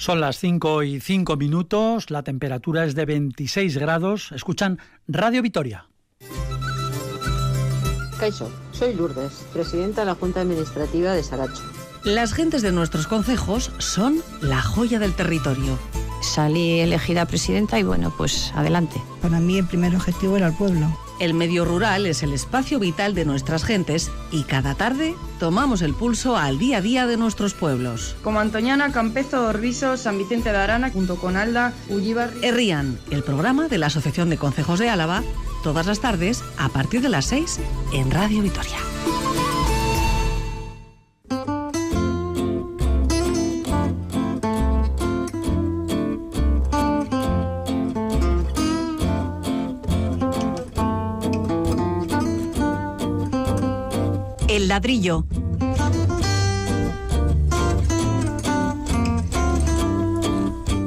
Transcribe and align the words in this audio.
Son 0.00 0.18
las 0.18 0.38
5 0.38 0.82
y 0.82 0.98
5 0.98 1.36
minutos, 1.36 2.10
la 2.10 2.22
temperatura 2.22 2.86
es 2.86 2.94
de 2.94 3.04
26 3.04 3.76
grados. 3.76 4.32
Escuchan 4.32 4.78
Radio 5.06 5.42
Vitoria. 5.42 5.90
Caixo, 8.18 8.50
soy 8.72 8.94
Lourdes, 8.94 9.44
presidenta 9.52 10.00
de 10.00 10.06
la 10.06 10.14
Junta 10.14 10.40
Administrativa 10.40 11.12
de 11.12 11.22
Saracho. 11.22 11.62
Las 12.02 12.32
gentes 12.32 12.62
de 12.62 12.72
nuestros 12.72 13.06
concejos 13.08 13.72
son 13.76 14.22
la 14.40 14.62
joya 14.62 14.98
del 14.98 15.12
territorio. 15.12 15.78
Salí 16.22 16.80
elegida 16.80 17.26
presidenta 17.26 17.78
y 17.78 17.82
bueno, 17.82 18.10
pues 18.16 18.52
adelante. 18.54 19.02
Para 19.20 19.38
mí 19.38 19.58
el 19.58 19.66
primer 19.66 19.94
objetivo 19.94 20.38
era 20.38 20.46
el 20.46 20.54
pueblo. 20.54 20.86
El 21.20 21.34
medio 21.34 21.66
rural 21.66 22.06
es 22.06 22.22
el 22.22 22.32
espacio 22.32 22.78
vital 22.78 23.14
de 23.14 23.26
nuestras 23.26 23.62
gentes 23.62 24.10
y 24.32 24.44
cada 24.44 24.74
tarde 24.74 25.14
tomamos 25.38 25.82
el 25.82 25.92
pulso 25.92 26.38
al 26.38 26.58
día 26.58 26.78
a 26.78 26.80
día 26.80 27.06
de 27.06 27.18
nuestros 27.18 27.52
pueblos. 27.52 28.16
Como 28.24 28.40
Antoñana, 28.40 28.90
Campezo, 28.90 29.46
Orbiso, 29.46 29.98
San 29.98 30.16
Vicente 30.16 30.50
de 30.50 30.56
Arana, 30.56 30.90
junto 30.90 31.16
con 31.16 31.36
Alda, 31.36 31.74
Ullíbar... 31.90 32.32
Errían, 32.40 32.98
el 33.10 33.22
programa 33.22 33.68
de 33.68 33.76
la 33.76 33.86
Asociación 33.86 34.30
de 34.30 34.38
Concejos 34.38 34.78
de 34.78 34.88
Álava, 34.88 35.22
todas 35.62 35.84
las 35.84 36.00
tardes 36.00 36.42
a 36.56 36.70
partir 36.70 37.02
de 37.02 37.10
las 37.10 37.26
6 37.26 37.60
en 37.92 38.10
Radio 38.10 38.40
Vitoria. 38.40 38.78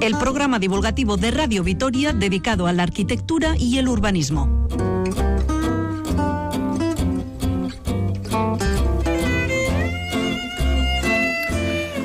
El 0.02 0.18
programa 0.18 0.60
divulgativo 0.60 1.16
de 1.16 1.32
Radio 1.32 1.64
Vitoria 1.64 2.12
dedicado 2.12 2.68
a 2.68 2.74
la 2.74 2.84
arquitectura 2.84 3.56
y 3.58 3.78
el 3.78 3.88
urbanismo. 3.88 4.68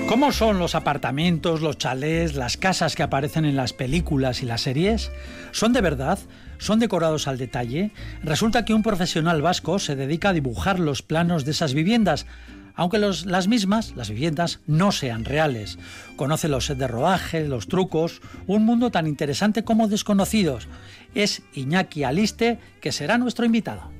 ¿Cómo 0.09 0.33
son 0.33 0.59
los 0.59 0.75
apartamentos, 0.75 1.61
los 1.61 1.79
chalés, 1.79 2.35
las 2.35 2.57
casas 2.57 2.95
que 2.95 3.03
aparecen 3.03 3.45
en 3.45 3.57
las 3.57 3.73
películas 3.73 4.43
y 4.43 4.47
las 4.47 4.63
series? 4.63 5.11
¿Son 5.53 5.73
de 5.73 5.81
verdad? 5.81 6.19
¿Son 6.59 6.79
decorados 6.79 7.29
al 7.29 7.39
detalle? 7.39 7.93
Resulta 8.23 8.65
que 8.65 8.75
un 8.75 8.83
profesional 8.83 9.43
vasco 9.43 9.79
se 9.79 9.97
dedica 9.97 10.31
a 10.31 10.33
dibujar 10.33 10.81
los 10.81 11.03
planos 11.03 11.45
de 11.45 11.53
esas 11.53 11.73
viviendas, 11.73 12.27
aunque 12.75 12.99
las 12.99 13.49
mismas, 13.49 13.95
las 13.97 14.09
viviendas, 14.09 14.61
no 14.67 14.93
sean 14.93 15.25
reales. 15.25 15.79
Conoce 16.17 16.49
los 16.49 16.67
sets 16.67 16.79
de 16.79 16.87
rodaje, 16.87 17.49
los 17.49 17.67
trucos, 17.67 18.21
un 18.47 18.65
mundo 18.65 18.91
tan 18.91 19.09
interesante 19.09 19.65
como 19.65 19.89
desconocidos. 19.89 20.69
Es 21.15 21.43
Iñaki 21.55 22.05
Aliste, 22.05 22.61
que 22.81 22.93
será 22.93 23.19
nuestro 23.19 23.45
invitado. 23.45 23.91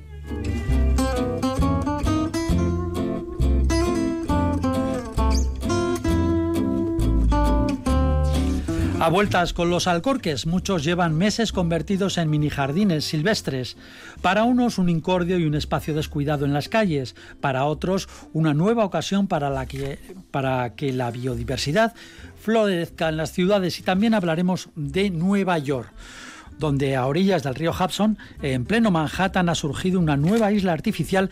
A 8.99 9.07
vueltas 9.09 9.53
con 9.53 9.69
los 9.69 9.87
alcorques, 9.87 10.45
muchos 10.45 10.83
llevan 10.83 11.15
meses 11.15 11.53
convertidos 11.53 12.17
en 12.17 12.29
mini 12.29 12.49
jardines 12.49 13.05
silvestres. 13.05 13.77
Para 14.21 14.43
unos 14.43 14.77
un 14.77 14.89
incordio 14.89 15.39
y 15.39 15.45
un 15.45 15.55
espacio 15.55 15.93
descuidado 15.93 16.43
en 16.43 16.51
las 16.51 16.67
calles, 16.67 17.15
para 17.39 17.63
otros 17.63 18.09
una 18.33 18.53
nueva 18.53 18.83
ocasión 18.83 19.27
para, 19.27 19.65
que, 19.67 19.99
para 20.31 20.75
que 20.75 20.91
la 20.91 21.11
biodiversidad 21.11 21.93
florezca 22.41 23.07
en 23.07 23.15
las 23.15 23.31
ciudades 23.31 23.79
y 23.79 23.83
también 23.83 24.13
hablaremos 24.13 24.67
de 24.75 25.09
Nueva 25.09 25.57
York 25.57 25.93
donde 26.57 26.97
a 26.97 27.05
orillas 27.05 27.43
del 27.43 27.55
río 27.55 27.71
Hudson, 27.71 28.17
en 28.41 28.65
pleno 28.65 28.91
Manhattan, 28.91 29.47
ha 29.47 29.55
surgido 29.55 29.97
una 29.97 30.17
nueva 30.17 30.51
isla 30.51 30.73
artificial 30.73 31.29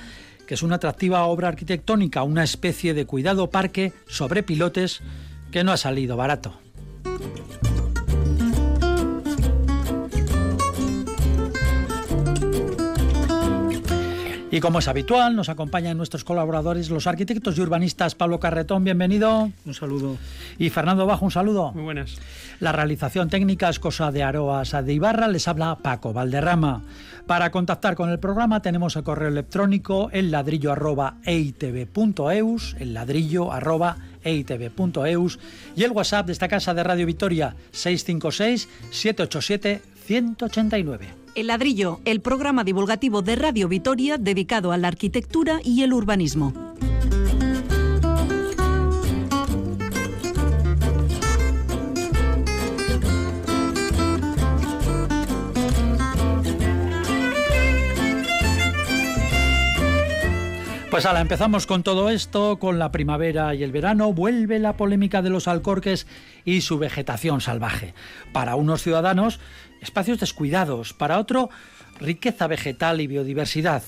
que 0.47 0.53
es 0.53 0.63
una 0.63 0.78
atractiva 0.78 1.25
obra 1.25 1.49
arquitectónica, 1.49 2.23
una 2.23 2.45
especie 2.45 2.94
de 2.94 3.05
cuidado 3.05 3.49
parque 3.49 3.91
sobre 4.07 4.41
pilotes 4.41 5.01
que 5.51 5.66
no 5.66 5.73
ha 5.73 5.78
salido 5.78 6.16
barato. 6.16 6.61
Y 14.57 14.59
como 14.59 14.79
es 14.79 14.88
habitual, 14.88 15.35
nos 15.35 15.50
acompañan 15.50 15.97
nuestros 15.97 16.23
colaboradores, 16.23 16.90
los 16.90 17.06
arquitectos 17.06 17.56
y 17.56 17.62
urbanistas 17.62 18.16
Pablo 18.16 18.40
Carretón, 18.40 18.84
bienvenido. 18.84 19.51
Un 19.66 19.73
saludo. 19.75 20.17
Y 20.57 20.72
Fernando 20.72 21.06
Bajo, 21.06 21.25
un 21.25 21.31
saludo. 21.31 21.73
Muy 21.73 21.84
buenas. 21.84 22.17
La 22.59 22.72
realización 22.72 23.29
técnica 23.29 23.69
es 23.69 23.78
cosa 23.78 24.12
de 24.12 24.23
Aroas 24.23 24.72
de 24.72 24.94
Ibarra, 24.94 25.28
les 25.28 25.47
habla 25.47 25.75
Paco 25.75 26.12
Valderrama. 26.12 26.81
Para 27.28 27.51
contactar 27.51 27.96
con 27.96 28.09
el 28.09 28.17
programa 28.17 28.62
tenemos 28.63 28.96
el 28.96 29.03
correo 29.03 29.28
electrónico 29.28 30.09
el 30.12 30.31
ladrillo 30.31 30.72
arroba 30.72 31.17
eitv.eus, 31.25 32.78
el 32.79 32.96
ladrillo 32.96 33.51
arroba 33.51 33.97
eitv.eus 34.27 35.39
y 35.75 35.83
el 35.83 35.91
WhatsApp 35.91 36.27
de 36.27 36.33
esta 36.33 36.47
casa 36.47 36.73
de 36.73 36.83
Radio 36.83 37.05
Vitoria 37.05 37.55
656 37.71 38.67
787 38.91 39.81
189. 40.05 41.07
El 41.35 41.47
ladrillo, 41.47 41.99
el 42.05 42.21
programa 42.21 42.63
divulgativo 42.63 43.21
de 43.21 43.35
Radio 43.35 43.67
Vitoria 43.67 44.17
dedicado 44.17 44.71
a 44.71 44.77
la 44.77 44.87
arquitectura 44.87 45.59
y 45.63 45.83
el 45.83 45.93
urbanismo. 45.93 46.53
Pues 60.89 61.05
ahora 61.05 61.19
empezamos 61.19 61.67
con 61.67 61.83
todo 61.83 62.09
esto, 62.09 62.59
con 62.59 62.79
la 62.79 62.93
primavera 62.93 63.53
y 63.53 63.61
el 63.61 63.73
verano, 63.73 64.13
vuelve 64.13 64.57
la 64.57 64.77
polémica 64.77 65.21
de 65.21 65.29
los 65.29 65.49
alcorques 65.49 66.07
y 66.45 66.61
su 66.61 66.79
vegetación 66.79 67.41
salvaje. 67.41 67.93
Para 68.31 68.55
unos 68.55 68.83
ciudadanos, 68.83 69.41
espacios 69.81 70.21
descuidados, 70.21 70.93
para 70.93 71.19
otro, 71.19 71.49
riqueza 71.99 72.47
vegetal 72.47 73.01
y 73.01 73.07
biodiversidad. 73.07 73.83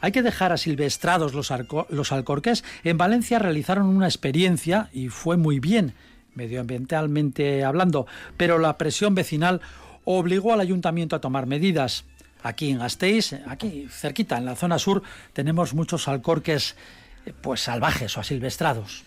Hay 0.00 0.12
que 0.12 0.22
dejar 0.22 0.50
asilvestrados 0.50 1.34
los, 1.34 1.52
los 1.90 2.10
alcorques. 2.10 2.64
En 2.84 2.96
Valencia 2.96 3.38
realizaron 3.38 3.86
una 3.86 4.06
experiencia 4.06 4.88
y 4.94 5.08
fue 5.08 5.36
muy 5.36 5.60
bien, 5.60 5.92
medioambientalmente 6.34 7.64
hablando, 7.64 8.06
pero 8.38 8.58
la 8.58 8.78
presión 8.78 9.14
vecinal 9.14 9.60
obligó 10.04 10.54
al 10.54 10.60
ayuntamiento 10.60 11.16
a 11.16 11.20
tomar 11.20 11.44
medidas. 11.44 12.06
Aquí 12.42 12.70
en 12.70 12.78
Gasteiz, 12.78 13.34
aquí 13.46 13.86
cerquita, 13.90 14.38
en 14.38 14.46
la 14.46 14.56
zona 14.56 14.78
sur, 14.78 15.02
tenemos 15.32 15.74
muchos 15.74 16.08
alcorques 16.08 16.76
eh, 17.26 17.32
pues 17.40 17.60
salvajes 17.60 18.16
o 18.16 18.20
asilvestrados. 18.20 19.04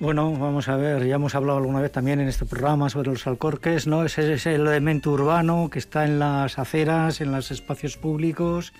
Bueno, 0.00 0.32
vamos 0.32 0.68
a 0.68 0.76
ver, 0.76 1.06
ya 1.06 1.14
hemos 1.14 1.36
hablado 1.36 1.58
alguna 1.58 1.80
vez 1.80 1.92
también 1.92 2.20
en 2.20 2.26
este 2.26 2.44
programa 2.44 2.90
sobre 2.90 3.10
los 3.10 3.26
alcorques, 3.28 3.86
¿no? 3.86 4.04
Ese 4.04 4.32
es 4.32 4.44
el 4.46 4.66
elemento 4.66 5.12
urbano 5.12 5.70
que 5.70 5.78
está 5.78 6.04
en 6.04 6.18
las 6.18 6.58
aceras, 6.58 7.20
en 7.20 7.30
los 7.30 7.52
espacios 7.52 7.96
públicos, 7.96 8.72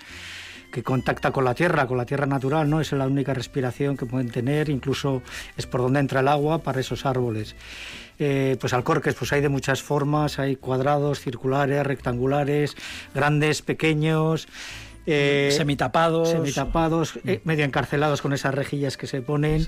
que 0.73 0.83
contacta 0.83 1.31
con 1.31 1.45
la 1.45 1.55
tierra, 1.55 1.87
con 1.87 1.99
la 1.99 2.05
tierra 2.05 2.27
natural, 2.27 2.69
¿no? 2.69 2.81
Es 2.81 2.91
la 2.91 3.07
única 3.07 3.33
respiración 3.33 3.97
que 3.97 4.07
pueden 4.07 4.29
tener, 4.31 4.69
incluso 4.69 5.23
es 5.57 5.67
por 5.67 5.83
donde 5.83 6.01
entra 6.01 6.19
el 6.19 6.27
agua 6.27 6.59
para 6.59 6.81
esos 6.81 7.07
árboles. 7.07 7.55
Eh, 8.19 8.57
pues 8.61 8.73
alcorques, 8.73 9.15
pues 9.15 9.33
hay 9.33 9.41
de 9.41 9.49
muchas 9.49 9.83
formas, 9.83 10.39
hay 10.39 10.57
cuadrados, 10.57 11.21
circulares, 11.21 11.85
rectangulares, 11.85 12.77
grandes, 13.15 13.63
pequeños. 13.63 14.47
Eh, 15.07 15.53
semitapados. 15.55 16.31
Semitapados, 16.31 17.19
eh, 17.27 17.41
medio 17.45 17.65
encarcelados 17.65 18.23
con 18.23 18.33
esas 18.33 18.55
rejillas 18.55 18.97
que 18.97 19.07
se 19.07 19.21
ponen. 19.21 19.67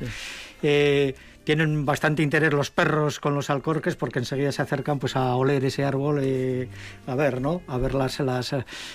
Eh, 0.62 1.14
tienen 1.44 1.84
bastante 1.84 2.22
interés 2.22 2.52
los 2.52 2.70
perros 2.70 3.20
con 3.20 3.34
los 3.34 3.50
alcorques 3.50 3.94
porque 3.94 4.18
enseguida 4.18 4.50
se 4.50 4.62
acercan 4.62 4.98
pues 4.98 5.14
a 5.14 5.36
oler 5.36 5.64
ese 5.64 5.84
árbol 5.84 6.20
a 7.06 7.14
ver 7.14 7.40
no 7.40 7.62
a 7.68 7.78
ver 7.78 7.94
las, 7.94 8.18
las, 8.18 8.52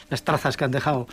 las 0.09 0.23
trazas 0.25 0.57
que 0.57 0.65
han 0.65 0.71
dejado 0.71 1.07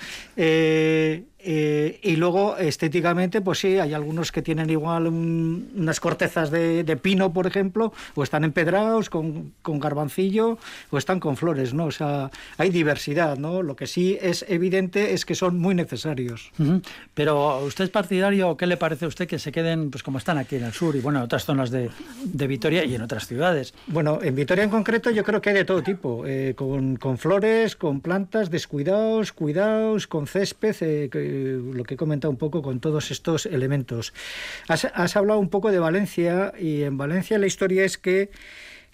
eh, 1.41 2.01
y 2.03 2.17
luego 2.17 2.57
estéticamente 2.57 3.41
pues 3.41 3.61
sí 3.61 3.79
hay 3.79 3.95
algunos 3.95 4.33
que 4.33 4.43
tienen 4.43 4.71
igual 4.71 5.07
un, 5.07 5.71
unas 5.77 6.01
cortezas 6.01 6.51
de, 6.51 6.83
de, 6.85 6.97
pino 6.97 7.33
por 7.33 7.47
ejemplo 7.47 7.93
o 8.15 8.23
están 8.23 8.45
empedrados 8.45 9.09
con, 9.09 9.53
con, 9.63 9.79
garbancillo 9.79 10.59
o 10.91 10.99
están 10.99 11.21
con 11.21 11.37
flores 11.37 11.75
no 11.75 11.87
o 11.87 11.91
sea 11.93 12.31
hay 12.57 12.71
diversidad 12.71 13.39
no 13.39 13.63
lo 13.63 13.77
que 13.77 13.87
sí 13.87 14.19
es 14.21 14.45
evidente 14.49 15.13
es 15.15 15.25
que 15.25 15.35
son 15.37 15.59
muy 15.59 15.75
necesarios 15.75 16.51
uh 16.59 16.63
-huh. 16.63 16.83
pero 17.15 17.65
usted 17.65 17.85
es 17.85 17.91
partidario 17.91 18.57
qué 18.57 18.67
le 18.67 18.77
parece 18.77 19.05
a 19.05 19.09
usted 19.09 19.29
que 19.29 19.39
se 19.39 19.53
queden 19.53 19.91
pues 19.91 20.03
como 20.03 20.19
están 20.19 20.39
aquí 20.39 20.57
en 20.57 20.65
el 20.65 20.73
sur 20.73 20.97
y 20.97 21.01
bueno 21.01 21.23
otras 21.23 21.45
zonas 21.45 21.71
de, 21.71 21.91
de, 22.25 22.47
Vitoria 22.47 22.85
y 22.85 22.95
en 22.95 23.03
otras 23.03 23.27
ciudades. 23.27 23.75
Bueno, 23.87 24.21
en 24.23 24.35
Vitoria 24.35 24.65
en 24.65 24.71
concreto 24.71 25.11
yo 25.11 25.23
creo 25.25 25.41
que 25.41 25.51
hay 25.51 25.57
de 25.57 25.65
todo 25.65 25.83
tipo, 25.83 26.25
eh, 26.27 26.55
con, 26.57 26.97
con, 26.97 27.19
flores, 27.19 27.77
con 27.77 28.01
plantas, 28.01 28.51
descuidados, 28.51 29.33
cuidados, 29.33 30.07
con 30.07 30.27
césped, 30.27 30.77
eh, 30.81 31.11
eh, 31.29 31.61
lo 31.75 31.85
que 31.85 31.95
he 31.95 31.97
comentado 31.97 32.31
un 32.31 32.39
poco 32.39 32.63
con 32.63 32.81
todos 32.81 33.11
estos 33.11 33.47
elementos. 33.47 34.15
Has, 34.69 35.17
hablado 35.17 35.39
un 35.39 35.49
poco 35.49 35.71
de 35.71 35.79
Valencia 35.79 36.53
y 36.59 36.83
en 36.83 36.97
Valencia 36.97 37.39
la 37.39 37.47
historia 37.47 37.85
es 37.85 37.99
que 37.99 38.31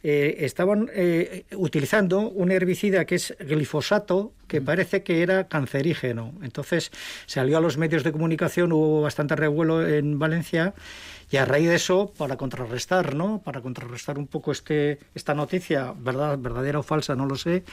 eh, 0.02 0.36
estaban 0.40 0.90
eh, 0.92 1.44
utilizando 1.56 2.28
un 2.28 2.50
herbicida 2.50 3.04
que 3.04 3.14
es 3.14 3.34
glifosato, 3.38 4.32
que 4.46 4.61
mm. 4.61 4.64
parece 4.64 5.02
que 5.02 5.23
era 5.23 5.49
cancerígeno. 5.49 6.32
Entonces 6.43 6.91
salió 7.26 7.58
a 7.58 7.61
los 7.61 7.76
medios 7.76 8.05
de 8.05 8.12
comunicación, 8.12 8.73
hubo 8.73 9.02
bastante 9.02 9.37
revuelo 9.37 9.87
en 9.87 10.19
Valencia 10.19 10.75
y 11.31 11.37
a 11.37 11.44
raíz 11.44 11.69
de 11.69 11.75
eso, 11.75 12.12
para 12.17 12.37
contrarrestar, 12.37 13.14
¿no? 13.14 13.41
Para 13.43 13.61
contrarrestar 13.61 14.19
un 14.19 14.26
poco 14.26 14.52
este, 14.52 15.00
esta 15.14 15.35
noticia, 15.35 15.93
verdad, 15.96 16.38
verdadera 16.38 16.79
o 16.79 16.82
falsa, 16.82 17.17
no 17.17 17.26
lo 17.26 17.35
sé, 17.35 17.64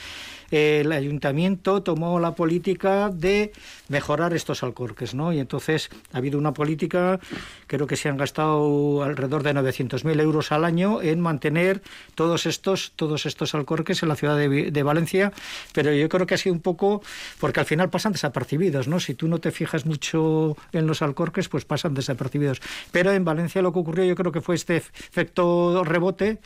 el 0.49 0.91
ayuntamiento 0.91 1.83
tomó 1.83 2.19
la 2.19 2.33
política 2.33 3.09
de 3.09 3.51
mejorar 3.87 4.33
estos 4.33 4.63
alcorques, 4.63 5.13
¿no? 5.13 5.31
Y 5.31 5.39
entonces 5.39 5.89
ha 6.11 6.17
habido 6.17 6.39
una 6.39 6.53
política, 6.53 7.19
creo 7.67 7.87
que 7.87 7.97
se 7.97 8.09
han 8.09 8.17
gastado 8.17 9.03
alrededor 9.03 9.43
de 9.43 9.53
900.000 9.53 10.19
euros 10.21 10.51
al 10.51 10.65
año 10.65 11.01
en 11.01 11.19
mantener 11.19 11.81
todos 12.15 12.45
estos, 12.45 12.93
todos 12.95 13.25
estos 13.25 13.53
alcorques 13.53 14.01
en 14.01 14.09
la 14.09 14.15
ciudad 14.15 14.37
de, 14.37 14.71
de 14.71 14.83
Valencia, 14.83 15.33
pero 15.73 15.93
yo 15.93 16.09
creo 16.09 16.25
que 16.25 16.33
ha 16.33 16.37
sido 16.37 16.53
un 16.53 16.60
poco, 16.61 17.01
porque 17.39 17.59
al 17.59 17.65
final 17.65 17.89
pasan 17.89 18.11
desapercibidos, 18.11 18.87
¿no? 18.87 18.99
Si 18.99 19.13
tú 19.13 19.27
no 19.27 19.39
te 19.39 19.51
fijas 19.51 19.85
mucho 19.85 20.55
en 20.71 20.87
los 20.87 21.01
alcorques, 21.01 21.49
pues 21.49 21.65
pasan 21.65 21.93
desapercibidos. 21.93 22.61
Pero 22.91 23.11
en 23.11 23.25
Valencia 23.25 23.61
lo 23.61 23.73
que 23.73 23.79
ocurrió 23.79 24.05
yo 24.05 24.15
creo 24.15 24.31
que 24.31 24.41
fue 24.41 24.55
este 24.55 24.77
efecto 24.77 25.83
rebote 25.83 26.39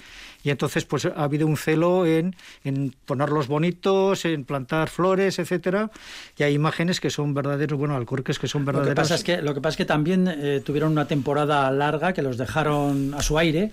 y 0.44 0.52
entonces 0.52 0.86
pues 0.86 1.06
ha 1.06 1.24
habido 1.24 1.48
un 1.48 1.58
celo 1.58 2.06
en, 2.06 2.36
en 2.64 2.94
ponerlos 3.06 3.48
bonitos, 3.48 4.26
en 4.26 4.46
plantar 4.46 4.90
flores, 4.90 5.40
etcétera, 5.40 5.90
y 6.38 6.44
hay 6.44 6.54
imágenes 6.54 7.00
que 7.00 7.10
son 7.10 7.34
verdaderos, 7.34 7.80
bueno, 7.80 7.96
alcorques 7.96 8.38
que 8.38 8.48
son 8.48 8.64
verdaderos. 8.64 8.90
Lo 8.90 8.96
que 8.96 9.02
pasa 9.02 9.16
es 9.16 9.24
que, 9.24 9.42
lo 9.42 9.54
que, 9.56 9.62
pasa 9.62 9.74
es 9.74 9.78
que 9.78 9.86
también 9.86 10.28
eh, 10.28 10.62
tuvieron 10.64 10.92
una 10.92 11.08
temporada 11.08 11.70
larga 11.72 12.14
que 12.14 12.22
los 12.22 12.38
dejaron 12.38 13.16
a 13.16 13.24
su 13.24 13.40
aire 13.40 13.72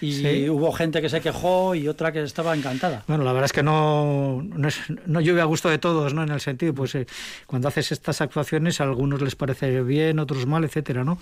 y 0.00 0.48
hubo 0.48 0.72
gente 0.72 1.00
que 1.00 1.08
se 1.08 1.20
quejó 1.20 1.74
y 1.74 1.88
otra 1.88 2.12
que 2.12 2.22
estaba 2.22 2.54
encantada. 2.54 3.04
Bueno, 3.06 3.24
la 3.24 3.32
verdad 3.32 3.46
es 3.46 3.52
que 3.52 3.62
no, 3.62 4.42
no, 4.42 4.68
es, 4.68 4.78
no 5.06 5.20
llueve 5.20 5.40
a 5.40 5.44
gusto 5.44 5.68
de 5.68 5.78
todos, 5.78 6.14
¿no? 6.14 6.22
En 6.22 6.30
el 6.30 6.40
sentido, 6.40 6.74
pues 6.74 6.94
eh, 6.94 7.06
cuando 7.46 7.68
haces 7.68 7.92
estas 7.92 8.20
actuaciones 8.20 8.80
a 8.80 8.84
algunos 8.84 9.20
les 9.22 9.34
parece 9.34 9.82
bien, 9.82 10.18
otros 10.18 10.46
mal, 10.46 10.64
etcétera, 10.64 11.04
¿no? 11.04 11.18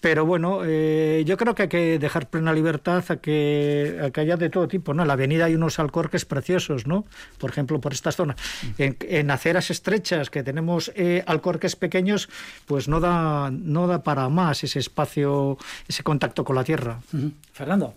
Pero 0.00 0.26
bueno, 0.26 0.60
eh, 0.64 1.24
yo 1.26 1.36
creo 1.36 1.54
que 1.54 1.62
hay 1.62 1.68
que 1.68 1.98
dejar 1.98 2.28
plena 2.28 2.52
libertad 2.52 3.02
a 3.08 3.16
que, 3.16 3.98
a 4.02 4.10
que 4.10 4.20
haya 4.20 4.36
de 4.36 4.50
todo 4.50 4.68
tipo, 4.68 4.92
¿no? 4.94 5.02
En 5.02 5.08
la 5.08 5.14
avenida 5.14 5.46
hay 5.46 5.54
unos 5.54 5.78
alcorques 5.78 6.24
preciosos, 6.24 6.86
¿no? 6.86 7.06
Por 7.38 7.50
ejemplo, 7.50 7.80
por 7.80 7.92
esta 7.92 8.12
zona. 8.12 8.36
En, 8.78 8.96
en 9.00 9.30
aceras 9.30 9.70
estrechas 9.70 10.30
que 10.30 10.42
tenemos 10.42 10.92
eh, 10.94 11.24
alcorques 11.26 11.76
pequeños, 11.76 12.28
pues 12.66 12.88
no 12.88 13.00
da, 13.00 13.50
no 13.50 13.86
da 13.86 14.02
para 14.02 14.28
más 14.28 14.62
ese 14.64 14.78
espacio, 14.78 15.56
ese 15.88 16.02
contacto 16.02 16.44
con 16.44 16.56
la 16.56 16.64
tierra. 16.64 17.00
Uh 17.12 17.16
-huh. 17.16 17.32
Fernando. 17.52 17.94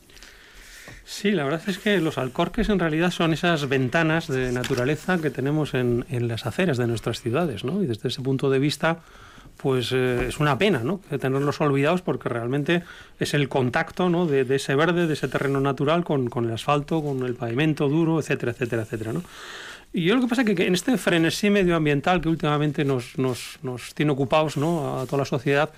Sí, 1.06 1.32
la 1.32 1.44
verdad 1.44 1.62
es 1.68 1.80
que 1.80 2.00
los 2.00 2.18
alcorques 2.18 2.70
en 2.70 2.80
realidad 2.80 3.12
son 3.12 3.34
esas 3.34 3.68
ventanas 3.68 4.28
de 4.28 4.52
naturaleza 4.52 5.20
que 5.20 5.32
tenemos 5.32 5.74
en, 5.74 6.06
en 6.10 6.28
las 6.28 6.46
aceras 6.46 6.78
de 6.78 6.88
nuestras 6.88 7.22
ciudades, 7.22 7.64
¿no? 7.64 7.82
Y 7.82 7.88
desde 7.88 8.10
ese 8.10 8.22
punto 8.22 8.50
de 8.50 8.60
vista, 8.60 9.00
pues 9.62 9.92
eh, 9.92 10.28
es 10.30 10.40
una 10.40 10.58
pena 10.58 10.80
¿no? 10.80 11.02
tenerlos 11.20 11.60
olvidados 11.60 12.02
porque 12.02 12.30
realmente 12.30 12.84
es 13.20 13.34
el 13.34 13.50
contacto 13.50 14.10
¿no? 14.10 14.26
de, 14.26 14.46
ese 14.56 14.74
verde, 14.76 15.06
de 15.06 15.14
ese 15.14 15.28
terreno 15.28 15.60
natural 15.60 16.06
con, 16.06 16.30
con, 16.30 16.46
el 16.46 16.54
asfalto, 16.54 17.04
con 17.04 17.24
el 17.26 17.36
pavimento 17.36 17.90
duro, 17.90 18.20
etcétera, 18.20 18.54
etcétera, 18.54 18.84
etcétera. 18.84 19.12
¿no? 19.12 19.24
Y 19.92 20.06
yo 20.06 20.16
lo 20.16 20.22
que 20.22 20.28
pasa 20.28 20.44
es 20.44 20.48
que, 20.48 20.56
que 20.56 20.66
en 20.66 20.76
este 20.76 20.98
frenesí 20.98 21.50
medioambiental 21.50 22.22
que 22.22 22.30
últimamente 22.30 22.86
nos, 22.86 23.18
nos, 23.18 23.60
nos 23.62 23.94
tiene 23.94 24.14
ocupados 24.14 24.56
¿no? 24.56 25.00
a 25.00 25.06
toda 25.06 25.20
la 25.20 25.26
sociedad, 25.26 25.72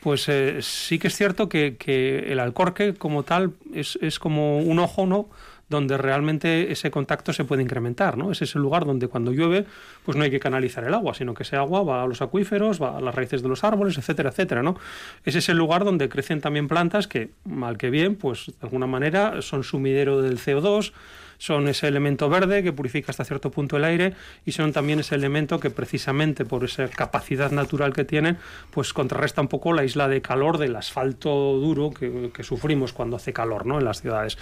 pues 0.00 0.28
eh, 0.28 0.58
sí 0.60 0.98
que 0.98 1.08
es 1.08 1.14
cierto 1.14 1.48
que, 1.48 1.76
que, 1.76 2.32
el 2.32 2.40
alcorque 2.40 2.94
como 2.94 3.22
tal 3.22 3.52
es, 3.72 3.96
es 4.02 4.18
como 4.18 4.58
un 4.58 4.78
ojo, 4.80 5.06
¿no? 5.06 5.28
Donde 5.70 5.96
realmente 5.96 6.72
ese 6.72 6.90
contacto 6.90 7.32
se 7.32 7.44
puede 7.44 7.62
incrementar, 7.62 8.18
¿no? 8.18 8.32
Es 8.32 8.42
ese 8.42 8.58
lugar 8.58 8.84
donde 8.84 9.08
cuando 9.08 9.32
llueve, 9.32 9.64
pues 10.04 10.18
no 10.18 10.24
hay 10.24 10.30
que 10.30 10.40
canalizar 10.40 10.84
el 10.84 10.92
agua, 10.92 11.14
sino 11.14 11.32
que 11.32 11.44
ese 11.44 11.56
agua 11.56 11.82
va 11.84 12.02
a 12.02 12.06
los 12.06 12.20
acuíferos, 12.20 12.82
va 12.82 12.98
a 12.98 13.00
las 13.00 13.14
raíces 13.14 13.40
de 13.40 13.48
los 13.48 13.62
árboles, 13.62 13.96
etcétera, 13.96 14.30
etcétera, 14.30 14.62
¿no? 14.62 14.76
Es 15.24 15.36
ese 15.36 15.54
lugar 15.54 15.84
donde 15.84 16.08
crecen 16.08 16.40
también 16.40 16.66
plantas 16.66 17.06
que, 17.06 17.30
mal 17.44 17.78
que 17.78 17.88
bien, 17.88 18.16
pues 18.16 18.46
de 18.46 18.54
alguna 18.62 18.88
manera 18.88 19.40
son 19.42 19.62
sumidero 19.62 20.20
del 20.20 20.38
CO2, 20.38 20.92
son 21.40 21.68
ese 21.68 21.88
elemento 21.88 22.28
verde 22.28 22.62
que 22.62 22.70
purifica 22.70 23.10
hasta 23.10 23.24
cierto 23.24 23.50
punto 23.50 23.78
el 23.78 23.84
aire 23.84 24.12
y 24.44 24.52
son 24.52 24.74
también 24.74 25.00
ese 25.00 25.14
elemento 25.14 25.58
que 25.58 25.70
precisamente 25.70 26.44
por 26.44 26.64
esa 26.64 26.86
capacidad 26.88 27.50
natural 27.50 27.94
que 27.94 28.04
tienen, 28.04 28.36
pues 28.70 28.92
contrarresta 28.92 29.40
un 29.40 29.48
poco 29.48 29.72
la 29.72 29.82
isla 29.82 30.06
de 30.06 30.20
calor 30.20 30.58
del 30.58 30.76
asfalto 30.76 31.30
duro 31.30 31.92
que, 31.92 32.30
sufrimos 32.42 32.92
cuando 32.92 33.16
hace 33.16 33.32
calor 33.32 33.64
¿no? 33.64 33.78
en 33.78 33.86
las 33.86 34.02
ciudades. 34.02 34.36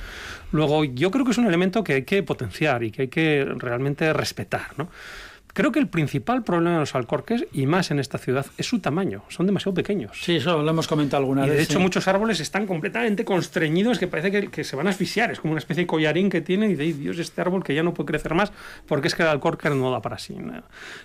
Luego, 0.51 0.83
yo 0.83 1.13
creo 1.13 1.25
que 1.25 1.31
es 1.31 1.39
un 1.39 1.47
elemento 1.47 1.85
que 1.85 1.95
hay 1.95 2.03
que 2.03 2.25
potenciar 2.25 2.83
y 2.83 2.91
que 2.91 3.03
hay 3.03 3.09
que 3.09 3.47
realmente 3.57 4.13
respetar. 4.13 4.77
¿no? 4.77 4.89
Creo 5.59 5.73
que 5.73 5.81
el 5.81 5.89
principal 5.89 6.45
problema 6.45 6.75
de 6.75 6.79
los 6.79 6.95
alcorques, 6.95 7.45
y 7.53 7.67
más 7.67 7.91
en 7.91 7.99
esta 7.99 8.17
ciudad, 8.17 8.47
es 8.59 8.67
su 8.67 8.79
tamaño. 8.79 9.25
Son 9.27 9.45
demasiado 9.45 9.75
pequeños. 9.75 10.17
Sí, 10.23 10.37
eso 10.37 10.63
lo 10.63 10.71
hemos 10.71 10.87
comentado 10.87 11.21
alguna 11.21 11.45
y 11.45 11.49
vez. 11.49 11.59
De 11.59 11.65
hecho, 11.65 11.79
sí. 11.79 11.83
muchos 11.83 12.07
árboles 12.07 12.39
están 12.39 12.65
completamente 12.65 13.25
constreñidos, 13.25 13.99
que 13.99 14.07
parece 14.07 14.31
que, 14.31 14.51
que, 14.53 14.63
se 14.63 14.77
van 14.77 14.87
a 14.87 14.91
asfixiar. 14.91 15.33
Es 15.33 15.41
como 15.41 15.55
una 15.55 15.59
especie 15.59 15.83
de 15.83 15.89
collarín 15.89 16.31
que 16.31 16.43
tiene 16.43 16.69
y 16.69 16.77
de 16.77 16.93
Dios, 16.93 17.19
este 17.19 17.41
árbol 17.41 17.65
que 17.65 17.75
ya 17.75 17.83
no 17.83 17.93
puede 17.93 18.07
crecer 18.07 18.35
más 18.35 18.53
porque 18.87 19.09
es 19.09 19.17
que 19.17 19.25
el 19.25 19.31
alcorque 19.31 19.69
no 19.69 19.91
da 19.91 20.01
para 20.01 20.19
sí. 20.19 20.37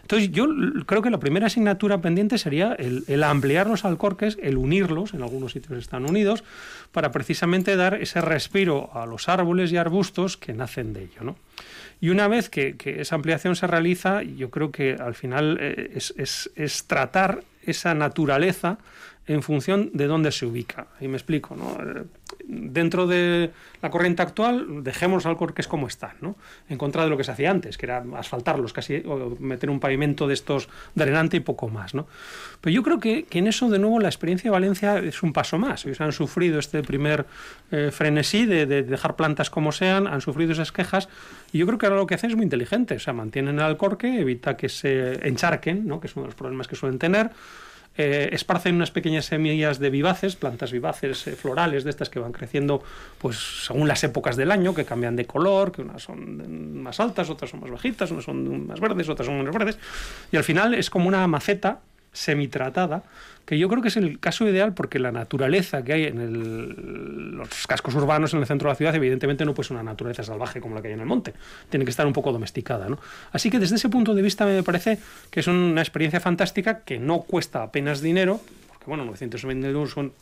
Entonces, 0.03 0.29
yo 0.31 0.47
creo 0.85 1.01
que 1.01 1.09
la 1.09 1.19
primera 1.19 1.47
asignatura 1.47 1.99
pendiente 1.99 2.37
sería 2.37 2.73
el, 2.73 3.05
el 3.07 3.23
ampliar 3.23 3.65
los 3.65 3.85
alcorques, 3.85 4.37
el 4.39 4.57
unirlos, 4.57 5.15
en 5.15 5.23
algunos 5.23 5.53
sitios 5.53 5.79
están 5.79 6.07
unidos, 6.07 6.43
para 6.91 7.11
precisamente 7.11 7.75
dar 7.75 7.95
ese 7.95 8.21
respiro 8.21 8.91
a 8.93 9.07
los 9.07 9.29
árboles 9.29 9.71
y 9.71 9.77
arbustos 9.77 10.37
que 10.37 10.53
nacen 10.53 10.93
de 10.93 11.05
ello. 11.05 11.23
¿no? 11.23 11.37
Y 12.03 12.09
una 12.09 12.27
vez 12.27 12.49
que, 12.49 12.75
esa 12.83 13.15
ampliación 13.15 13.55
se 13.55 13.65
realiza, 13.65 14.23
yo 14.23 14.49
creo 14.49 14.73
que 14.73 14.97
al 14.99 15.15
final 15.15 15.57
eh, 15.61 15.91
es, 15.95 16.13
es, 16.17 16.51
es, 16.57 16.83
tratar 16.83 17.45
esa 17.65 17.93
naturaleza 17.93 18.77
en 19.25 19.41
función 19.41 19.89
de 19.93 20.07
dónde 20.07 20.33
se 20.33 20.45
ubica. 20.45 20.87
Y 20.99 21.07
me 21.07 21.15
explico, 21.15 21.55
¿no? 21.55 21.77
Dentro 22.45 23.07
de 23.07 23.51
la 23.81 23.89
corriente 23.89 24.21
actual, 24.21 24.83
dejemos 24.83 25.17
los 25.17 25.25
alcorques 25.25 25.67
como 25.67 25.87
están, 25.87 26.11
¿no? 26.21 26.35
En 26.67 26.77
contra 26.77 27.03
de 27.03 27.09
lo 27.09 27.17
que 27.17 27.23
se 27.23 27.31
hacía 27.31 27.51
antes, 27.51 27.77
que 27.77 27.85
era 27.85 28.03
asfaltarlos, 28.17 28.73
casi 28.73 28.97
o 29.05 29.37
meter 29.39 29.69
un 29.69 29.79
pavimento 29.79 30.27
de 30.27 30.33
estos 30.33 30.67
drenante 30.93 31.37
y 31.37 31.39
poco 31.39 31.69
más, 31.69 31.93
¿no? 31.93 32.07
Pero 32.59 32.73
yo 32.73 32.83
creo 32.83 32.99
que, 32.99 33.23
que 33.23 33.39
en 33.39 33.47
eso, 33.47 33.69
de 33.69 33.79
nuevo, 33.79 33.99
la 33.99 34.09
experiencia 34.09 34.49
de 34.49 34.51
Valencia 34.51 34.99
es 34.99 35.23
un 35.23 35.31
paso 35.31 35.57
más. 35.57 35.85
Ellos 35.85 36.01
han 36.01 36.11
sufrido 36.11 36.59
este 36.59 36.83
primer 36.83 37.25
eh, 37.71 37.91
frenesí 37.91 38.45
de, 38.45 38.65
de, 38.65 38.83
dejar 38.83 39.15
plantas 39.15 39.49
como 39.49 39.71
sean, 39.71 40.07
han 40.07 40.21
sufrido 40.21 40.51
esas 40.51 40.71
quejas, 40.71 41.09
y 41.51 41.59
yo 41.59 41.65
creo 41.65 41.77
que 41.77 41.85
ahora 41.85 41.97
lo 41.97 42.07
que 42.07 42.15
hacen 42.15 42.29
es 42.29 42.35
muy 42.35 42.43
inteligente. 42.43 42.95
O 42.95 42.99
sea, 42.99 43.13
mantienen 43.13 43.55
el 43.55 43.61
alcorque, 43.61 44.19
evita 44.19 44.57
que 44.57 44.69
se 44.69 45.27
encharquen, 45.27 45.87
¿no? 45.87 45.99
Que 45.99 46.07
es 46.07 46.15
uno 46.15 46.23
de 46.23 46.27
los 46.27 46.35
problemas 46.35 46.67
que 46.67 46.75
suelen 46.75 46.99
tener 46.99 47.31
eh, 47.97 48.29
esparcen 48.31 48.75
unas 48.75 48.91
pequeñas 48.91 49.25
semillas 49.25 49.79
de 49.79 49.89
vivaces, 49.89 50.35
plantas 50.35 50.71
vivaces 50.71 51.27
eh, 51.27 51.35
florales 51.35 51.83
de 51.83 51.89
estas 51.91 52.09
que 52.09 52.19
van 52.19 52.31
creciendo 52.31 52.81
pues 53.19 53.65
según 53.65 53.87
las 53.87 54.03
épocas 54.03 54.35
del 54.35 54.51
año, 54.51 54.73
que 54.73 54.85
cambian 54.85 55.15
de 55.15 55.25
color, 55.25 55.71
que 55.71 55.81
unas 55.81 56.01
son 56.01 56.81
más 56.81 56.99
altas, 56.99 57.29
otras 57.29 57.51
son 57.51 57.59
más 57.61 57.69
bajitas, 57.69 58.09
unas 58.11 58.25
son 58.25 58.67
más 58.67 58.79
verdes, 58.79 59.09
otras 59.09 59.27
son 59.27 59.37
menos 59.37 59.53
verdes, 59.53 59.77
y 60.31 60.37
al 60.37 60.43
final 60.43 60.73
es 60.73 60.89
como 60.89 61.07
una 61.07 61.25
maceta 61.27 61.81
semitratada, 62.13 63.03
que 63.45 63.57
yo 63.57 63.67
creo 63.67 63.81
que 63.81 63.89
es 63.89 63.97
el 63.97 64.19
caso 64.19 64.47
ideal 64.47 64.73
porque 64.73 64.99
la 64.99 65.11
naturaleza 65.11 65.83
que 65.83 65.93
hay 65.93 66.03
en 66.05 67.37
los 67.37 67.67
cascos 67.67 67.93
urbanos 67.95 68.33
en 68.33 68.39
el 68.39 68.45
centro 68.45 68.69
de 68.69 68.73
la 68.73 68.75
ciudad 68.75 68.95
evidentemente 68.95 69.43
no 69.43 69.53
puede 69.53 69.67
ser 69.67 69.75
una 69.75 69.83
naturaleza 69.83 70.23
salvaje 70.23 70.61
como 70.61 70.75
la 70.75 70.81
que 70.81 70.87
hay 70.87 70.93
en 70.93 71.01
el 71.01 71.05
monte, 71.05 71.33
tiene 71.69 71.83
que 71.83 71.91
estar 71.91 72.07
un 72.07 72.13
poco 72.13 72.31
domesticada. 72.31 72.87
¿no? 72.87 72.99
Así 73.31 73.49
que 73.49 73.59
desde 73.59 73.75
ese 73.75 73.89
punto 73.89 74.13
de 74.13 74.21
vista 74.21 74.45
me 74.45 74.63
parece 74.63 74.99
que 75.29 75.41
es 75.41 75.47
una 75.47 75.81
experiencia 75.81 76.21
fantástica 76.21 76.79
que 76.79 76.99
no 76.99 77.21
cuesta 77.21 77.63
apenas 77.63 78.01
dinero, 78.01 78.39
porque 78.69 78.85
bueno, 78.85 79.03
920 79.05 79.67
euros 79.67 79.91
son 79.91 80.13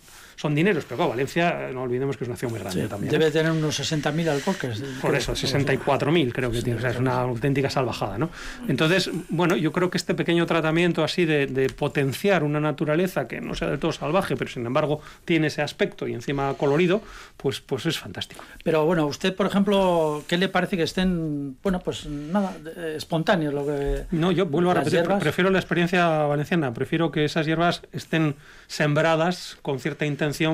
son 0.42 0.56
dineros, 0.56 0.86
pero 0.86 0.98
claro, 0.98 1.12
Valencia, 1.12 1.70
no 1.72 1.84
olvidemos 1.84 2.18
que 2.18 2.24
es 2.24 2.28
una 2.28 2.36
ciudad 2.36 2.52
muy 2.52 2.60
grande 2.60 2.82
sí, 2.82 2.88
también. 2.88 3.12
Debe 3.12 3.28
¿eh? 3.28 3.32
tener 3.32 3.52
unos 3.52 3.80
60.000 3.80 4.28
alcorques. 4.28 4.82
Por 5.00 5.16
eso, 5.16 5.34
64.000 5.34 6.32
creo 6.34 6.50
que 6.50 6.58
sí, 6.58 6.64
tiene, 6.64 6.80
o 6.80 6.82
sea, 6.82 6.90
es 6.90 6.98
una 6.98 7.22
auténtica 7.22 7.70
salvajada, 7.70 8.18
¿no? 8.18 8.32
Entonces, 8.68 9.12
bueno, 9.30 9.56
yo 9.56 9.72
creo 9.72 9.92
que 9.92 10.00
este 10.00 10.16
pequeño 10.16 10.48
tratamiento 10.48 11.04
así 11.04 11.26
de, 11.26 11.46
de, 11.46 11.70
potenciar 11.70 12.44
una 12.44 12.60
naturaleza 12.60 13.28
que 13.28 13.40
no 13.40 13.54
sea 13.54 13.70
del 13.70 13.78
todo 13.78 13.92
salvaje, 13.92 14.36
pero 14.36 14.50
sin 14.50 14.66
embargo 14.66 15.02
tiene 15.26 15.46
ese 15.46 15.62
aspecto 15.62 16.08
y 16.08 16.14
encima 16.16 16.56
colorido, 16.56 17.04
pues, 17.38 17.62
pues 17.62 17.86
es 17.86 18.00
fantástico. 18.00 18.44
Pero 18.64 18.84
bueno, 18.88 19.06
usted, 19.06 19.36
por 19.36 19.46
ejemplo, 19.46 20.24
¿qué 20.28 20.40
le 20.40 20.50
parece 20.50 20.76
que 20.76 20.84
estén, 20.84 21.56
bueno, 21.62 21.82
pues 21.82 22.08
nada, 22.08 22.58
espontáneos? 22.96 23.54
Lo 23.54 23.64
que, 23.64 24.06
no, 24.10 24.32
yo 24.32 24.48
vuelvo 24.48 24.72
a 24.72 24.74
repetir, 24.74 25.02
hierbas... 25.02 25.22
prefiero 25.22 25.52
la 25.52 25.60
experiencia 25.60 26.08
valenciana, 26.24 26.74
prefiero 26.74 27.12
que 27.12 27.26
esas 27.26 27.46
hierbas 27.46 27.84
estén 27.92 28.34
sembradas 28.66 29.60
con 29.62 29.80
cierta 29.80 30.08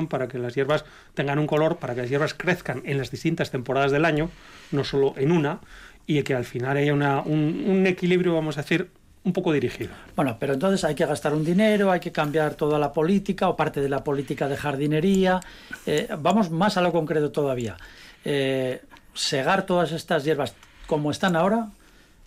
para 0.08 0.28
que 0.28 0.38
las 0.38 0.54
hierbas 0.54 0.84
tengan 1.14 1.38
un 1.38 1.46
color, 1.46 1.76
para 1.78 1.94
que 1.94 2.02
las 2.02 2.10
hierbas 2.10 2.34
crezcan 2.34 2.82
en 2.84 2.98
las 2.98 3.10
distintas 3.10 3.50
temporadas 3.50 3.92
del 3.92 4.04
año, 4.04 4.30
no 4.72 4.84
solo 4.84 5.14
en 5.16 5.32
una, 5.32 5.60
y 6.06 6.22
que 6.22 6.34
al 6.34 6.44
final 6.44 6.76
haya 6.76 6.92
una, 6.94 7.20
un, 7.20 7.64
un, 7.66 7.86
equilibrio, 7.86 8.34
vamos 8.34 8.56
a 8.58 8.62
decir, 8.62 8.90
un 9.24 9.32
poco 9.32 9.52
dirigido. 9.52 9.90
Bueno, 10.16 10.36
pero 10.40 10.54
entonces 10.54 10.84
hay 10.84 10.94
que 10.94 11.04
gastar 11.04 11.34
un 11.34 11.44
dinero, 11.44 11.90
hay 11.90 12.00
que 12.00 12.12
cambiar 12.12 12.54
toda 12.54 12.78
la 12.78 12.92
política 12.92 13.48
o 13.48 13.56
parte 13.56 13.80
de 13.80 13.88
la 13.88 14.02
política 14.04 14.48
de 14.48 14.56
jardinería. 14.56 15.40
Eh, 15.84 16.08
vamos 16.18 16.50
más 16.50 16.76
a 16.76 16.80
lo 16.80 16.92
concreto 16.92 17.30
todavía. 17.30 17.76
Eh, 18.24 18.80
segar 19.12 19.66
todas 19.66 19.92
estas 19.92 20.24
hierbas 20.24 20.54
como 20.86 21.10
están 21.10 21.36
ahora, 21.36 21.68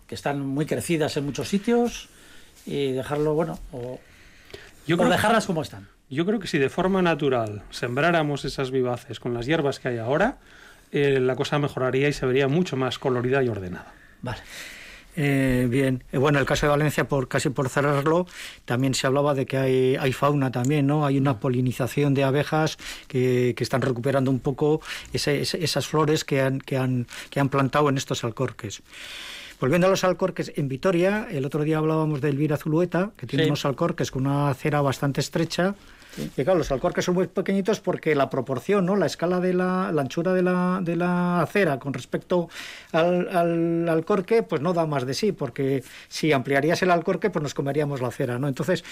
que 0.08 0.13
están 0.15 0.39
muy 0.46 0.65
crecidas 0.65 1.17
en 1.17 1.25
muchos 1.25 1.48
sitios, 1.48 2.10
y 2.65 2.91
dejarlo, 2.91 3.34
bueno, 3.34 3.58
o, 3.72 4.00
Yo 4.86 4.96
o 4.96 4.98
creo 5.00 5.10
que- 5.10 5.15
dejarlas 5.15 5.48
como 5.48 5.63
están. 5.63 5.88
Yo 6.12 6.25
creo 6.25 6.39
que 6.39 6.48
si 6.48 6.58
de 6.60 6.70
forma 6.70 7.01
natural 7.01 7.63
sembráramos 7.72 8.44
esas 8.46 8.70
vivaces 8.70 9.20
con 9.22 9.34
las 9.34 9.46
hierbas 9.46 9.80
que 9.80 9.88
hay 9.88 9.98
ahora, 9.98 10.38
eh, 10.91 11.20
la 11.22 11.36
cosa 11.38 11.58
mejoraría 11.58 12.10
y 12.10 12.13
se 12.13 12.25
vería 12.25 12.50
mucho 12.50 12.75
más 12.75 13.00
colorida 13.00 13.41
y 13.41 13.48
ordenada. 13.48 13.94
Vale. 14.22 14.41
Eh, 15.15 15.68
bien, 15.70 16.03
Eh, 16.12 16.18
bueno, 16.18 16.39
el 16.39 16.46
caso 16.46 16.65
de 16.65 16.70
Valencia, 16.72 17.06
por 17.08 17.27
casi 17.30 17.50
por 17.50 17.70
cerrarlo, 17.70 18.27
también 18.65 18.94
se 18.94 19.08
hablaba 19.08 19.34
de 19.34 19.46
que 19.46 19.58
hay, 19.58 19.96
hay 19.98 20.12
fauna 20.13 20.51
también, 20.51 20.86
¿no? 20.88 21.06
Hay 21.06 21.18
una 21.18 21.39
polinización 21.39 22.13
de 22.13 22.24
abejas 22.25 22.77
que, 23.08 23.53
que 23.56 23.63
están 23.63 23.82
recuperando 23.82 24.32
un 24.32 24.39
poco 24.39 24.82
ese- 25.13 25.41
ese- 25.41 25.63
esas 25.63 25.88
flores 25.88 26.24
que 26.25 26.41
han, 26.41 26.60
que, 26.60 26.77
han, 26.77 27.08
que 27.30 27.39
han 27.41 27.50
plantado 27.50 27.88
en 27.89 27.98
estos 27.98 28.24
alcorques. 28.25 28.84
Volviendo 29.60 29.88
a 29.88 29.89
los 29.89 30.03
alcorques, 30.03 30.51
en 30.56 30.68
Vitoria, 30.68 31.27
el 31.30 31.46
otro 31.46 31.63
día 31.63 31.77
hablábamos 31.77 32.20
de 32.22 32.30
Elvira 32.30 32.58
Zulueta, 32.58 33.12
que 33.18 33.27
tiene 33.27 33.44
Sí. 33.44 33.50
unos 33.50 33.65
alcorques 33.65 34.12
con 34.12 34.25
una 34.27 34.50
acera 34.50 34.82
bastante 34.82 35.22
estrecha. 35.22 35.75
Y 36.18 36.44
claro, 36.44 36.60
los 36.60 36.72
alcorques 36.72 37.06
son 37.06 37.15
muy 37.15 37.27
pequeñitos 37.27 37.80
porque 37.80 38.15
la 38.15 38.30
proporción, 38.30 38.86
¿no? 38.86 38.96
la 38.96 39.06
escala 39.06 39.39
de 39.39 39.53
la, 39.53 39.91
la 39.91 40.01
anchura 40.01 40.34
de 40.34 40.41
la, 40.41 40.80
de 40.82 40.96
la 40.96 41.41
acera 41.41 41.80
con 41.80 41.94
respecto 41.94 42.50
al, 42.91 43.30
al 43.30 43.89
alcorque, 43.89 44.44
pues 44.44 44.62
no 44.62 44.74
da 44.74 44.86
más 44.86 45.06
de 45.06 45.13
sí, 45.13 45.32
porque 45.32 45.84
si 46.10 46.32
ampliarías 46.32 46.82
el 46.82 46.91
alcorque, 46.91 47.30
pues 47.30 47.41
nos 47.44 47.53
comeríamos 47.53 48.01
la 48.01 48.10
acera. 48.10 48.39
¿no? 48.39 48.48
Entonces, 48.48 48.84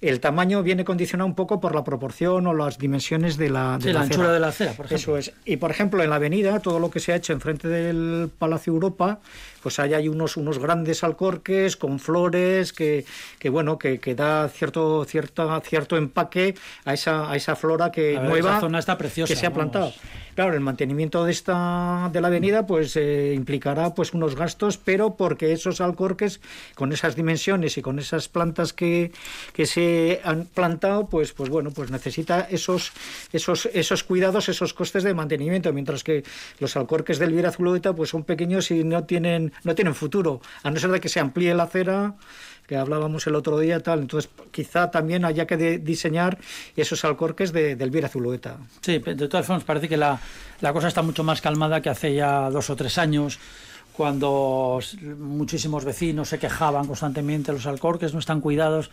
el 0.00 0.20
tamaño 0.20 0.62
viene 0.62 0.84
condicionado 0.84 1.26
un 1.26 1.34
poco 1.34 1.60
por 1.60 1.74
la 1.74 1.84
proporción 1.84 2.46
o 2.46 2.54
las 2.54 2.78
dimensiones 2.78 3.36
de 3.36 3.50
la, 3.50 3.78
de 3.78 3.84
Sí, 3.84 3.92
la 3.92 4.02
anchura 4.02 4.32
de 4.32 4.40
la 4.40 4.48
acera, 4.48 4.72
por 4.72 4.86
ejemplo. 4.86 5.16
Eso 5.16 5.30
es. 5.30 5.32
Y 5.44 5.56
por 5.56 5.70
ejemplo, 5.70 6.02
en 6.02 6.10
la 6.10 6.16
avenida, 6.16 6.60
todo 6.60 6.78
lo 6.78 6.90
que 6.90 7.00
se 7.00 7.12
ha 7.12 7.16
hecho 7.16 7.32
enfrente 7.32 7.68
del 7.68 8.30
Palacio 8.38 8.72
Europa, 8.72 9.20
pues 9.68 9.78
ahí 9.80 9.92
hay 9.92 10.08
unos, 10.08 10.38
unos 10.38 10.58
grandes 10.58 11.04
alcorques 11.04 11.76
con 11.76 11.98
flores 11.98 12.72
que, 12.72 13.04
que 13.38 13.50
bueno, 13.50 13.78
que, 13.78 13.98
que 13.98 14.14
da 14.14 14.48
cierto, 14.48 15.04
cierta, 15.04 15.60
cierto 15.60 15.98
empaque 15.98 16.54
a 16.86 16.94
esa, 16.94 17.30
a 17.30 17.36
esa 17.36 17.54
flora 17.54 17.92
que 17.92 18.12
verdad, 18.12 18.28
nueva 18.30 18.50
esa 18.52 18.60
zona 18.60 18.78
está 18.78 18.96
preciosa, 18.96 19.30
que 19.30 19.38
se 19.38 19.44
ha 19.44 19.50
vamos. 19.50 19.72
plantado. 19.72 19.92
Claro, 20.34 20.54
el 20.54 20.60
mantenimiento 20.60 21.24
de 21.24 21.32
esta 21.32 22.08
de 22.12 22.20
la 22.20 22.28
avenida 22.28 22.64
pues 22.64 22.96
eh, 22.96 23.34
implicará 23.34 23.92
pues 23.94 24.14
unos 24.14 24.36
gastos, 24.36 24.78
pero 24.78 25.16
porque 25.16 25.52
esos 25.52 25.80
alcorques 25.80 26.40
con 26.76 26.92
esas 26.92 27.16
dimensiones 27.16 27.76
y 27.76 27.82
con 27.82 27.98
esas 27.98 28.28
plantas 28.28 28.72
que, 28.72 29.10
que 29.52 29.66
se 29.66 30.20
han 30.22 30.44
plantado, 30.44 31.08
pues 31.08 31.32
pues 31.32 31.50
bueno, 31.50 31.72
pues 31.72 31.90
necesita 31.90 32.46
esos 32.50 32.92
esos 33.32 33.66
esos 33.74 34.04
cuidados, 34.04 34.48
esos 34.48 34.74
costes 34.74 35.02
de 35.02 35.12
mantenimiento, 35.12 35.72
mientras 35.72 36.04
que 36.04 36.22
los 36.60 36.76
alcorques 36.76 37.18
del 37.18 37.32
Viera 37.32 37.50
Zulueta 37.50 37.92
pues 37.92 38.10
son 38.10 38.22
pequeños 38.22 38.70
y 38.70 38.84
no 38.84 39.02
tienen 39.04 39.52
no 39.64 39.74
tienen 39.74 39.94
futuro, 39.94 40.40
a 40.62 40.70
no 40.70 40.78
ser 40.78 40.90
de 40.90 41.00
que 41.00 41.08
se 41.08 41.20
amplíe 41.20 41.54
la 41.54 41.64
acera 41.64 42.14
que 42.66 42.76
hablábamos 42.76 43.26
el 43.26 43.34
otro 43.34 43.58
día 43.58 43.82
tal, 43.82 44.00
entonces 44.00 44.30
quizá 44.50 44.90
también 44.90 45.24
haya 45.24 45.46
que 45.46 45.56
de- 45.56 45.78
diseñar 45.78 46.36
esos 46.76 47.02
alcorques 47.06 47.50
de, 47.50 47.76
del 47.76 47.90
Viera 47.90 48.10
Zulueta. 48.10 48.58
Sí, 48.82 48.98
de 48.98 49.26
todas 49.26 49.46
formas, 49.46 49.64
parece 49.64 49.88
que 49.88 49.96
la, 49.96 50.20
la 50.60 50.72
cosa 50.74 50.88
está 50.88 51.00
mucho 51.00 51.24
más 51.24 51.40
calmada 51.40 51.80
que 51.80 51.88
hace 51.88 52.14
ya 52.14 52.50
dos 52.50 52.68
o 52.68 52.76
tres 52.76 52.98
años, 52.98 53.38
cuando 53.94 54.78
muchísimos 55.18 55.84
vecinos 55.84 56.28
se 56.28 56.38
quejaban 56.38 56.86
constantemente, 56.86 57.52
los 57.52 57.66
alcorques 57.66 58.12
no 58.12 58.20
están 58.20 58.40
cuidados. 58.40 58.90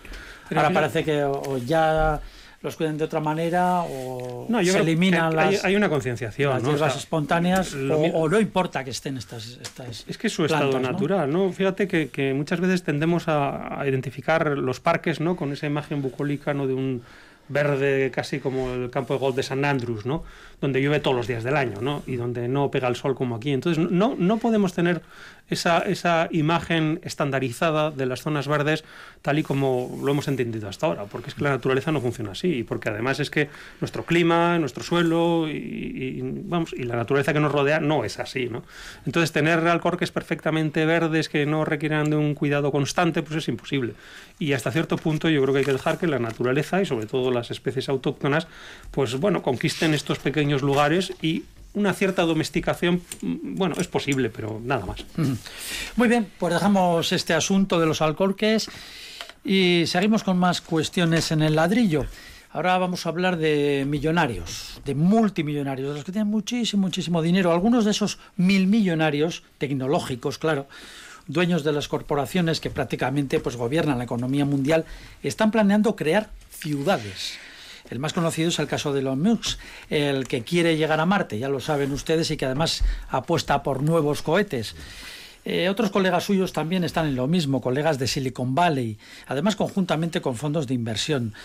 Pero 0.47 0.61
Ahora 0.61 0.69
final- 0.69 0.83
parece 0.83 1.03
que 1.03 1.23
o, 1.23 1.33
o 1.41 1.57
ya 1.57 2.21
los 2.65 2.75
cuidan 2.75 2.97
de 2.97 3.05
otra 3.05 3.19
manera 3.19 3.81
o 3.81 4.45
No, 4.49 4.61
yo 4.61 4.73
se 4.73 4.79
eliminan 4.79 5.37
hay, 5.37 5.53
las, 5.53 5.65
hay 5.65 5.75
una 5.75 5.87
concienciación. 5.87 6.53
las 6.53 6.63
¿no? 6.63 6.69
O 6.69 6.71
hierbas 6.73 6.93
sea, 6.93 6.99
espontáneas 6.99 7.73
lo 7.73 7.99
o, 7.99 8.27
no 8.27 8.39
importa 8.39 8.83
que 8.83 8.89
estén 8.89 9.17
estas, 9.17 9.59
estas 9.61 10.03
Es 10.07 10.17
que 10.17 10.27
es 10.27 10.33
su 10.33 10.45
estado 10.45 10.79
natural, 10.79 11.31
¿no? 11.31 11.51
Fíjate 11.51 11.87
que, 11.87 12.09
que 12.09 12.33
muchas 12.33 12.59
veces 12.59 12.83
tendemos 12.83 13.27
a, 13.27 13.79
a 13.79 13.87
identificar 13.87 14.57
los 14.57 14.79
parques, 14.79 15.21
¿no? 15.21 15.35
Con 15.35 15.53
esa 15.53 15.67
imagen 15.67 16.01
bucólica, 16.01 16.53
¿no? 16.53 16.67
De 16.67 16.73
un 16.73 17.03
verde 17.47 18.11
casi 18.11 18.39
como 18.39 18.71
el 18.73 18.89
campo 18.89 19.13
de 19.13 19.19
golf 19.19 19.35
de 19.35 19.43
San 19.43 19.65
Andrews, 19.65 20.05
¿no? 20.05 20.23
Donde 20.61 20.81
llueve 20.81 20.99
todos 20.99 21.15
los 21.15 21.27
días 21.27 21.43
del 21.43 21.57
año, 21.57 21.81
¿no? 21.81 22.03
Y 22.07 22.15
donde 22.15 22.47
no 22.47 22.71
pega 22.71 22.87
el 22.87 22.95
sol 22.95 23.15
como 23.15 23.35
aquí. 23.35 23.51
Entonces, 23.51 23.89
no, 23.91 24.15
no 24.17 24.37
podemos 24.37 24.73
tener 24.73 25.01
esa, 25.49 25.79
esa 25.79 26.27
imagen 26.31 26.99
estandarizada 27.03 27.91
de 27.91 28.05
las 28.07 28.21
zonas 28.21 28.47
verdes 28.47 28.83
tal 29.21 29.37
y 29.37 29.43
como 29.43 29.99
lo 30.03 30.11
hemos 30.11 30.27
entendido 30.27 30.67
hasta 30.67 30.87
ahora, 30.87 31.05
porque 31.05 31.29
es 31.29 31.35
que 31.35 31.43
la 31.43 31.51
naturaleza 31.51 31.91
no 31.91 32.01
funciona 32.01 32.31
así, 32.31 32.59
y 32.59 32.63
porque 32.63 32.89
además 32.89 33.19
es 33.19 33.29
que 33.29 33.49
nuestro 33.81 34.05
clima, 34.05 34.57
nuestro 34.59 34.83
suelo 34.83 35.47
y, 35.47 35.53
y, 35.53 36.21
vamos, 36.45 36.73
y 36.73 36.83
la 36.83 36.95
naturaleza 36.95 37.33
que 37.33 37.39
nos 37.39 37.51
rodea 37.51 37.79
no 37.79 38.03
es 38.03 38.19
así, 38.19 38.47
¿no? 38.49 38.63
Entonces, 39.05 39.31
tener 39.31 39.59
alcorques 39.67 40.11
perfectamente 40.11 40.85
verdes 40.85 41.29
que 41.29 41.45
no 41.45 41.65
requieran 41.65 42.09
de 42.09 42.15
un 42.15 42.33
cuidado 42.33 42.71
constante, 42.71 43.21
pues 43.21 43.37
es 43.37 43.47
imposible. 43.47 43.93
Y 44.39 44.53
hasta 44.53 44.71
cierto 44.71 44.97
punto 44.97 45.29
yo 45.29 45.41
creo 45.41 45.53
que 45.53 45.59
hay 45.59 45.65
que 45.65 45.73
dejar 45.73 45.97
que 45.97 46.07
la 46.07 46.19
naturaleza 46.19 46.81
y 46.81 46.85
sobre 46.85 47.05
todo 47.05 47.31
las 47.35 47.51
especies 47.51 47.89
autóctonas, 47.89 48.47
pues 48.91 49.19
bueno, 49.19 49.43
conquisten 49.43 49.93
estos 49.93 50.17
pequeños 50.19 50.63
lugares 50.63 51.13
y 51.21 51.43
una 51.75 51.93
cierta 51.93 52.23
domesticación, 52.23 53.01
mm, 53.21 53.55
bueno, 53.55 53.75
es 53.77 53.87
posible, 53.87 54.29
pero 54.29 54.61
nada 54.63 54.85
más. 54.85 55.05
Muy 55.95 56.07
bien, 56.07 56.27
pues 56.39 56.53
dejamos 56.53 57.11
este 57.11 57.33
asunto 57.33 57.79
de 57.79 57.85
los 57.85 58.01
alcorques 58.01 58.69
y 59.43 59.83
seguimos 59.85 60.23
con 60.23 60.37
más 60.37 60.61
cuestiones 60.61 61.31
en 61.31 61.41
el 61.41 61.55
ladrillo. 61.55 62.05
Ahora 62.51 62.77
vamos 62.77 63.05
a 63.05 63.09
hablar 63.09 63.35
de 63.35 63.85
millonarios, 63.85 64.79
de 64.85 64.95
multimillonarios, 64.95 65.89
de 65.89 65.95
los 65.95 66.05
que 66.05 66.13
tienen 66.13 66.31
muchísimo, 66.31 66.83
muchísimo 66.83 67.21
dinero. 67.21 67.51
Algunos 67.51 67.83
de 67.83 67.91
esos 67.91 68.17
mil 68.37 68.67
millonarios 68.67 69.43
tecnológicos, 69.57 70.37
claro, 70.37 70.67
dueños 71.27 71.65
de 71.65 71.73
las 71.73 71.89
corporaciones 71.89 72.61
que 72.61 72.69
prácticamente 72.69 73.41
pues, 73.41 73.57
gobiernan 73.57 73.97
la 73.97 74.05
economía 74.05 74.45
mundial, 74.45 74.85
están 75.21 75.51
planeando 75.51 75.97
crear 75.97 76.29
ciudades. 76.57 77.37
El 77.89 77.99
más 77.99 78.13
conocido 78.13 78.49
es 78.49 78.57
el 78.59 78.67
caso 78.67 78.93
de 78.93 79.01
Elon 79.01 79.21
Musk, 79.21 79.59
el 79.89 80.27
que 80.27 80.43
quiere 80.43 80.75
llegar 80.75 80.99
a 80.99 81.05
Marte, 81.05 81.37
ya 81.37 81.49
lo 81.49 81.59
saben 81.59 81.91
ustedes, 81.91 82.31
y 82.31 82.37
que 82.37 82.45
además 82.45 82.83
apuesta 83.09 83.61
por 83.61 83.83
nuevos 83.83 84.23
cohetes. 84.23 84.75
Eh, 85.45 85.69
otros 85.69 85.91
colegas 85.91 86.23
suyos 86.23 86.53
también 86.53 86.83
están 86.83 87.05
en 87.05 87.15
lo 87.15 87.27
mismo, 87.27 87.61
colegas 87.61 87.99
de 87.99 88.07
Silicon 88.07 88.55
Valley, 88.55 88.97
además 89.27 89.55
conjuntamente 89.55 90.19
con 90.19 90.35
fondos 90.35 90.65
de 90.65 90.73
inversión. 90.73 91.35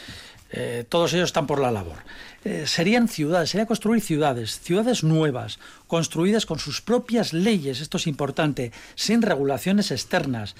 Eh, 0.52 0.84
todos 0.88 1.12
ellos 1.12 1.28
están 1.28 1.46
por 1.46 1.60
la 1.60 1.70
labor. 1.70 1.98
Eh, 2.44 2.64
serían 2.66 3.08
ciudades, 3.08 3.50
sería 3.50 3.66
construir 3.66 4.00
ciudades, 4.00 4.58
ciudades 4.60 5.04
nuevas, 5.04 5.58
construidas 5.86 6.46
con 6.46 6.58
sus 6.58 6.80
propias 6.80 7.34
leyes, 7.34 7.80
esto 7.80 7.98
es 7.98 8.06
importante, 8.06 8.72
sin 8.94 9.20
regulaciones 9.20 9.90
externas. 9.90 10.56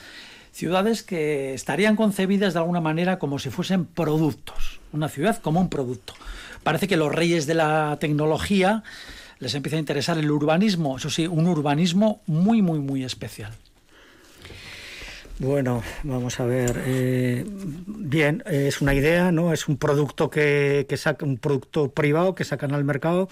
Ciudades 0.52 1.02
que 1.02 1.54
estarían 1.54 1.96
concebidas 1.96 2.54
de 2.54 2.60
alguna 2.60 2.80
manera 2.80 3.18
como 3.18 3.38
si 3.38 3.50
fuesen 3.50 3.84
productos, 3.84 4.80
una 4.92 5.08
ciudad 5.08 5.38
como 5.38 5.60
un 5.60 5.70
producto. 5.70 6.14
Parece 6.62 6.88
que 6.88 6.96
los 6.96 7.14
reyes 7.14 7.46
de 7.46 7.54
la 7.54 7.96
tecnología 8.00 8.82
les 9.38 9.54
empieza 9.54 9.76
a 9.76 9.80
interesar 9.80 10.18
el 10.18 10.30
urbanismo, 10.30 10.98
eso 10.98 11.08
sí, 11.08 11.26
un 11.26 11.46
urbanismo 11.46 12.20
muy, 12.26 12.60
muy, 12.60 12.78
muy 12.78 13.04
especial. 13.04 13.52
Bueno, 15.38 15.82
vamos 16.02 16.38
a 16.38 16.44
ver. 16.44 16.82
eh, 16.84 17.46
bien, 17.86 18.42
es 18.44 18.82
una 18.82 18.92
idea, 18.92 19.32
¿no? 19.32 19.54
Es 19.54 19.68
un 19.68 19.78
producto 19.78 20.28
que, 20.28 20.84
que 20.86 20.98
saca, 20.98 21.24
un 21.24 21.38
producto 21.38 21.90
privado 21.90 22.34
que 22.34 22.44
sacan 22.44 22.74
al 22.74 22.84
mercado. 22.84 23.30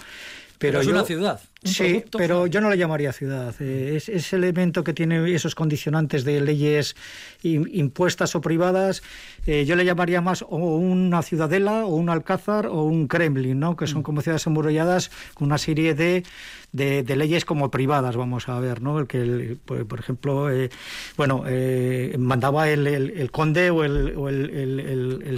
Pero, 0.58 0.72
Pero 0.72 0.80
es 0.80 0.86
yo- 0.86 0.92
una 0.92 1.04
ciudad, 1.04 1.40
un 1.64 1.70
sí, 1.72 1.84
producto, 1.84 2.18
pero 2.18 2.46
yo 2.48 2.60
no 2.60 2.68
le 2.68 2.76
llamaría 2.76 3.12
ciudad. 3.12 3.54
Eh, 3.60 3.92
es 3.96 4.08
ese 4.08 4.36
elemento 4.36 4.82
que 4.82 4.92
tiene 4.92 5.32
esos 5.32 5.54
condicionantes 5.54 6.24
de 6.24 6.40
leyes 6.40 6.96
im- 7.44 7.68
impuestas 7.72 8.34
o 8.34 8.40
privadas, 8.40 9.02
eh, 9.46 9.64
yo 9.64 9.76
le 9.76 9.84
llamaría 9.84 10.20
más 10.20 10.42
o 10.42 10.56
una 10.56 11.22
ciudadela, 11.22 11.84
o 11.84 11.94
un 11.94 12.10
alcázar, 12.10 12.66
o 12.66 12.82
un 12.84 13.06
Kremlin, 13.06 13.58
¿no? 13.60 13.76
Que 13.76 13.84
Mm. 13.84 13.88
son 13.88 14.02
como 14.02 14.20
ciudades 14.20 14.46
amuralladas 14.48 15.10
con 15.34 15.46
una 15.46 15.58
serie 15.58 15.94
de, 15.94 16.24
de, 16.72 17.02
de 17.04 17.16
leyes 17.16 17.44
como 17.44 17.70
privadas, 17.70 18.16
vamos 18.16 18.48
a 18.48 18.58
ver, 18.60 18.82
¿no? 18.82 18.98
El 18.98 19.06
que, 19.06 19.18
el- 19.22 19.58
por, 19.64 19.86
por 19.86 20.00
ejemplo, 20.00 20.50
eh, 20.50 20.70
bueno, 21.16 21.44
eh, 21.46 22.16
mandaba 22.18 22.68
el, 22.68 22.86
el- 22.86 23.10
el 23.16 23.30
conde 23.30 23.70
o 23.70 23.84
el, 23.84 24.14
o 24.16 24.28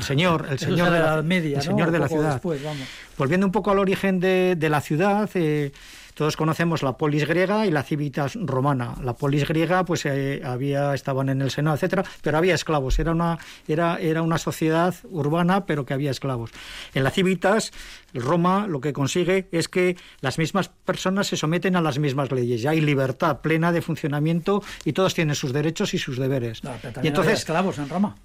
señor, 0.02 0.46
el 0.50 0.58
señor 0.58 0.90
de 0.90 0.98
la 0.98 1.16
la, 1.16 1.22
Media, 1.22 1.58
el 1.58 1.62
señor 1.62 1.90
de 1.90 1.98
la 1.98 2.08
ciudad. 2.08 2.32
después, 2.32 2.62
vamos. 2.64 2.86
Volviendo 3.18 3.44
un 3.46 3.52
poco 3.52 3.70
al 3.70 3.78
origen 3.78 4.18
de, 4.18 4.56
de 4.58 4.68
la 4.70 4.80
ciudad, 4.80 5.09
eh, 5.34 5.72
todos 6.14 6.36
conocemos 6.36 6.82
la 6.82 6.98
polis 6.98 7.26
griega 7.26 7.66
y 7.66 7.70
la 7.70 7.82
civitas 7.82 8.34
romana. 8.34 8.94
La 9.02 9.14
polis 9.14 9.48
griega, 9.48 9.84
pues 9.84 10.04
eh, 10.04 10.42
había, 10.44 10.94
estaban 10.94 11.30
en 11.30 11.40
el 11.40 11.50
Senado, 11.50 11.76
etcétera, 11.76 12.04
pero 12.22 12.36
había 12.36 12.54
esclavos. 12.54 12.98
Era 12.98 13.12
una, 13.12 13.38
era, 13.66 13.98
era 13.98 14.20
una 14.20 14.36
sociedad 14.36 14.94
urbana, 15.10 15.64
pero 15.64 15.86
que 15.86 15.94
había 15.94 16.10
esclavos. 16.10 16.50
En 16.92 17.04
la 17.04 17.10
civitas, 17.10 17.72
Roma 18.12 18.66
lo 18.66 18.80
que 18.80 18.92
consigue 18.92 19.48
es 19.50 19.68
que 19.68 19.96
las 20.20 20.38
mismas 20.38 20.68
personas 20.68 21.26
se 21.28 21.38
someten 21.38 21.74
a 21.76 21.80
las 21.80 21.98
mismas 21.98 22.30
leyes. 22.30 22.60
Ya 22.60 22.70
hay 22.70 22.82
libertad 22.82 23.40
plena 23.40 23.72
de 23.72 23.80
funcionamiento 23.80 24.62
y 24.84 24.92
todos 24.92 25.14
tienen 25.14 25.34
sus 25.34 25.52
derechos 25.54 25.94
y 25.94 25.98
sus 25.98 26.18
deberes. 26.18 26.60
y 27.02 27.06
entonces, 27.06 27.38
esclavos 27.38 27.78
en 27.78 27.88
Roma. 27.88 28.16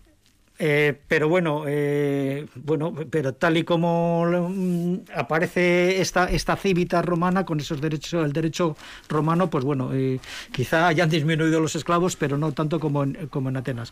Eh, 0.58 0.98
pero 1.08 1.28
bueno, 1.28 1.66
eh, 1.68 2.46
bueno, 2.56 2.94
pero 3.10 3.34
tal 3.34 3.58
y 3.58 3.64
como 3.64 4.26
mm, 4.26 4.96
aparece 5.14 6.00
esta 6.00 6.30
esta 6.30 6.56
cívita 6.56 7.02
romana 7.02 7.46
con 7.46 7.60
esos 7.60 7.82
derechos, 7.82 8.26
el 8.26 8.32
derecho 8.32 8.78
romano, 9.10 9.50
pues 9.50 9.66
bueno, 9.66 9.92
eh, 9.94 10.20
quizá 10.54 10.88
hayan 10.88 11.10
disminuido 11.10 11.60
los 11.60 11.76
esclavos, 11.76 12.16
pero 12.16 12.38
no 12.38 12.54
tanto 12.54 12.80
como 12.80 13.04
en, 13.04 13.28
como 13.28 13.50
en 13.50 13.58
Atenas. 13.58 13.92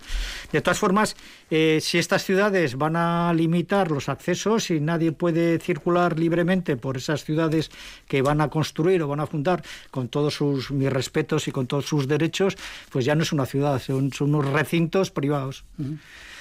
De 0.54 0.62
todas 0.62 0.80
formas, 0.80 1.18
si 1.50 1.98
estas 1.98 2.24
ciudades 2.24 2.78
van 2.78 2.96
a 2.96 3.34
limitar 3.34 3.92
los 3.92 4.08
accesos 4.08 4.72
y 4.72 4.80
nadie 4.80 5.12
puede 5.12 5.60
circular 5.60 6.18
libremente 6.18 6.78
por 6.78 6.98
esas 6.98 7.26
ciudades 7.26 7.72
que 8.08 8.22
van 8.22 8.40
a 8.42 8.50
construir 8.50 9.04
o 9.04 9.08
van 9.08 9.20
a 9.20 9.28
fundar 9.28 9.64
con 9.92 10.08
todos 10.08 10.36
sus 10.36 10.72
mis 10.72 10.92
respetos 10.92 11.48
y 11.48 11.52
con 11.52 11.68
todos 11.68 11.86
sus 11.86 12.08
derechos, 12.08 12.56
pues 12.90 13.06
ya 13.06 13.16
no 13.16 13.24
es 13.24 13.34
una 13.34 13.46
ciudad, 13.46 13.82
son, 13.82 14.12
unos 14.22 14.46
recintos 14.46 15.12
privados. 15.12 15.66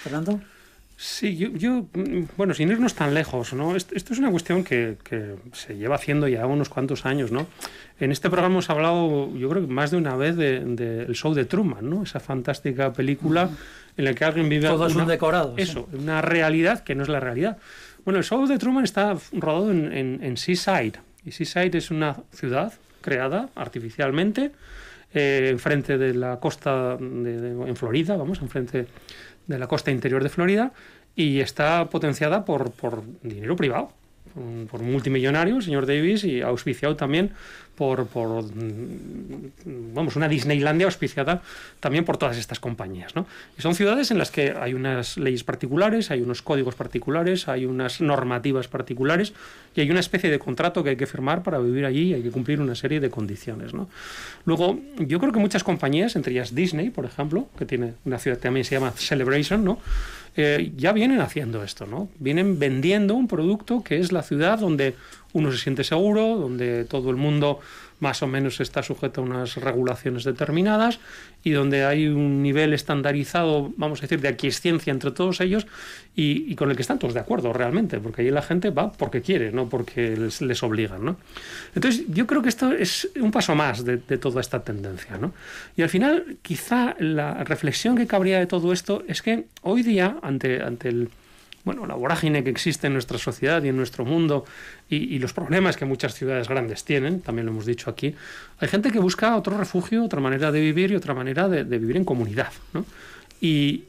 Fernando. 0.02 0.40
Sí, 0.96 1.36
yo, 1.36 1.86
mm, 1.92 2.24
bueno, 2.36 2.54
sin 2.54 2.70
irnos 2.70 2.94
tan 2.94 3.12
lejos, 3.12 3.54
¿no? 3.54 3.74
Esto, 3.74 3.96
es 3.96 4.18
una 4.18 4.30
cuestión 4.30 4.62
que, 4.62 4.96
se 5.52 5.76
lleva 5.76 5.96
haciendo 5.96 6.28
ya 6.28 6.46
unos 6.46 6.68
cuantos 6.68 7.06
años, 7.06 7.32
¿no? 7.32 7.48
En 7.98 8.12
este 8.12 8.30
programa 8.30 8.54
hemos 8.54 8.70
hablado, 8.70 9.34
yo 9.36 9.48
creo 9.48 9.66
que 9.66 9.72
más 9.72 9.90
de 9.90 9.96
una 9.96 10.14
vez, 10.14 10.36
del 10.36 10.76
de, 10.76 11.02
el 11.02 11.14
show 11.14 11.34
de 11.34 11.44
Truman, 11.44 11.90
¿no? 11.90 12.04
Esa 12.04 12.20
fantástica 12.20 12.92
película 12.92 13.50
en 13.96 14.04
la 14.04 14.14
que 14.14 14.24
alguien 14.24 14.48
vive... 14.48 14.68
Todo 14.68 14.86
es 14.86 14.94
un 14.94 15.08
decorado. 15.08 15.54
Eso, 15.56 15.88
una 15.92 16.22
realidad 16.22 16.84
que 16.84 16.94
no 16.94 17.02
es 17.02 17.08
la 17.08 17.18
realidad. 17.18 17.58
Bueno, 18.04 18.18
el 18.18 18.24
show 18.24 18.46
de 18.46 18.58
Truman 18.58 18.84
está 18.84 19.16
rodado 19.32 19.72
en, 19.72 20.36
Seaside, 20.36 21.00
y 21.24 21.32
Seaside 21.32 21.78
es 21.78 21.90
una 21.90 22.16
ciudad 22.32 22.72
creada 23.00 23.48
artificialmente 23.56 24.52
eh, 25.14 25.48
enfrente 25.50 25.98
de 25.98 26.14
la 26.14 26.40
costa 26.40 26.96
en 26.98 27.76
Florida, 27.76 28.16
vamos, 28.16 28.40
enfrente 28.40 28.86
de 29.46 29.58
la 29.58 29.66
costa 29.66 29.90
interior 29.90 30.22
de 30.22 30.28
Florida 30.28 30.72
y 31.14 31.40
está 31.40 31.90
potenciada 31.90 32.44
por, 32.44 32.72
por 32.72 33.02
dinero 33.22 33.56
privado, 33.56 33.92
por 34.70 34.80
un 34.80 34.92
multimillonario, 34.92 35.56
el 35.56 35.62
señor 35.62 35.86
Davis, 35.86 36.24
y 36.24 36.40
auspiciado 36.40 36.96
también 36.96 37.32
por, 37.76 38.06
por, 38.06 38.44
mm, 38.44 39.94
vamos, 39.94 40.16
una 40.16 40.28
Disneylandia 40.28 40.86
auspiciada 40.86 41.42
también 41.80 42.04
por 42.04 42.16
todas 42.16 42.36
estas 42.36 42.60
compañías. 42.60 43.16
¿no? 43.16 43.26
Y 43.58 43.62
son 43.62 43.74
ciudades 43.74 44.10
en 44.10 44.18
las 44.18 44.30
que 44.30 44.54
hay 44.58 44.74
unas 44.74 45.16
leyes 45.16 45.42
particulares, 45.42 46.10
hay 46.10 46.20
unos 46.20 46.42
códigos 46.42 46.74
particulares, 46.74 47.48
hay 47.48 47.64
unas 47.64 48.00
normativas 48.00 48.68
particulares 48.68 49.32
y 49.74 49.80
hay 49.80 49.90
una 49.90 50.00
especie 50.00 50.30
de 50.30 50.38
contrato 50.38 50.84
que 50.84 50.90
hay 50.90 50.96
que 50.96 51.06
firmar 51.06 51.42
para 51.42 51.58
vivir 51.58 51.86
allí 51.86 52.10
y 52.10 52.14
hay 52.14 52.22
que 52.22 52.30
cumplir 52.30 52.60
una 52.60 52.74
serie 52.74 53.00
de 53.00 53.10
condiciones. 53.10 53.72
¿no? 53.72 53.88
Luego, 54.44 54.78
yo 54.98 55.18
creo 55.18 55.32
que 55.32 55.40
muchas 55.40 55.64
compañías, 55.64 56.14
entre 56.14 56.32
ellas 56.32 56.54
Disney, 56.54 56.90
por 56.90 57.04
ejemplo, 57.04 57.48
que 57.58 57.64
tiene 57.64 57.94
una 58.04 58.18
ciudad 58.18 58.36
que 58.36 58.44
también 58.44 58.64
se 58.64 58.74
llama 58.74 58.92
Celebration, 58.92 59.64
¿no? 59.64 59.78
Eh, 60.34 60.72
ya 60.76 60.92
vienen 60.92 61.20
haciendo 61.20 61.62
esto, 61.62 61.86
¿no? 61.86 62.08
Vienen 62.18 62.58
vendiendo 62.58 63.14
un 63.14 63.28
producto 63.28 63.82
que 63.82 63.98
es 63.98 64.12
la 64.12 64.22
ciudad 64.22 64.58
donde 64.58 64.94
uno 65.34 65.52
se 65.52 65.58
siente 65.58 65.84
seguro, 65.84 66.36
donde 66.36 66.84
todo 66.84 67.10
el 67.10 67.16
mundo 67.16 67.60
más 68.02 68.20
o 68.20 68.26
menos 68.26 68.60
está 68.60 68.82
sujeto 68.82 69.20
a 69.20 69.24
unas 69.24 69.54
regulaciones 69.54 70.24
determinadas 70.24 70.98
y 71.44 71.52
donde 71.52 71.84
hay 71.84 72.08
un 72.08 72.42
nivel 72.42 72.74
estandarizado, 72.74 73.72
vamos 73.76 74.00
a 74.00 74.02
decir, 74.02 74.20
de 74.20 74.26
aquiescencia 74.26 74.90
entre 74.90 75.12
todos 75.12 75.40
ellos 75.40 75.68
y, 76.16 76.52
con 76.56 76.68
el 76.68 76.74
que 76.74 76.82
están 76.82 76.98
todos 76.98 77.14
de 77.14 77.20
acuerdo 77.20 77.52
realmente, 77.52 78.00
porque 78.00 78.22
ahí 78.22 78.30
la 78.32 78.42
gente 78.42 78.70
va 78.70 78.90
porque 78.90 79.22
quiere, 79.22 79.52
no 79.52 79.68
porque 79.68 80.16
les, 80.16 80.62
obligan. 80.64 81.04
¿no? 81.04 81.16
Entonces, 81.76 82.02
yo 82.08 82.26
creo 82.26 82.42
que 82.42 82.48
esto 82.48 82.72
es 82.72 83.08
un 83.20 83.30
paso 83.30 83.54
más 83.54 83.84
de, 83.84 83.98
toda 83.98 84.40
esta 84.40 84.64
tendencia. 84.64 85.16
¿no? 85.16 85.32
Y 85.76 85.82
al 85.82 85.88
final, 85.88 86.38
quizá 86.42 86.96
la 86.98 87.44
reflexión 87.44 87.96
que 87.96 88.08
cabría 88.08 88.40
de 88.40 88.46
todo 88.46 88.72
esto 88.72 89.04
es 89.06 89.22
que 89.22 89.44
hoy 89.62 89.84
día, 89.84 90.16
ante, 90.22 90.60
ante 90.60 90.88
el 90.88 91.08
bueno, 91.64 91.86
la 91.86 91.94
vorágine 91.94 92.42
que 92.42 92.50
existe 92.50 92.88
en 92.88 92.92
nuestra 92.92 93.18
sociedad 93.18 93.62
y 93.62 93.68
en 93.68 93.76
nuestro 93.76 94.04
mundo 94.04 94.44
y, 94.88 95.18
los 95.18 95.32
problemas 95.32 95.76
que 95.76 95.84
muchas 95.84 96.14
ciudades 96.14 96.48
grandes 96.48 96.84
tienen, 96.84 97.20
también 97.20 97.46
lo 97.46 97.52
hemos 97.52 97.66
dicho 97.66 97.88
aquí, 97.88 98.14
hay 98.58 98.68
gente 98.68 98.90
que 98.90 98.98
busca 98.98 99.36
otro 99.36 99.56
refugio, 99.56 100.04
otra 100.04 100.20
manera 100.20 100.50
de 100.50 100.60
vivir 100.60 100.90
y 100.90 100.96
otra 100.96 101.14
manera 101.14 101.48
de, 101.48 101.62
vivir 101.64 101.96
en 101.96 102.04
comunidad. 102.04 102.52
¿no? 102.72 102.84
Y, 103.40 103.84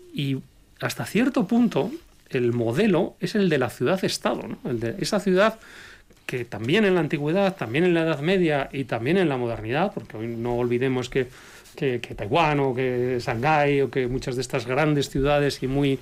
hasta 0.82 1.06
cierto 1.06 1.48
punto 1.48 1.92
el 2.30 2.52
modelo 2.52 3.16
es 3.22 3.36
el 3.36 3.48
de 3.48 3.58
la 3.58 3.70
ciudad-estado, 3.70 4.42
el 4.66 4.80
de 4.80 4.96
esa 5.00 5.20
ciudad 5.20 5.60
que 6.26 6.46
también 6.46 6.84
en 6.84 6.96
la 6.96 7.00
antigüedad, 7.00 7.56
también 7.56 7.86
en 7.86 7.94
la 7.94 8.02
Edad 8.02 8.20
Media 8.20 8.70
y 8.72 8.84
también 8.84 9.18
en 9.18 9.30
la 9.30 9.38
modernidad, 9.38 9.94
porque 9.94 10.18
hoy 10.18 10.28
no 10.28 10.56
olvidemos 10.56 11.10
que, 11.10 11.28
que, 11.76 12.00
que 12.00 12.16
Taiwán 12.16 12.60
o 12.60 12.74
que 12.74 13.18
Shanghái 13.20 13.82
o 13.82 13.90
que 13.90 14.08
muchas 14.08 14.36
de 14.36 14.42
estas 14.42 14.66
grandes 14.66 15.10
ciudades 15.10 15.64
y 15.64 15.68
muy 15.68 16.00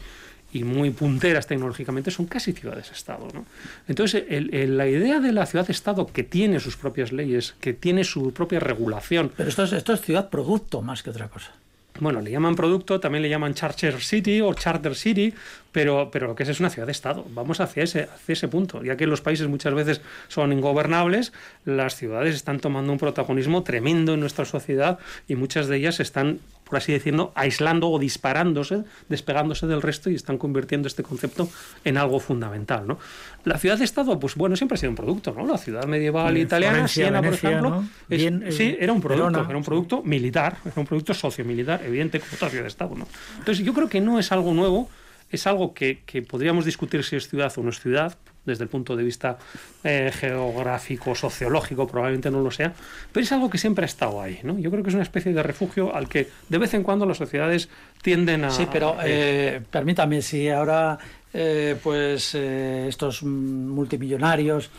y 0.54 0.64
muy 0.64 0.90
punteras 0.92 1.48
tecnológicamente 1.48 2.12
son 2.12 2.26
casi 2.26 2.54
ciudades-estado. 2.54 3.28
¿no? 3.34 3.46
Entonces, 3.88 4.24
la 4.30 4.88
idea 4.88 5.20
de 5.20 5.32
la 5.32 5.46
ciudad-estado 5.46 6.08
que 6.08 6.24
tiene 6.24 6.60
sus 6.60 6.78
propias 6.78 7.12
leyes, 7.12 7.56
que 7.62 7.74
tiene 7.74 8.04
su 8.04 8.34
propia 8.34 8.60
regulación. 8.60 9.32
Pero 9.36 9.50
esto 9.50 9.64
es, 9.64 9.74
esto 9.74 9.94
es 9.94 10.02
ciudad-producto 10.02 10.82
más 10.82 11.04
que 11.04 11.10
otra 11.10 11.28
cosa. 11.28 11.52
Bueno, 12.00 12.22
le 12.22 12.32
llaman 12.32 12.56
producto, 12.56 13.00
también 13.00 13.22
le 13.22 13.30
llaman 13.30 13.54
Charter 13.54 14.02
City 14.02 14.42
o 14.42 14.54
Charter 14.54 14.96
City, 14.96 15.34
pero, 15.72 16.10
pero 16.12 16.28
lo 16.28 16.36
que 16.36 16.44
es 16.44 16.50
es 16.50 16.60
una 16.60 16.70
ciudad-estado. 16.70 17.26
Vamos 17.30 17.60
hacia 17.60 17.84
ese, 17.84 18.04
hacia 18.04 18.34
ese 18.34 18.48
punto. 18.48 18.82
Ya 18.84 18.96
que 18.96 19.06
los 19.06 19.22
países 19.22 19.48
muchas 19.48 19.74
veces 19.74 20.02
son 20.28 20.54
ingobernables, 20.54 21.34
las 21.66 21.96
ciudades 21.96 22.36
están 22.36 22.60
tomando 22.60 22.92
un 22.92 22.98
protagonismo 22.98 23.64
tremendo 23.64 24.14
en 24.14 24.22
nuestra 24.22 24.46
sociedad 24.46 25.00
y 25.28 25.36
muchas 25.36 25.68
de 25.68 25.78
ellas 25.78 26.00
están 26.00 26.40
por 26.72 26.78
así 26.78 26.94
decirlo, 26.94 27.34
aislando 27.36 27.90
o 27.90 28.00
disparándose, 28.00 28.86
despegándose 29.10 29.68
del 29.68 29.82
resto 29.82 30.10
y 30.10 30.16
están 30.16 30.38
convirtiendo 30.38 30.88
este 30.88 31.04
concepto 31.04 31.50
en 31.84 31.98
algo 31.98 32.22
fundamental. 32.22 32.88
¿no? 32.88 32.98
La 33.44 33.58
ciudad-estado, 33.58 34.18
pues 34.18 34.36
bueno, 34.36 34.56
siempre 34.56 34.76
ha 34.76 34.78
sido 34.78 34.92
un 34.92 34.96
producto, 34.96 35.36
¿no? 35.38 35.46
La 35.46 35.58
ciudad 35.58 35.84
medieval 35.84 36.38
italiana, 36.38 36.88
Siena, 36.88 37.22
por 37.22 37.34
ejemplo, 37.34 37.84
eh, 38.10 38.78
era 38.80 38.94
un 38.94 39.02
producto, 39.02 39.46
era 39.50 39.58
un 39.58 39.64
producto 39.66 40.02
militar, 40.02 40.60
era 40.64 40.76
un 40.78 40.86
producto 40.86 41.14
sociomilitar, 41.14 41.84
evidente, 41.84 42.22
como 42.22 42.38
toda 42.38 42.50
ciudad-estado. 42.50 42.96
¿no? 42.96 43.06
Entonces, 43.40 43.66
yo 43.66 43.74
creo 43.74 43.90
que 43.90 44.00
no 44.00 44.18
es 44.18 44.32
algo 44.32 44.54
nuevo, 44.54 44.90
es 45.30 45.46
algo 45.48 45.74
que, 45.74 46.04
que 46.06 46.22
podríamos 46.22 46.64
discutir 46.64 47.04
si 47.04 47.18
es 47.18 47.28
ciudad 47.28 47.52
o 47.58 47.64
no 47.64 47.70
es 47.72 47.82
ciudad, 47.82 48.18
desde 48.46 48.64
el 48.64 48.70
punto 48.70 48.96
de 48.96 49.04
vista 49.04 49.38
eh, 49.84 50.12
geográfico, 50.14 51.14
sociológico, 51.14 51.88
probablemente 51.88 52.32
no 52.32 52.42
lo 52.42 52.50
sea, 52.50 52.74
pero 53.12 53.24
es 53.24 53.32
algo 53.32 53.50
que 53.50 53.58
siempre 53.58 53.86
ha 53.86 53.86
estado 53.86 54.22
ahí. 54.22 54.40
¿no? 54.44 54.58
Yo 54.58 54.72
creo 54.72 54.84
que 54.84 54.90
es 54.90 54.96
una 54.96 55.04
especie 55.04 55.34
de 55.34 55.44
refugio 55.44 55.96
al 55.96 56.10
que 56.10 56.28
de 56.50 56.58
vez 56.58 56.74
en 56.74 56.84
cuando 56.84 57.06
las 57.06 57.18
sociedades 57.18 57.70
tienden 58.02 58.46
a... 58.46 58.52
Sí, 58.52 58.68
pero 58.72 58.98
eh, 59.04 59.62
permítame, 59.70 60.22
si 60.22 60.50
ahora 60.50 60.98
eh, 61.34 61.78
pues 61.82 62.34
estos 62.36 63.24
multimillonarios 63.24 64.70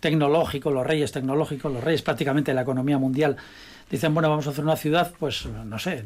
tecnológicos, 0.00 0.72
los 0.72 0.86
reyes 0.86 1.12
tecnológicos, 1.12 1.72
los 1.72 1.84
reyes 1.84 2.02
prácticamente 2.02 2.50
de 2.50 2.56
la 2.56 2.62
economía 2.62 2.98
mundial, 2.98 3.36
dicen, 3.90 4.14
bueno, 4.14 4.30
vamos 4.30 4.46
a 4.46 4.50
hacer 4.50 4.64
una 4.64 4.76
ciudad, 4.76 5.12
pues 5.18 5.46
no 5.46 5.78
sé, 5.78 6.02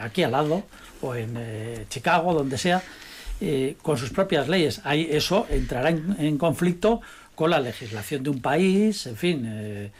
aquí 0.00 0.22
al 0.22 0.32
lado, 0.32 0.62
o 1.02 1.14
en 1.14 1.36
Chicago, 1.90 2.32
donde 2.32 2.56
sea, 2.56 2.80
eh, 3.40 3.76
con 3.82 3.96
sus 3.96 4.10
propias 4.10 4.48
leyes. 4.48 4.80
Ahí 4.84 5.08
eso 5.10 5.46
entrará 5.50 5.90
en, 5.90 6.38
conflicto 6.38 7.00
con 7.34 7.50
la 7.50 7.60
legislación 7.60 8.22
de 8.22 8.30
un 8.30 8.40
país, 8.40 9.06
en 9.06 9.16
fin. 9.16 9.44
Eh, 9.46 9.90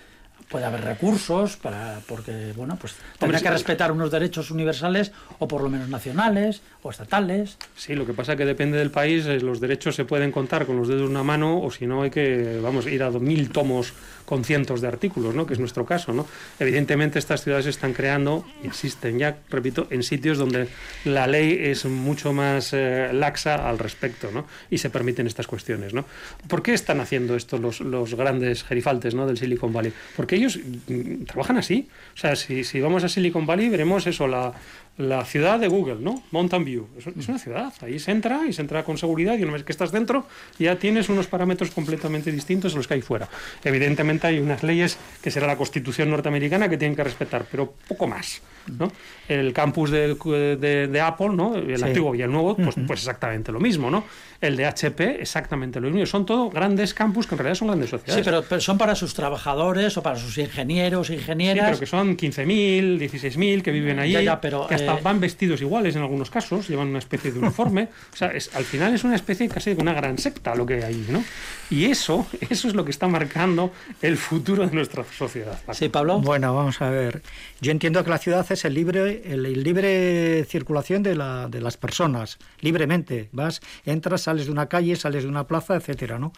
puede 0.48 0.64
haber 0.64 0.82
recursos 0.82 1.56
para 1.56 2.00
porque 2.06 2.52
bueno 2.56 2.78
pues 2.80 2.94
tendrá 3.18 3.40
que 3.40 3.50
respetar 3.50 3.92
unos 3.92 4.10
derechos 4.10 4.50
universales 4.50 5.12
o 5.38 5.46
por 5.46 5.62
lo 5.62 5.68
menos 5.68 5.88
nacionales 5.88 6.62
o 6.82 6.90
estatales 6.90 7.58
sí 7.76 7.94
lo 7.94 8.06
que 8.06 8.14
pasa 8.14 8.32
es 8.32 8.38
que 8.38 8.46
depende 8.46 8.78
del 8.78 8.90
país 8.90 9.26
eh, 9.26 9.40
los 9.40 9.60
derechos 9.60 9.94
se 9.94 10.06
pueden 10.06 10.32
contar 10.32 10.64
con 10.64 10.76
los 10.76 10.88
dedos 10.88 11.02
de 11.02 11.08
una 11.08 11.22
mano 11.22 11.60
o 11.60 11.70
si 11.70 11.86
no 11.86 12.02
hay 12.02 12.10
que 12.10 12.60
vamos 12.62 12.86
ir 12.86 13.02
a 13.02 13.10
mil 13.10 13.50
tomos 13.50 13.92
con 14.28 14.44
cientos 14.44 14.82
de 14.82 14.88
artículos, 14.88 15.34
¿no? 15.34 15.46
que 15.46 15.54
es 15.54 15.58
nuestro 15.58 15.86
caso. 15.86 16.12
¿no? 16.12 16.26
Evidentemente 16.60 17.18
estas 17.18 17.42
ciudades 17.42 17.64
están 17.64 17.94
creando, 17.94 18.44
y 18.62 18.66
existen 18.66 19.18
ya, 19.18 19.38
repito, 19.48 19.86
en 19.88 20.02
sitios 20.02 20.36
donde 20.36 20.68
la 21.06 21.26
ley 21.26 21.56
es 21.58 21.86
mucho 21.86 22.34
más 22.34 22.74
eh, 22.74 23.08
laxa 23.14 23.66
al 23.66 23.78
respecto 23.78 24.30
¿no? 24.30 24.46
y 24.68 24.76
se 24.76 24.90
permiten 24.90 25.26
estas 25.26 25.46
cuestiones. 25.46 25.94
¿no? 25.94 26.04
¿Por 26.46 26.62
qué 26.62 26.74
están 26.74 27.00
haciendo 27.00 27.36
esto 27.36 27.56
los, 27.56 27.80
los 27.80 28.14
grandes 28.16 28.64
gerifaltes 28.64 29.14
¿no? 29.14 29.26
del 29.26 29.38
Silicon 29.38 29.72
Valley? 29.72 29.94
Porque 30.14 30.36
ellos 30.36 30.58
mm, 30.58 31.24
trabajan 31.24 31.56
así. 31.56 31.88
O 32.14 32.18
sea, 32.18 32.36
si, 32.36 32.64
si 32.64 32.82
vamos 32.82 33.04
a 33.04 33.08
Silicon 33.08 33.46
Valley 33.46 33.70
veremos 33.70 34.06
eso, 34.06 34.28
la, 34.28 34.52
la 34.98 35.24
ciudad 35.24 35.60
de 35.60 35.68
Google, 35.68 35.98
¿no? 36.00 36.22
Mountain 36.32 36.64
View. 36.64 36.88
Es, 36.98 37.28
una 37.28 37.38
ciudad. 37.38 37.72
Ahí 37.82 38.00
se 38.00 38.10
entra 38.10 38.42
y 38.46 38.52
se 38.52 38.62
entra 38.62 38.82
con 38.82 38.98
seguridad 38.98 39.38
y 39.38 39.44
una 39.44 39.52
vez 39.52 39.62
que 39.62 39.70
estás 39.70 39.92
dentro 39.92 40.26
ya 40.58 40.76
tienes 40.76 41.08
unos 41.08 41.28
parámetros 41.28 41.70
completamente 41.70 42.32
distintos 42.32 42.74
a 42.74 42.76
los 42.76 42.88
que 42.88 42.94
hay 42.94 43.02
fuera. 43.02 43.28
Evidentemente 43.62 44.26
hay 44.26 44.40
unas 44.40 44.62
leyes 44.64 44.98
que 45.22 45.30
será 45.30 45.46
la 45.46 45.56
Constitución 45.56 46.10
norteamericana 46.10 46.68
que 46.68 46.76
tienen 46.76 46.96
que 46.96 47.04
respetar, 47.04 47.46
pero 47.48 47.72
poco 47.86 48.08
más. 48.08 48.42
¿no? 48.76 48.92
El 49.28 49.52
campus 49.52 49.90
de, 49.90 50.14
de, 50.56 50.88
de 50.88 51.00
Apple, 51.00 51.30
¿no? 51.30 51.54
el 51.56 51.82
antiguo 51.82 52.14
y 52.14 52.22
el 52.22 52.30
nuevo, 52.30 52.56
pues, 52.56 52.76
pues 52.86 53.00
exactamente 53.00 53.52
lo 53.52 53.60
mismo. 53.60 53.90
¿no? 53.90 54.04
El 54.40 54.56
de 54.56 54.66
HP, 54.66 55.22
exactamente 55.22 55.80
lo 55.80 55.90
mismo. 55.90 56.06
Son 56.06 56.26
todos 56.26 56.52
grandes 56.52 56.92
campus 56.92 57.26
que 57.26 57.34
en 57.34 57.38
realidad 57.38 57.54
son 57.54 57.68
grandes 57.68 57.90
sociedades. 57.90 58.24
Sí, 58.24 58.30
pero, 58.48 58.60
son 58.60 58.78
para 58.78 58.94
sus 58.94 59.14
trabajadores 59.14 59.96
o 59.96 60.02
para 60.02 60.16
sus 60.16 60.36
ingenieros, 60.38 61.10
ingenieras. 61.10 61.64
Sí, 61.64 61.66
pero 61.66 61.80
que 61.80 61.86
son 61.86 62.16
15.000, 62.16 62.98
16.000 62.98 63.62
que 63.62 63.70
viven 63.70 63.98
allí, 63.98 64.22
ya, 64.24 64.40
pero, 64.40 64.66
que 64.66 64.74
hasta 64.74 64.87
eh, 64.96 65.00
van 65.02 65.20
vestidos 65.20 65.60
iguales 65.60 65.96
en 65.96 66.02
algunos 66.02 66.30
casos, 66.30 66.68
llevan 66.68 66.88
una 66.88 66.98
especie 66.98 67.32
de 67.32 67.38
uniforme. 67.38 67.88
o 68.12 68.16
sea, 68.16 68.28
es, 68.28 68.54
al 68.54 68.64
final 68.64 68.94
es 68.94 69.04
una 69.04 69.14
especie 69.14 69.48
casi 69.48 69.74
de 69.74 69.82
una 69.82 69.92
gran 69.92 70.18
secta 70.18 70.54
lo 70.54 70.66
que 70.66 70.74
hay 70.74 70.82
ahí, 70.82 71.06
¿no? 71.10 71.22
Y 71.70 71.86
eso, 71.86 72.26
eso 72.48 72.68
es 72.68 72.74
lo 72.74 72.84
que 72.84 72.90
está 72.90 73.08
marcando 73.08 73.72
el 74.02 74.16
futuro 74.16 74.66
de 74.66 74.74
nuestra 74.74 75.04
sociedad. 75.04 75.58
Sí, 75.72 75.88
Pablo. 75.88 76.20
Bueno, 76.20 76.54
vamos 76.54 76.80
a 76.80 76.90
ver. 76.90 77.22
Yo 77.60 77.72
entiendo 77.72 78.02
que 78.04 78.10
la 78.10 78.18
ciudad 78.18 78.46
es 78.50 78.64
el 78.64 78.74
libre, 78.74 79.22
el, 79.26 79.62
libre 79.62 80.44
circulación 80.44 81.02
de, 81.02 81.14
la, 81.14 81.48
de 81.48 81.60
las 81.60 81.76
personas, 81.76 82.38
libremente. 82.60 83.28
Vas, 83.32 83.60
entras, 83.84 84.22
sales 84.22 84.46
de 84.46 84.52
una 84.52 84.68
calle, 84.68 84.96
sales 84.96 85.24
de 85.24 85.28
una 85.28 85.46
plaza, 85.46 85.76
etcétera, 85.76 86.18
¿no? 86.18 86.32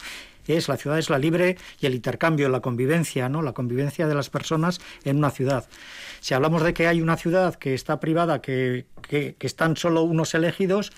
Es 0.47 0.69
la 0.69 0.77
ciudad 0.77 0.99
es 0.99 1.11
la 1.11 1.19
libre 1.19 1.57
y 1.81 1.87
el 1.87 1.95
intercambio, 1.95 2.49
la 2.49 2.61
convivencia, 2.61 3.29
¿no? 3.29 3.43
La 3.43 3.53
convivencia 3.53 4.07
de 4.07 4.15
las 4.15 4.31
personas 4.31 4.81
en 5.05 5.19
una 5.19 5.31
ciudad. 5.31 5.69
Si 6.21 6.35
hablamos 6.35 6.63
de 6.63 6.75
que 6.75 6.87
hay 6.87 7.01
una 7.01 7.17
ciudad 7.17 7.55
que 7.55 7.75
está 7.75 8.01
privada, 8.01 8.41
que, 8.41 8.87
que, 9.03 9.35
que 9.39 9.47
están 9.47 9.77
solo 9.77 10.03
unos 10.03 10.35
elegidos, 10.35 10.93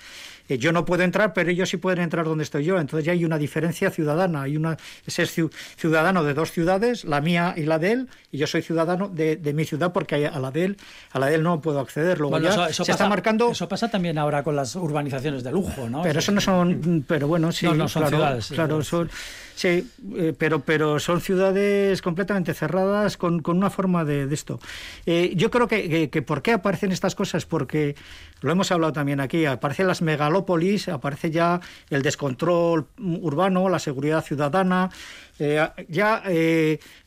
eh, 0.49 0.57
yo 0.57 0.71
no 0.73 0.83
puedo 0.85 1.03
entrar, 1.03 1.33
pero 1.33 1.49
ellos 1.49 1.69
sí 1.69 1.77
pueden 1.77 2.03
entrar 2.03 2.25
donde 2.25 2.43
estoy 2.43 2.65
yo. 2.65 2.77
Entonces 2.79 3.05
ya 3.05 3.13
hay 3.13 3.23
una 3.23 3.37
diferencia 3.37 3.89
ciudadana. 3.91 4.43
Hay 4.43 4.57
una, 4.57 4.77
ese 5.05 5.23
es 5.23 5.41
ciudadano 5.77 6.23
de 6.23 6.33
dos 6.33 6.51
ciudades, 6.51 7.05
la 7.05 7.21
mía 7.21 7.53
y 7.55 7.63
la 7.63 7.79
de 7.79 7.91
él, 7.93 8.09
y 8.31 8.37
yo 8.37 8.47
soy 8.47 8.61
ciudadano 8.61 9.07
de, 9.07 9.37
mi 9.53 9.65
ciudad 9.65 9.93
porque 9.93 10.27
a 10.27 10.39
la 10.39 10.51
de 10.51 10.65
él, 10.65 10.77
a 11.11 11.19
la 11.19 11.27
de 11.27 11.35
él 11.35 11.43
no 11.43 11.61
puedo 11.61 11.79
acceder. 11.79 12.19
Luego 12.19 12.39
ya 12.39 12.49
eso, 12.49 12.67
se 12.71 12.81
pasa, 12.81 12.91
está 12.91 13.09
marcando. 13.09 13.51
Eso 13.51 13.67
pasa 13.67 13.89
también 13.89 14.17
ahora 14.17 14.43
con 14.43 14.55
las 14.55 14.75
urbanizaciones 14.75 15.43
de 15.43 15.51
lujo, 15.51 15.89
¿no? 15.89 16.01
Pero 16.01 16.19
eso 16.19 16.31
no 16.31 16.41
son, 16.41 17.05
pero 17.07 17.27
bueno, 17.27 17.51
sí, 17.51 17.67
no, 17.67 17.87
son 17.87 18.07
ciudades. 18.07 18.47
Claro, 18.47 18.83
son 18.83 19.09
Sí, 19.55 19.87
eh, 20.15 20.33
pero, 20.37 20.61
pero 20.61 20.99
son 20.99 21.21
ciudades 21.21 22.01
completamente 22.01 22.53
cerradas 22.53 23.17
con, 23.17 23.41
con 23.41 23.57
una 23.57 23.69
forma 23.69 24.03
de, 24.03 24.25
de 24.25 24.33
esto. 24.33 24.59
Eh, 25.05 25.33
yo 25.35 25.51
creo 25.51 25.67
que, 25.67 26.09
que, 26.09 26.21
por 26.21 26.41
qué 26.41 26.53
aparecen 26.53 26.91
estas 26.91 27.15
cosas, 27.15 27.45
porque 27.45 27.95
lo 28.41 28.51
hemos 28.51 28.71
hablado 28.71 28.93
también 28.93 29.19
aquí, 29.19 29.45
aparecen 29.45 29.87
las 29.87 30.01
megalópolis, 30.01 30.87
aparece 30.89 31.29
ya 31.29 31.61
el 31.89 32.01
descontrol 32.01 32.87
urbano, 32.97 33.69
la 33.69 33.79
seguridad 33.79 34.23
ciudadana, 34.23 34.89
eh, 35.39 35.65
ya 35.87 36.23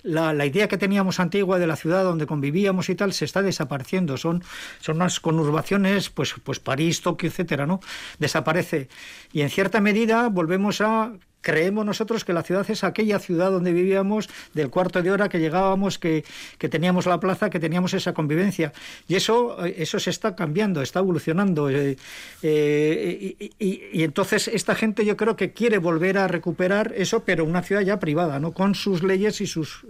la, 0.02 0.32
la, 0.32 0.46
idea 0.46 0.68
que 0.68 0.78
teníamos 0.78 1.20
antigua 1.20 1.58
de 1.58 1.66
la 1.66 1.76
ciudad 1.76 2.04
donde 2.04 2.26
convivíamos 2.26 2.88
y 2.88 2.94
tal 2.94 3.12
se 3.12 3.24
está 3.24 3.42
desapareciendo. 3.42 4.16
Son, 4.16 4.42
son 4.80 4.96
unas 4.96 5.20
conurbaciones, 5.20 6.10
pues, 6.10 6.34
pues 6.42 6.60
París, 6.60 7.02
Tokio, 7.02 7.28
etcétera, 7.28 7.66
¿no? 7.66 7.80
Desaparece. 8.18 8.88
Y 9.32 9.42
en 9.42 9.50
cierta 9.50 9.80
medida 9.80 10.28
volvemos 10.28 10.80
a 10.80 11.12
creemos 11.46 11.86
nosotros 11.86 12.24
que 12.24 12.32
la 12.32 12.42
ciudad 12.42 12.68
es 12.68 12.82
aquella 12.82 13.20
ciudad 13.20 13.52
donde 13.52 13.72
vivíamos 13.72 14.28
del 14.52 14.68
cuarto 14.68 15.00
de 15.00 15.12
hora 15.12 15.28
que 15.28 15.38
llegábamos, 15.38 15.96
que, 15.96 16.24
que 16.58 16.68
teníamos 16.68 17.06
la 17.06 17.20
plaza, 17.20 17.50
que 17.50 17.60
teníamos 17.60 17.94
esa 17.94 18.12
convivencia. 18.12 18.72
Y 19.06 19.14
eso, 19.14 19.64
eh, 19.64 19.76
eso 19.78 20.00
se 20.00 20.10
está 20.10 20.34
cambiando, 20.34 20.82
está 20.82 20.98
evolucionando. 20.98 21.70
Eh, 21.70 21.96
eh, 22.42 23.36
y, 23.60 24.02
entonces 24.02 24.48
esta 24.48 24.74
gente 24.74 25.04
yo 25.04 25.16
creo 25.16 25.36
que 25.36 25.52
quiere 25.52 25.78
volver 25.78 26.18
a 26.18 26.26
recuperar 26.26 26.92
eso, 26.96 27.22
pero 27.24 27.44
una 27.44 27.62
ciudad 27.62 27.82
ya 27.82 28.00
privada, 28.00 28.40
¿no? 28.40 28.50
Con 28.50 28.74
sus 28.74 29.04
leyes 29.04 29.40
y 29.40 29.46
sus, 29.46 29.86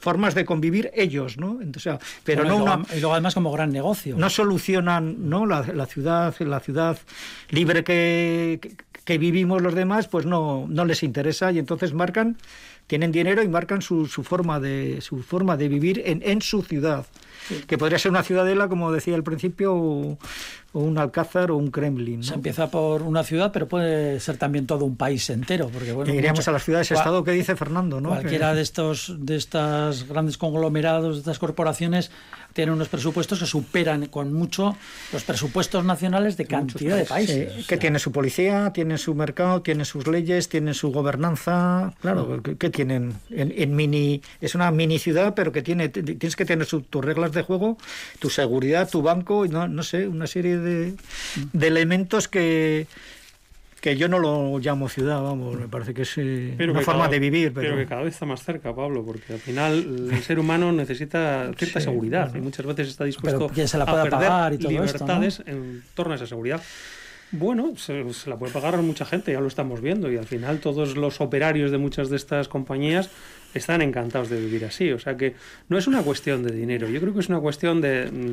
formas 0.00 0.34
de 0.34 0.44
convivir 0.44 0.90
ellos, 0.92 1.38
¿no? 1.38 1.62
Entonces, 1.62 1.98
pero 2.24 2.42
no 2.42 2.82
y 2.92 2.98
luego 2.98 3.12
además 3.12 3.34
como 3.34 3.52
gran 3.52 3.70
negocio. 3.70 4.16
No 4.16 4.28
solucionan, 4.28 5.28
¿no? 5.28 5.46
La, 5.46 5.62
la 5.72 5.86
ciudad, 5.86 6.34
la 6.40 6.58
ciudad 6.58 6.98
libre 7.50 7.84
que, 7.84 8.58
que 8.60 8.74
vivimos 9.06 9.62
los 9.62 9.74
demás, 9.74 10.08
pues 10.08 10.26
no, 10.26 10.66
no 10.68 10.84
les 10.84 11.02
interesa 11.02 11.52
y 11.52 11.58
entonces 11.58 11.94
marcan, 11.94 12.36
tienen 12.86 13.12
dinero 13.12 13.42
y 13.42 13.48
marcan 13.48 13.82
su, 13.82 14.06
su 14.06 14.22
forma, 14.22 14.60
de, 14.60 15.00
su 15.00 15.22
forma 15.22 15.56
de 15.56 15.68
vivir 15.68 16.02
en, 16.04 16.22
en 16.24 16.42
su 16.42 16.62
ciudad. 16.62 17.06
Que 17.66 17.78
podría 17.78 17.98
ser 17.98 18.10
una 18.10 18.22
ciudadela, 18.22 18.68
como 18.68 18.90
decía 18.90 19.14
al 19.14 19.22
principio, 19.22 19.74
o, 19.74 20.18
un 20.72 20.98
alcázar 20.98 21.50
o 21.50 21.56
un 21.56 21.70
Kremlin. 21.70 22.22
Se 22.22 22.34
empieza 22.34 22.70
por 22.70 23.02
una 23.02 23.22
ciudad, 23.22 23.52
pero 23.52 23.68
puede 23.68 24.18
ser 24.20 24.36
también 24.36 24.66
todo 24.66 24.84
un 24.84 24.96
país 24.96 25.30
entero. 25.30 25.70
Porque, 25.72 25.92
bueno, 25.92 26.12
iríamos 26.12 26.46
a 26.48 26.52
las 26.52 26.64
ciudades-estado 26.64 27.22
que 27.24 27.30
dice 27.30 27.54
Fernando, 27.56 28.00
¿no? 28.00 28.08
Cualquiera 28.10 28.54
de 28.54 28.62
estos 28.62 29.14
de 29.18 29.36
estas 29.36 30.08
grandes 30.08 30.38
conglomerados, 30.38 31.14
de 31.14 31.20
estas 31.20 31.38
corporaciones, 31.38 32.10
tiene 32.56 32.72
unos 32.72 32.88
presupuestos 32.88 33.38
que 33.38 33.44
superan 33.44 34.06
con 34.06 34.32
mucho 34.32 34.78
los 35.12 35.22
presupuestos 35.24 35.84
nacionales 35.84 36.38
de 36.38 36.46
cantidad 36.46 36.96
de 36.96 37.04
países. 37.04 37.66
que 37.66 37.76
tiene 37.76 37.98
su 37.98 38.12
policía, 38.12 38.72
tiene 38.72 38.96
su 38.96 39.14
mercado, 39.14 39.60
tiene 39.60 39.84
sus 39.84 40.06
leyes, 40.06 40.48
tiene 40.48 40.72
su 40.72 40.90
gobernanza. 40.90 41.92
Claro, 42.00 42.42
que, 42.42 42.70
tienen 42.70 43.12
en, 43.28 43.76
mini. 43.76 44.22
Es 44.40 44.54
una 44.54 44.70
mini 44.70 44.98
ciudad, 44.98 45.34
pero 45.34 45.52
que 45.52 45.60
tiene 45.60 45.90
tienes 45.90 46.34
que 46.34 46.46
tener 46.46 46.66
tus 46.66 47.04
reglas 47.04 47.32
de 47.32 47.42
juego, 47.42 47.76
tu 48.20 48.30
seguridad, 48.30 48.88
tu 48.88 49.02
banco, 49.02 49.44
y 49.44 49.50
no, 49.50 49.68
no 49.68 49.82
sé, 49.82 50.08
una 50.08 50.26
serie 50.26 50.56
de, 50.56 50.94
de 51.52 51.66
elementos 51.66 52.26
que 52.26 52.86
que 53.86 53.96
yo 53.96 54.08
no 54.08 54.18
lo 54.18 54.58
llamo 54.58 54.88
ciudad, 54.88 55.22
vamos, 55.22 55.56
me 55.56 55.68
parece 55.68 55.94
que 55.94 56.02
es 56.02 56.18
eh, 56.18 56.56
una 56.58 56.80
forma 56.80 57.06
de 57.06 57.20
vivir. 57.20 57.52
Pero... 57.54 57.76
que 57.76 57.86
cada 57.86 58.02
vez 58.02 58.14
está 58.14 58.26
más 58.26 58.42
cerca, 58.42 58.74
Pablo, 58.74 59.04
porque 59.04 59.34
al 59.34 59.38
final 59.38 60.08
el 60.10 60.22
ser 60.24 60.40
humano 60.40 60.72
necesita 60.72 61.52
cierta 61.56 61.80
seguridad 61.80 62.34
y 62.34 62.40
muchas 62.40 62.66
veces 62.66 62.88
está 62.88 63.04
dispuesto 63.04 63.48
se 63.54 63.78
la 63.78 63.84
a 63.84 63.86
perder 63.86 64.10
pagar 64.10 64.54
y 64.54 64.58
todo 64.58 64.70
libertades 64.70 65.40
en 65.46 65.84
torno 65.94 66.14
a 66.14 66.16
esa 66.16 66.26
seguridad. 66.26 66.60
Bueno, 67.30 67.74
se, 67.76 68.04
la 68.26 68.36
puede 68.36 68.52
pagar 68.52 68.76
mucha 68.82 69.04
gente, 69.04 69.30
ya 69.30 69.40
lo 69.40 69.46
estamos 69.46 69.80
viendo, 69.80 70.10
y 70.10 70.16
al 70.16 70.26
final 70.26 70.58
todos 70.58 70.96
los 70.96 71.20
operarios 71.20 71.70
de 71.70 71.78
muchas 71.78 72.10
de 72.10 72.16
estas 72.16 72.48
compañías 72.48 73.08
están 73.54 73.82
encantados 73.82 74.30
de 74.30 74.40
vivir 74.40 74.64
así. 74.64 74.90
O 74.90 74.98
sea 74.98 75.16
que 75.16 75.36
no 75.68 75.78
es 75.78 75.86
una 75.86 76.02
cuestión 76.02 76.42
de 76.42 76.52
dinero, 76.52 76.88
yo 76.88 77.00
creo 77.00 77.14
que 77.14 77.20
es 77.20 77.28
una 77.28 77.38
cuestión 77.38 77.80
de 77.80 78.32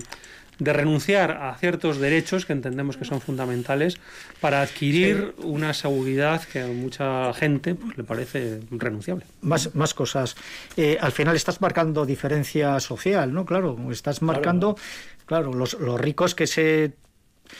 de 0.59 0.73
renunciar 0.73 1.31
a 1.31 1.55
ciertos 1.55 1.99
derechos 1.99 2.45
que 2.45 2.53
entendemos 2.53 2.97
que 2.97 3.05
son 3.05 3.21
fundamentales 3.21 3.97
para 4.39 4.61
adquirir 4.61 5.33
una 5.37 5.73
seguridad 5.73 6.43
que 6.43 6.61
a 6.61 6.67
mucha 6.67 7.33
gente 7.33 7.75
pues, 7.75 7.97
le 7.97 8.03
parece 8.03 8.61
renunciable. 8.71 9.25
Más, 9.41 9.73
más 9.75 9.93
cosas. 9.93 10.35
Eh, 10.77 10.97
al 10.99 11.11
final 11.11 11.35
estás 11.35 11.61
marcando 11.61 12.05
diferencia 12.05 12.79
social, 12.79 13.33
¿no? 13.33 13.45
Claro, 13.45 13.77
estás 13.91 14.21
marcando, 14.21 14.77
claro, 15.25 15.53
los, 15.53 15.73
los, 15.75 15.99
ricos 15.99 16.35
que 16.35 16.47
se, 16.47 16.93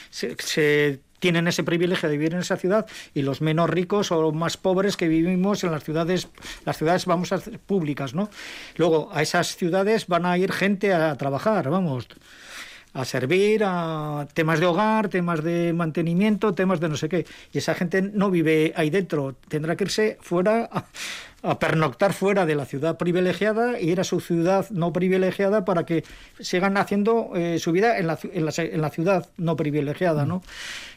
se, 0.09 0.99
tienen 1.19 1.47
ese 1.47 1.63
privilegio 1.63 2.09
de 2.09 2.17
vivir 2.17 2.33
en 2.33 2.41
esa 2.41 2.57
ciudad 2.57 2.85
y 3.13 3.21
los 3.21 3.41
menos 3.41 3.69
ricos 3.69 4.11
o 4.11 4.31
más 4.33 4.57
pobres 4.57 4.97
que 4.97 5.07
vivimos 5.07 5.63
en 5.63 5.71
las 5.71 5.83
ciudades, 5.83 6.27
las 6.65 6.77
ciudades 6.77 7.05
vamos 7.05 7.31
a 7.31 7.39
públicas, 7.39 8.13
¿no? 8.13 8.29
Luego 8.75 9.09
a 9.13 9.21
esas 9.21 9.55
ciudades 9.55 10.07
van 10.07 10.25
a 10.25 10.37
ir 10.37 10.51
gente 10.51 10.93
a 10.93 11.15
trabajar, 11.15 11.69
vamos 11.69 12.07
a 12.93 13.05
servir, 13.05 13.63
a 13.65 14.27
temas 14.33 14.59
de 14.59 14.65
hogar, 14.67 15.09
temas 15.09 15.43
de 15.43 15.73
mantenimiento, 15.73 16.53
temas 16.53 16.79
de 16.79 16.89
no 16.89 16.97
sé 16.97 17.09
qué. 17.09 17.25
Y 17.51 17.57
esa 17.57 17.73
gente 17.73 18.01
no 18.01 18.29
vive 18.29 18.73
ahí 18.75 18.89
dentro, 18.89 19.35
tendrá 19.47 19.75
que 19.75 19.85
irse 19.85 20.17
fuera 20.21 20.69
pernoctar 21.59 22.13
fuera 22.13 22.45
de 22.45 22.55
la 22.55 22.65
ciudad 22.65 22.97
privilegiada 22.97 23.77
e 23.77 23.83
ir 23.83 23.99
a 23.99 24.05
su 24.05 24.21
ciudad 24.21 24.69
no 24.69 24.93
privilegiada 24.93 25.65
para 25.65 25.85
que 25.85 26.05
sigan 26.39 26.77
haciendo 26.77 27.31
eh, 27.35 27.59
su 27.59 27.73
vida 27.73 27.97
en 27.97 28.07
la, 28.07 28.17
en, 28.23 28.45
la, 28.45 28.53
en 28.55 28.81
la, 28.81 28.89
ciudad 28.89 29.29
no 29.37 29.57
privilegiada, 29.57 30.25
¿no? 30.25 30.41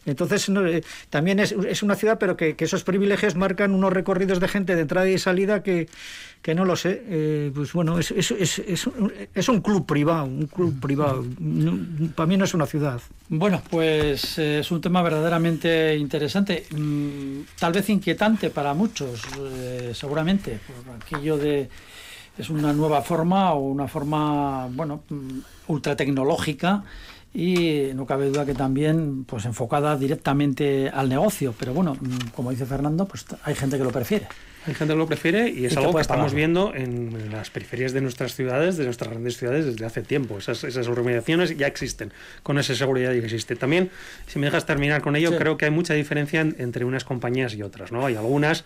Entonces, 0.07 0.49
eh, 0.49 0.85
también 1.11 1.41
es, 1.41 1.51
es, 1.51 1.83
una 1.83 1.97
ciudad, 1.97 2.19
pero 2.21 2.37
que, 2.37 2.55
que, 2.55 2.65
esos 2.65 2.85
privilegios 2.85 3.35
marcan 3.35 3.75
unos 3.75 3.93
recorridos 3.93 4.39
de 4.39 4.47
gente 4.47 4.77
de 4.77 4.83
entrada 4.83 5.09
y 5.09 5.19
salida 5.19 5.65
que, 5.65 5.89
que 6.43 6.55
no 6.55 6.65
lo 6.65 6.77
sé. 6.77 7.03
Eh, 7.09 7.51
pues 7.53 7.73
bueno, 7.73 7.99
es, 7.99 8.13
es, 8.13 8.31
es, 8.31 8.63
es, 9.35 9.49
un 9.49 9.61
club 9.61 9.85
privado, 9.85 10.27
un 10.27 10.47
club 10.47 10.79
privado. 10.79 11.25
para 12.15 12.27
mí 12.29 12.37
no 12.37 12.45
es 12.45 12.55
una 12.55 12.67
ciudad. 12.67 13.01
Bueno, 13.29 13.61
pues 13.71 14.39
eh, 14.39 14.61
es 14.61 14.71
un 14.71 14.81
tema 14.81 15.03
verdaderamente 15.03 15.97
interesante, 15.97 16.65
mm, 16.71 17.41
tal 17.59 17.73
vez 17.73 17.89
inquietante 17.89 18.51
para 18.51 18.73
muchos, 18.73 19.21
seguramente, 19.95 20.61
por 20.67 20.95
aquello 20.95 21.37
de 21.37 21.69
es 22.39 22.51
una 22.51 22.73
nueva 22.73 23.03
forma 23.03 23.53
o 23.55 23.61
una 23.61 23.89
forma, 23.89 24.69
bueno, 24.71 25.03
mm, 25.09 25.39
ultra 25.69 25.97
tecnológica 25.97 26.85
y 27.33 27.89
no 27.95 28.07
cabe 28.07 28.29
duda 28.29 28.47
que 28.47 28.55
también 28.55 29.25
pues 29.25 29.45
enfocada 29.45 29.97
directamente 29.97 30.89
al 30.89 31.09
negocio, 31.09 31.55
pero 31.59 31.73
bueno, 31.75 31.95
mm, 31.95 32.31
como 32.35 32.51
dice 32.51 32.67
Fernando, 32.67 33.07
pues 33.07 33.27
hay 33.43 33.55
gente 33.55 33.79
que 33.79 33.85
lo 33.85 33.91
prefiere. 33.91 34.29
Hay 34.67 34.75
gente 34.75 34.95
que 34.95 34.99
lo 34.99 35.07
prefiere 35.07 35.49
y 35.49 35.65
es 35.67 35.77
algo 35.77 35.95
que 35.95 36.01
estamos 36.01 36.35
viendo 36.35 36.75
en 36.75 37.31
las 37.31 37.51
periferias 37.51 37.93
de 37.93 38.01
nuestras 38.01 38.35
ciudades, 38.35 38.77
de 38.77 38.85
nuestras 38.85 39.11
grandes 39.11 39.37
ciudades 39.37 39.65
desde 39.67 39.87
hace 39.87 40.03
tiempo. 40.03 40.39
Esas, 40.39 40.65
esas 40.65 40.89
urbanizaciones 40.89 41.57
ya 41.57 41.69
existen, 41.69 42.13
con 42.43 42.59
esa 42.59 42.75
seguridad 42.75 43.13
ya 43.13 43.23
existe. 43.23 43.55
También, 43.55 43.91
si 44.27 44.39
me 44.39 44.47
dejas 44.47 44.67
terminar 44.67 45.03
con 45.03 45.15
ello, 45.15 45.37
creo 45.37 45.57
que 45.57 45.67
hay 45.67 45.71
mucha 45.71 45.95
diferencia 45.95 46.41
entre 46.41 46.85
unas 46.85 47.05
compañías 47.05 47.55
y 47.55 47.63
otras. 47.63 47.93
¿no? 47.93 48.07
Hay 48.07 48.17
algunas 48.17 48.65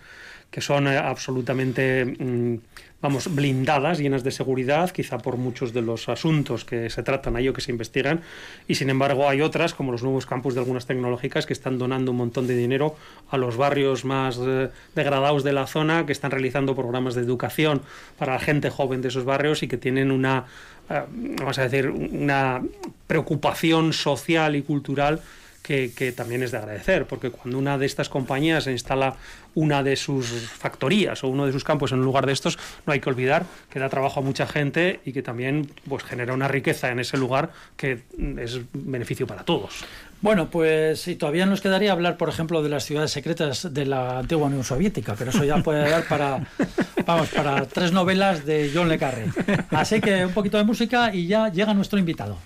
que 0.51 0.61
son 0.61 0.89
eh, 0.89 0.99
absolutamente, 0.99 2.05
mm, 2.05 2.59
vamos, 3.01 3.33
blindadas, 3.35 3.99
llenas 3.99 4.25
de 4.25 4.31
seguridad, 4.31 4.91
quizá 4.91 5.19
por 5.19 5.37
muchos 5.37 5.73
de 5.73 5.81
los 5.81 6.09
asuntos 6.09 6.65
que 6.65 6.91
se 6.91 7.03
tratan 7.03 7.37
ahí 7.37 7.49
o 7.49 7.53
que 7.53 7.61
se 7.61 7.71
investigan, 7.71 8.21
y 8.67 8.75
sin 8.75 8.91
embargo 8.91 9.29
hay 9.29 9.41
otras, 9.43 9.75
como 9.75 9.93
los 9.93 10.03
nuevos 10.03 10.27
campus 10.27 10.55
de 10.55 10.61
algunas 10.61 10.87
tecnológicas, 10.87 11.47
que 11.47 11.53
están 11.53 11.79
donando 11.79 12.11
un 12.11 12.19
montón 12.19 12.47
de 12.47 12.57
dinero 12.57 12.97
a 13.31 13.37
los 13.37 13.57
barrios 13.57 14.05
más 14.05 14.39
eh, 14.43 14.69
degradados 14.95 15.45
de 15.45 15.53
la 15.53 15.67
zona, 15.67 16.05
que 16.05 16.13
están 16.13 16.33
realizando 16.33 16.75
programas 16.75 17.15
de 17.15 17.23
educación 17.23 17.83
para 18.19 18.35
la 18.35 18.41
gente 18.41 18.71
joven 18.71 19.03
de 19.03 19.09
esos 19.09 19.25
barrios 19.25 19.63
y 19.63 19.69
que 19.69 19.77
tienen 19.77 20.11
una, 20.11 20.47
eh, 20.91 21.03
vamos 21.39 21.59
a 21.59 21.63
decir, 21.63 21.89
una 21.91 22.61
preocupación 23.07 23.93
social 23.93 24.57
y 24.57 24.63
cultural 24.63 25.21
que, 25.63 25.93
que, 25.93 26.13
también 26.13 26.43
es 26.43 26.51
de 26.51 26.59
agradecer, 26.59 27.07
porque 27.07 27.31
cuando 27.31 27.59
una 27.59 27.79
de 27.79 27.87
estas 27.87 28.09
compañías 28.09 28.67
instala 28.67 29.17
una 29.55 29.83
de 29.83 29.97
sus 29.97 30.27
factorías 30.27 31.23
o 31.25 31.29
uno 31.29 31.47
de 31.47 31.53
sus 31.53 31.65
campos 31.65 31.93
en 31.93 31.99
un 31.99 32.05
lugar 32.05 32.27
de 32.27 32.33
estos, 32.33 32.59
no 32.87 32.93
hay 32.93 33.01
que 33.01 33.09
olvidar 33.09 33.45
que 33.71 33.79
da 33.79 33.89
trabajo 33.89 34.21
a 34.21 34.23
mucha 34.23 34.47
gente 34.47 35.01
y 35.05 35.13
que 35.13 35.23
también 35.23 35.71
pues, 35.89 36.05
genera 36.05 36.35
una 36.35 36.49
riqueza 36.49 36.91
en 36.91 37.01
ese 37.01 37.17
lugar 37.17 37.51
que 37.77 38.03
es 38.39 38.61
beneficio 38.73 39.27
para 39.27 39.45
todos. 39.45 39.85
Bueno, 40.23 40.51
pues 40.51 41.09
y 41.09 41.17
todavía 41.17 41.47
nos 41.47 41.63
quedaría 41.63 41.93
hablar, 41.93 42.19
por 42.19 42.29
ejemplo, 42.29 42.63
de 42.63 42.69
las 42.69 42.85
ciudades 42.85 43.11
secretas 43.11 43.73
de 43.73 43.87
la 43.87 44.19
antigua 44.19 44.49
Unión 44.49 44.65
Soviética, 44.65 45.15
pero 45.19 45.31
eso 45.31 45.45
ya 45.45 45.63
puede 45.63 45.89
dar 45.89 46.07
para, 46.09 46.47
vamos, 47.07 47.29
para 47.31 47.65
tres 47.65 47.93
novelas 47.93 48.45
de 48.45 48.71
John 48.73 48.89
Le 48.89 48.99
Carré. 48.99 49.27
Así 49.71 50.01
que 50.01 50.27
un 50.27 50.33
poquito 50.33 50.59
de 50.59 50.65
música 50.65 51.15
y 51.15 51.27
ya 51.27 51.49
llega 51.49 51.73
nuestro 51.73 51.99
invitado. 51.99 52.37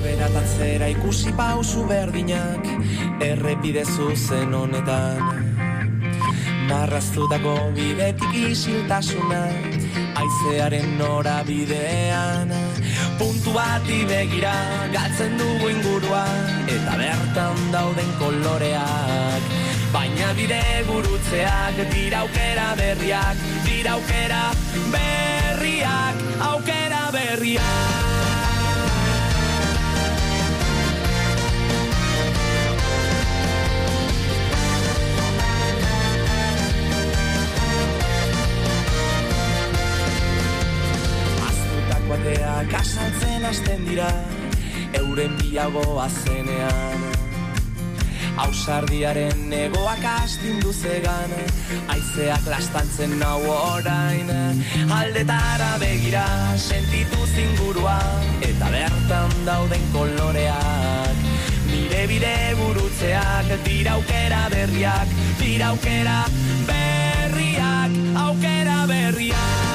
Aurrera 0.00 0.30
tatzera 0.32 0.86
ikusi 0.88 1.28
pausu 1.36 1.82
berdinak 1.84 2.64
Errepide 3.20 3.82
zuzen 3.84 4.54
honetan. 4.56 5.20
Marraztutako 6.70 7.52
bidetik 7.76 8.32
isiltasuna 8.48 9.42
Aizearen 10.22 10.96
norabidean. 10.96 12.48
Puntu 13.20 13.52
bati 13.52 14.00
begira 14.08 14.56
galtzen 14.96 15.36
dugu 15.36 15.68
ingurua 15.68 16.24
Eta 16.64 16.96
bertan 16.96 17.60
dauden 17.76 18.12
koloreak. 18.24 19.54
Baina 19.92 20.32
bide 20.32 20.64
gurutzeak 20.88 21.84
dira 21.92 22.24
aukera 22.24 22.72
berriak 22.80 23.48
Dira 23.68 23.98
aukera 23.98 24.44
berriak 24.94 26.28
Aukera 26.54 27.10
berriak 27.12 27.99
bateak 42.10 42.72
asaltzen 42.74 43.44
hasten 43.46 43.84
dira 43.86 44.08
euren 44.98 45.36
bilago 45.38 45.84
azenean 46.02 47.04
Ausardiaren 48.44 49.44
negoak 49.50 50.02
astindu 50.10 50.72
zegan 50.72 51.34
Aizeak 51.94 52.46
lastantzen 52.48 53.14
nau 53.20 53.40
orain. 53.52 54.30
Aldetara 54.98 55.70
begira 55.82 56.24
sentitu 56.56 57.26
zingurua 57.34 57.98
Eta 58.48 58.70
bertan 58.74 59.34
dauden 59.46 59.86
koloreak. 59.94 61.24
Nire 61.70 62.06
bide 62.10 62.36
burutzeak 62.62 63.52
Tira 63.66 63.98
aukera 63.98 64.46
berriak 64.54 65.18
Tira 65.42 65.74
aukera 65.74 66.22
berriak 66.70 68.00
Aukera 68.24 68.80
berriak 68.90 69.69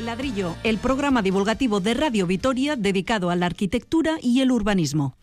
El 0.00 0.06
ladrillo, 0.06 0.56
el 0.64 0.78
programa 0.78 1.20
divulgativo 1.20 1.80
de 1.80 1.92
Radio 1.92 2.26
Vitoria 2.26 2.74
dedicado 2.74 3.28
a 3.28 3.36
la 3.36 3.44
arquitectura 3.44 4.16
y 4.22 4.40
el 4.40 4.50
urbanismo. 4.50 5.14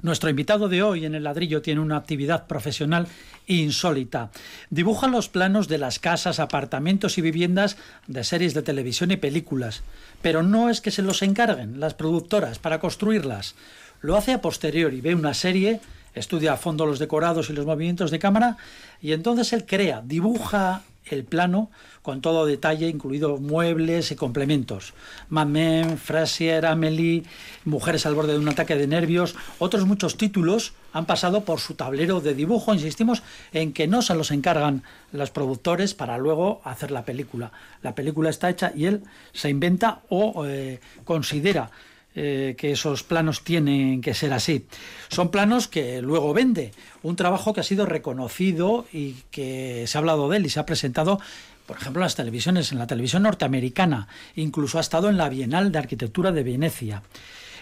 Nuestro 0.00 0.30
invitado 0.30 0.70
de 0.70 0.82
hoy 0.82 1.04
en 1.04 1.14
el 1.14 1.24
ladrillo 1.24 1.60
tiene 1.60 1.82
una 1.82 1.98
actividad 1.98 2.46
profesional 2.46 3.08
insólita. 3.46 4.30
Dibuja 4.70 5.06
los 5.06 5.28
planos 5.28 5.68
de 5.68 5.76
las 5.76 5.98
casas, 5.98 6.40
apartamentos 6.40 7.18
y 7.18 7.20
viviendas 7.20 7.76
de 8.06 8.24
series 8.24 8.54
de 8.54 8.62
televisión 8.62 9.10
y 9.10 9.18
películas. 9.18 9.82
Pero 10.22 10.42
no 10.42 10.70
es 10.70 10.80
que 10.80 10.90
se 10.90 11.02
los 11.02 11.20
encarguen 11.20 11.78
las 11.78 11.92
productoras 11.92 12.58
para 12.58 12.80
construirlas. 12.80 13.54
Lo 14.00 14.16
hace 14.16 14.32
a 14.32 14.40
posteriori, 14.40 15.02
ve 15.02 15.14
una 15.14 15.34
serie, 15.34 15.80
estudia 16.14 16.54
a 16.54 16.56
fondo 16.56 16.86
los 16.86 16.98
decorados 16.98 17.50
y 17.50 17.52
los 17.52 17.66
movimientos 17.66 18.10
de 18.10 18.18
cámara 18.18 18.56
y 19.02 19.12
entonces 19.12 19.52
él 19.52 19.66
crea, 19.66 20.00
dibuja 20.02 20.84
el 21.06 21.24
plano 21.24 21.70
con 22.02 22.20
todo 22.20 22.46
detalle, 22.46 22.88
incluidos 22.88 23.40
muebles 23.40 24.10
y 24.10 24.16
complementos. 24.16 24.94
Mad 25.28 25.46
Men, 25.46 25.98
Frasier, 25.98 26.66
Amelie, 26.66 27.24
Mujeres 27.64 28.06
al 28.06 28.14
borde 28.14 28.32
de 28.32 28.38
un 28.38 28.48
ataque 28.48 28.76
de 28.76 28.86
nervios, 28.86 29.34
otros 29.58 29.86
muchos 29.86 30.16
títulos 30.16 30.74
han 30.92 31.06
pasado 31.06 31.44
por 31.44 31.60
su 31.60 31.74
tablero 31.74 32.20
de 32.20 32.34
dibujo. 32.34 32.74
Insistimos 32.74 33.22
en 33.52 33.72
que 33.72 33.88
no 33.88 34.02
se 34.02 34.14
los 34.14 34.30
encargan 34.30 34.82
los 35.10 35.30
productores 35.30 35.94
para 35.94 36.18
luego 36.18 36.60
hacer 36.64 36.90
la 36.90 37.04
película. 37.04 37.52
La 37.82 37.94
película 37.94 38.30
está 38.30 38.50
hecha 38.50 38.72
y 38.74 38.86
él 38.86 39.02
se 39.32 39.48
inventa 39.48 40.02
o 40.08 40.44
eh, 40.46 40.80
considera 41.04 41.70
eh, 42.14 42.54
que 42.58 42.72
esos 42.72 43.02
planos 43.02 43.42
tienen 43.42 44.00
que 44.00 44.14
ser 44.14 44.32
así. 44.32 44.66
Son 45.08 45.30
planos 45.30 45.68
que 45.68 46.02
luego 46.02 46.34
vende. 46.34 46.72
Un 47.02 47.16
trabajo 47.16 47.52
que 47.52 47.60
ha 47.60 47.64
sido 47.64 47.86
reconocido 47.86 48.86
y 48.92 49.16
que 49.30 49.84
se 49.86 49.96
ha 49.96 50.00
hablado 50.00 50.28
de 50.28 50.36
él 50.36 50.46
y 50.46 50.50
se 50.50 50.60
ha 50.60 50.66
presentado 50.66 51.20
por 51.66 51.76
ejemplo, 51.76 52.00
en 52.00 52.04
las 52.04 52.16
televisiones, 52.16 52.72
en 52.72 52.78
la 52.78 52.86
televisión 52.86 53.22
norteamericana, 53.22 54.08
incluso 54.34 54.78
ha 54.78 54.80
estado 54.80 55.08
en 55.08 55.16
la 55.16 55.28
Bienal 55.28 55.70
de 55.72 55.78
Arquitectura 55.78 56.32
de 56.32 56.42
Venecia. 56.42 57.02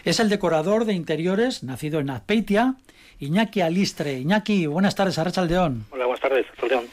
Es 0.05 0.21
el 0.21 0.31
decorador 0.31 0.87
de 0.87 0.95
interiores, 0.95 1.63
nacido 1.63 2.01
en 2.01 2.11
Azpeitia, 2.11 2.77
Iñaki 3.19 3.61
Alistre. 3.61 4.19
Iñaki, 4.19 4.67
buenas 4.67 4.95
tardes, 4.95 5.19
Arrachaldeón. 5.19 5.87
Hola, 5.91 6.07
buenas 6.07 6.23
tardes, 6.23 6.47
Arrachaldeón. 6.49 6.87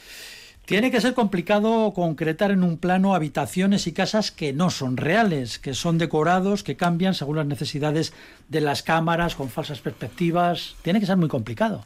Tiene 0.68 0.92
que 0.92 1.02
ser 1.02 1.14
complicado 1.14 1.94
concretar 1.96 2.52
en 2.52 2.62
un 2.62 2.78
plano 2.78 3.16
habitaciones 3.16 3.88
y 3.88 3.94
casas 3.94 4.32
que 4.32 4.52
no 4.52 4.70
son 4.70 4.98
reales, 4.98 5.60
que 5.60 5.74
son 5.74 5.98
decorados, 5.98 6.62
que 6.62 6.76
cambian 6.76 7.14
según 7.14 7.38
las 7.38 7.46
necesidades 7.46 8.14
de 8.50 8.62
las 8.62 8.84
cámaras, 8.84 9.36
con 9.36 9.50
falsas 9.50 9.80
perspectivas. 9.80 10.76
Tiene 10.84 11.00
que 11.00 11.06
ser 11.06 11.18
muy 11.18 11.30
complicado 11.30 11.86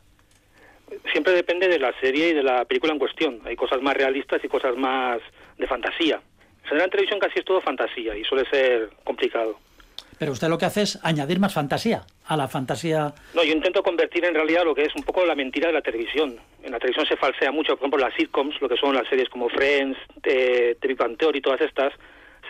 siempre 1.11 1.33
depende 1.33 1.67
de 1.67 1.79
la 1.79 1.93
serie 1.99 2.29
y 2.29 2.33
de 2.33 2.43
la 2.43 2.65
película 2.65 2.93
en 2.93 2.99
cuestión. 2.99 3.41
Hay 3.45 3.55
cosas 3.55 3.81
más 3.81 3.95
realistas 3.95 4.43
y 4.43 4.47
cosas 4.47 4.75
más 4.75 5.19
de 5.57 5.67
fantasía. 5.67 6.21
En 6.63 6.69
general 6.69 6.85
en 6.85 6.91
televisión 6.91 7.19
casi 7.19 7.39
es 7.39 7.45
todo 7.45 7.61
fantasía 7.61 8.15
y 8.15 8.23
suele 8.23 8.49
ser 8.49 8.89
complicado. 9.03 9.59
Pero 10.21 10.33
usted 10.33 10.49
lo 10.49 10.59
que 10.59 10.65
hace 10.65 10.83
es 10.83 10.99
añadir 11.01 11.39
más 11.39 11.51
fantasía 11.51 12.03
a 12.27 12.37
la 12.37 12.47
fantasía. 12.47 13.11
No, 13.33 13.43
yo 13.43 13.53
intento 13.53 13.81
convertir 13.81 14.23
en 14.23 14.35
realidad 14.35 14.63
lo 14.63 14.75
que 14.75 14.83
es 14.83 14.95
un 14.95 15.01
poco 15.01 15.25
la 15.25 15.33
mentira 15.33 15.65
de 15.69 15.73
la 15.73 15.81
televisión. 15.81 16.37
En 16.61 16.71
la 16.71 16.77
televisión 16.77 17.07
se 17.07 17.17
falsea 17.17 17.51
mucho, 17.51 17.75
por 17.75 17.79
ejemplo, 17.79 17.99
las 18.05 18.13
sitcoms, 18.13 18.61
lo 18.61 18.69
que 18.69 18.77
son 18.77 18.93
las 18.93 19.07
series 19.07 19.29
como 19.29 19.49
Friends, 19.49 19.97
Bang 20.95 21.17
Theory, 21.17 21.41
todas 21.41 21.59
estas, 21.61 21.91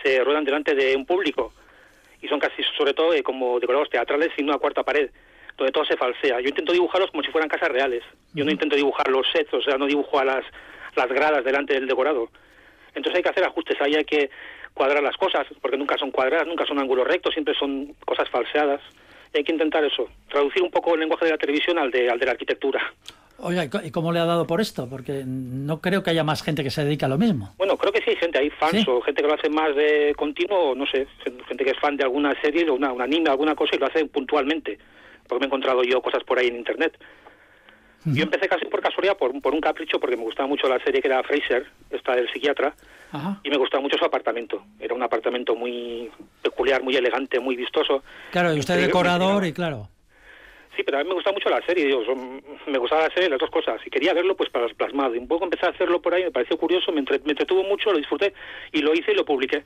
se 0.02 0.22
ruedan 0.22 0.44
delante 0.44 0.74
de 0.74 0.94
un 0.94 1.06
público 1.06 1.54
y 2.20 2.28
son 2.28 2.38
casi, 2.38 2.62
sobre 2.76 2.92
todo, 2.92 3.14
eh, 3.14 3.22
como 3.22 3.58
decorados 3.58 3.88
teatrales 3.88 4.32
sin 4.36 4.50
una 4.50 4.58
cuarta 4.58 4.82
pared 4.82 5.08
donde 5.56 5.72
todo 5.72 5.86
se 5.86 5.96
falsea. 5.96 6.42
Yo 6.42 6.50
intento 6.50 6.74
dibujarlos 6.74 7.10
como 7.10 7.22
si 7.22 7.30
fueran 7.30 7.48
casas 7.48 7.70
reales. 7.70 8.04
Yo 8.34 8.44
no 8.44 8.50
intento 8.50 8.76
dibujar 8.76 9.08
los 9.08 9.26
sets, 9.32 9.54
o 9.54 9.62
sea, 9.62 9.78
no 9.78 9.86
dibujo 9.86 10.18
a 10.18 10.26
las, 10.26 10.44
las 10.94 11.08
gradas 11.08 11.42
delante 11.42 11.72
del 11.72 11.86
decorado. 11.86 12.28
Entonces 12.94 13.16
hay 13.16 13.22
que 13.22 13.30
hacer 13.30 13.44
ajustes, 13.44 13.80
ahí 13.80 13.94
hay 13.94 14.04
que 14.04 14.28
cuadrar 14.74 15.02
las 15.02 15.16
cosas, 15.16 15.46
porque 15.60 15.76
nunca 15.76 15.96
son 15.98 16.10
cuadradas, 16.10 16.46
nunca 16.46 16.66
son 16.66 16.78
ángulos 16.78 17.06
rectos, 17.06 17.32
siempre 17.34 17.54
son 17.54 17.94
cosas 18.04 18.28
falseadas. 18.30 18.80
Y 19.34 19.38
hay 19.38 19.44
que 19.44 19.52
intentar 19.52 19.84
eso, 19.84 20.08
traducir 20.28 20.62
un 20.62 20.70
poco 20.70 20.94
el 20.94 21.00
lenguaje 21.00 21.24
de 21.24 21.30
la 21.32 21.38
televisión 21.38 21.78
al 21.78 21.90
de, 21.90 22.10
al 22.10 22.18
de 22.18 22.26
la 22.26 22.32
arquitectura. 22.32 22.92
Oiga, 23.38 23.64
¿y 23.64 23.90
cómo 23.90 24.12
le 24.12 24.20
ha 24.20 24.24
dado 24.24 24.46
por 24.46 24.60
esto? 24.60 24.88
Porque 24.88 25.24
no 25.26 25.80
creo 25.80 26.02
que 26.02 26.10
haya 26.10 26.22
más 26.22 26.42
gente 26.42 26.62
que 26.62 26.70
se 26.70 26.84
dedique 26.84 27.04
a 27.04 27.08
lo 27.08 27.18
mismo. 27.18 27.54
Bueno, 27.58 27.76
creo 27.76 27.92
que 27.92 28.00
sí 28.00 28.10
hay 28.10 28.16
gente, 28.16 28.38
hay 28.38 28.50
fans 28.50 28.86
o 28.86 29.00
gente 29.00 29.22
que 29.22 29.28
lo 29.28 29.34
hace 29.34 29.48
más 29.48 29.74
de 29.74 30.14
continuo, 30.16 30.74
no 30.76 30.86
sé, 30.86 31.08
gente 31.48 31.64
que 31.64 31.70
es 31.70 31.78
fan 31.80 31.96
de 31.96 32.04
alguna 32.04 32.40
serie 32.40 32.68
o 32.70 32.74
una, 32.74 32.92
un 32.92 33.02
anime, 33.02 33.30
alguna 33.30 33.56
cosa 33.56 33.74
y 33.74 33.78
lo 33.78 33.86
hace 33.86 34.04
puntualmente 34.04 34.78
porque 35.32 35.40
me 35.40 35.46
he 35.46 35.48
encontrado 35.48 35.82
yo 35.82 36.02
cosas 36.02 36.22
por 36.24 36.38
ahí 36.38 36.48
en 36.48 36.56
internet. 36.56 36.92
Yo 38.04 38.22
empecé 38.24 38.48
casi 38.48 38.64
por 38.66 38.80
casualidad, 38.82 39.16
por, 39.16 39.38
por 39.40 39.54
un 39.54 39.60
capricho, 39.60 40.00
porque 40.00 40.16
me 40.16 40.22
gustaba 40.24 40.48
mucho 40.48 40.68
la 40.68 40.78
serie 40.82 41.00
que 41.00 41.08
era 41.08 41.22
Fraser, 41.22 41.66
esta 41.90 42.16
del 42.16 42.28
psiquiatra, 42.32 42.74
y 43.44 43.50
me 43.50 43.56
gustaba 43.56 43.80
mucho 43.82 43.96
su 43.98 44.04
apartamento. 44.04 44.64
Era 44.80 44.94
un 44.94 45.02
apartamento 45.02 45.54
muy 45.54 46.10
peculiar, 46.42 46.82
muy 46.82 46.96
elegante, 46.96 47.38
muy 47.40 47.54
vistoso. 47.56 48.02
Claro, 48.30 48.52
y 48.54 48.58
usted 48.58 48.74
es 48.74 48.86
decorador 48.86 49.44
y 49.44 49.52
claro. 49.52 49.88
Sí, 50.74 50.82
pero 50.84 50.98
a 50.98 51.02
mí 51.02 51.08
me 51.08 51.14
gusta 51.14 51.30
mucho 51.32 51.50
la 51.50 51.60
serie, 51.66 51.84
digo, 51.84 52.02
son- 52.06 52.42
me 52.66 52.78
gustaba 52.78 53.02
la 53.06 53.14
serie, 53.14 53.28
las 53.28 53.38
dos 53.38 53.50
cosas. 53.50 53.78
Y 53.86 53.90
quería 53.90 54.14
verlo 54.14 54.34
pues 54.34 54.48
para 54.48 54.66
plasmado. 54.68 55.14
Y 55.14 55.18
un 55.18 55.28
poco 55.28 55.44
empecé 55.44 55.66
a 55.66 55.68
hacerlo 55.68 56.00
por 56.00 56.14
ahí, 56.14 56.24
me 56.24 56.30
pareció 56.30 56.56
curioso, 56.56 56.90
me, 56.92 57.00
entre- 57.00 57.18
me 57.20 57.32
entretuvo 57.32 57.62
mucho, 57.62 57.92
lo 57.92 57.98
disfruté 57.98 58.32
y 58.72 58.80
lo 58.80 58.94
hice 58.94 59.12
y 59.12 59.14
lo 59.14 59.24
publiqué 59.26 59.64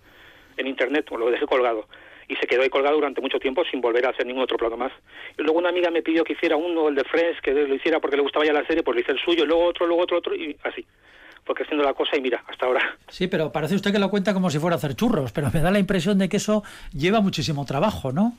en 0.56 0.66
internet, 0.66 1.06
o 1.12 1.16
lo 1.16 1.30
dejé 1.30 1.46
colgado. 1.46 1.86
Y 2.28 2.36
se 2.36 2.46
quedó 2.46 2.62
ahí 2.62 2.68
colgado 2.68 2.96
durante 2.96 3.20
mucho 3.20 3.38
tiempo 3.38 3.64
sin 3.70 3.80
volver 3.80 4.06
a 4.06 4.10
hacer 4.10 4.26
ningún 4.26 4.42
otro 4.42 4.56
programa 4.56 4.86
más. 4.86 4.92
Y 5.38 5.42
luego 5.42 5.58
una 5.58 5.68
amiga 5.68 5.90
me 5.90 6.02
pidió 6.02 6.24
que 6.24 6.32
hiciera 6.32 6.56
uno, 6.56 6.88
el 6.88 6.94
de 6.94 7.04
Friends, 7.04 7.40
que 7.40 7.52
lo 7.52 7.74
hiciera 7.74 8.00
porque 8.00 8.16
le 8.16 8.22
gustaba 8.22 8.44
ya 8.44 8.52
la 8.52 8.66
serie, 8.66 8.82
pues 8.82 8.96
le 8.96 9.02
hice 9.02 9.12
el 9.12 9.20
suyo, 9.20 9.44
y 9.44 9.46
luego 9.46 9.64
otro, 9.64 9.86
luego 9.86 10.02
otro, 10.02 10.18
otro, 10.18 10.34
y 10.34 10.56
así. 10.64 10.84
Fue 11.44 11.54
creciendo 11.54 11.84
la 11.84 11.94
cosa 11.94 12.16
y 12.16 12.20
mira, 12.20 12.42
hasta 12.48 12.66
ahora. 12.66 12.96
Sí, 13.08 13.28
pero 13.28 13.52
parece 13.52 13.76
usted 13.76 13.92
que 13.92 14.00
lo 14.00 14.10
cuenta 14.10 14.34
como 14.34 14.50
si 14.50 14.58
fuera 14.58 14.74
a 14.74 14.78
hacer 14.78 14.96
churros, 14.96 15.30
pero 15.30 15.48
me 15.54 15.60
da 15.60 15.70
la 15.70 15.78
impresión 15.78 16.18
de 16.18 16.28
que 16.28 16.38
eso 16.38 16.64
lleva 16.92 17.20
muchísimo 17.20 17.64
trabajo, 17.64 18.10
¿no? 18.10 18.32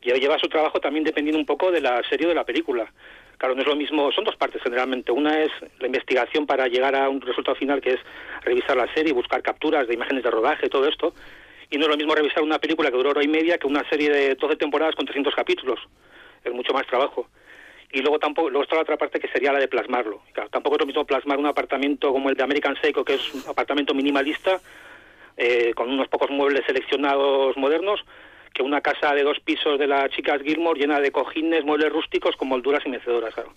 Lleva, 0.00 0.18
lleva 0.18 0.38
su 0.38 0.48
trabajo 0.48 0.78
también 0.78 1.04
dependiendo 1.04 1.40
un 1.40 1.46
poco 1.46 1.72
de 1.72 1.80
la 1.80 2.00
serie 2.08 2.26
o 2.26 2.28
de 2.28 2.36
la 2.36 2.44
película. 2.44 2.90
Claro, 3.36 3.54
no 3.54 3.62
es 3.62 3.66
lo 3.66 3.74
mismo, 3.74 4.12
son 4.12 4.24
dos 4.24 4.36
partes 4.36 4.62
generalmente. 4.62 5.10
Una 5.10 5.42
es 5.42 5.50
la 5.78 5.86
investigación 5.86 6.46
para 6.46 6.68
llegar 6.68 6.94
a 6.94 7.08
un 7.08 7.22
resultado 7.22 7.56
final, 7.56 7.80
que 7.80 7.94
es 7.94 8.00
revisar 8.42 8.76
la 8.76 8.92
serie, 8.92 9.14
buscar 9.14 9.42
capturas 9.42 9.88
de 9.88 9.94
imágenes 9.94 10.22
de 10.22 10.30
rodaje, 10.30 10.68
todo 10.68 10.86
esto. 10.86 11.14
Y 11.70 11.78
no 11.78 11.84
es 11.84 11.88
lo 11.88 11.96
mismo 11.96 12.14
revisar 12.14 12.42
una 12.42 12.58
película 12.58 12.90
que 12.90 12.96
duró 12.96 13.10
hora 13.10 13.22
y 13.22 13.28
media 13.28 13.58
que 13.58 13.66
una 13.66 13.88
serie 13.88 14.10
de 14.10 14.34
12 14.34 14.56
temporadas 14.56 14.94
con 14.96 15.06
300 15.06 15.34
capítulos. 15.34 15.78
Es 16.44 16.52
mucho 16.52 16.72
más 16.72 16.86
trabajo. 16.86 17.28
Y 17.92 18.00
luego 18.02 18.18
tampoco, 18.18 18.50
luego 18.50 18.62
está 18.62 18.76
la 18.76 18.82
otra 18.82 18.96
parte 18.96 19.18
que 19.18 19.28
sería 19.28 19.52
la 19.52 19.58
de 19.58 19.68
plasmarlo. 19.68 20.22
Claro, 20.32 20.48
tampoco 20.50 20.76
es 20.76 20.80
lo 20.80 20.86
mismo 20.86 21.04
plasmar 21.04 21.38
un 21.38 21.46
apartamento 21.46 22.12
como 22.12 22.28
el 22.28 22.36
de 22.36 22.42
American 22.42 22.76
Psycho, 22.80 23.04
que 23.04 23.14
es 23.14 23.34
un 23.34 23.42
apartamento 23.48 23.94
minimalista, 23.94 24.60
eh, 25.36 25.72
con 25.74 25.90
unos 25.90 26.08
pocos 26.08 26.30
muebles 26.30 26.64
seleccionados 26.66 27.56
modernos, 27.56 28.04
que 28.52 28.62
una 28.62 28.80
casa 28.80 29.14
de 29.14 29.22
dos 29.22 29.40
pisos 29.40 29.78
de 29.78 29.86
las 29.86 30.10
chicas 30.10 30.42
Gilmore 30.42 30.78
llena 30.78 31.00
de 31.00 31.10
cojines, 31.10 31.64
muebles 31.64 31.92
rústicos 31.92 32.36
con 32.36 32.48
molduras 32.48 32.84
y 32.84 32.90
mecedoras, 32.90 33.34
claro. 33.34 33.52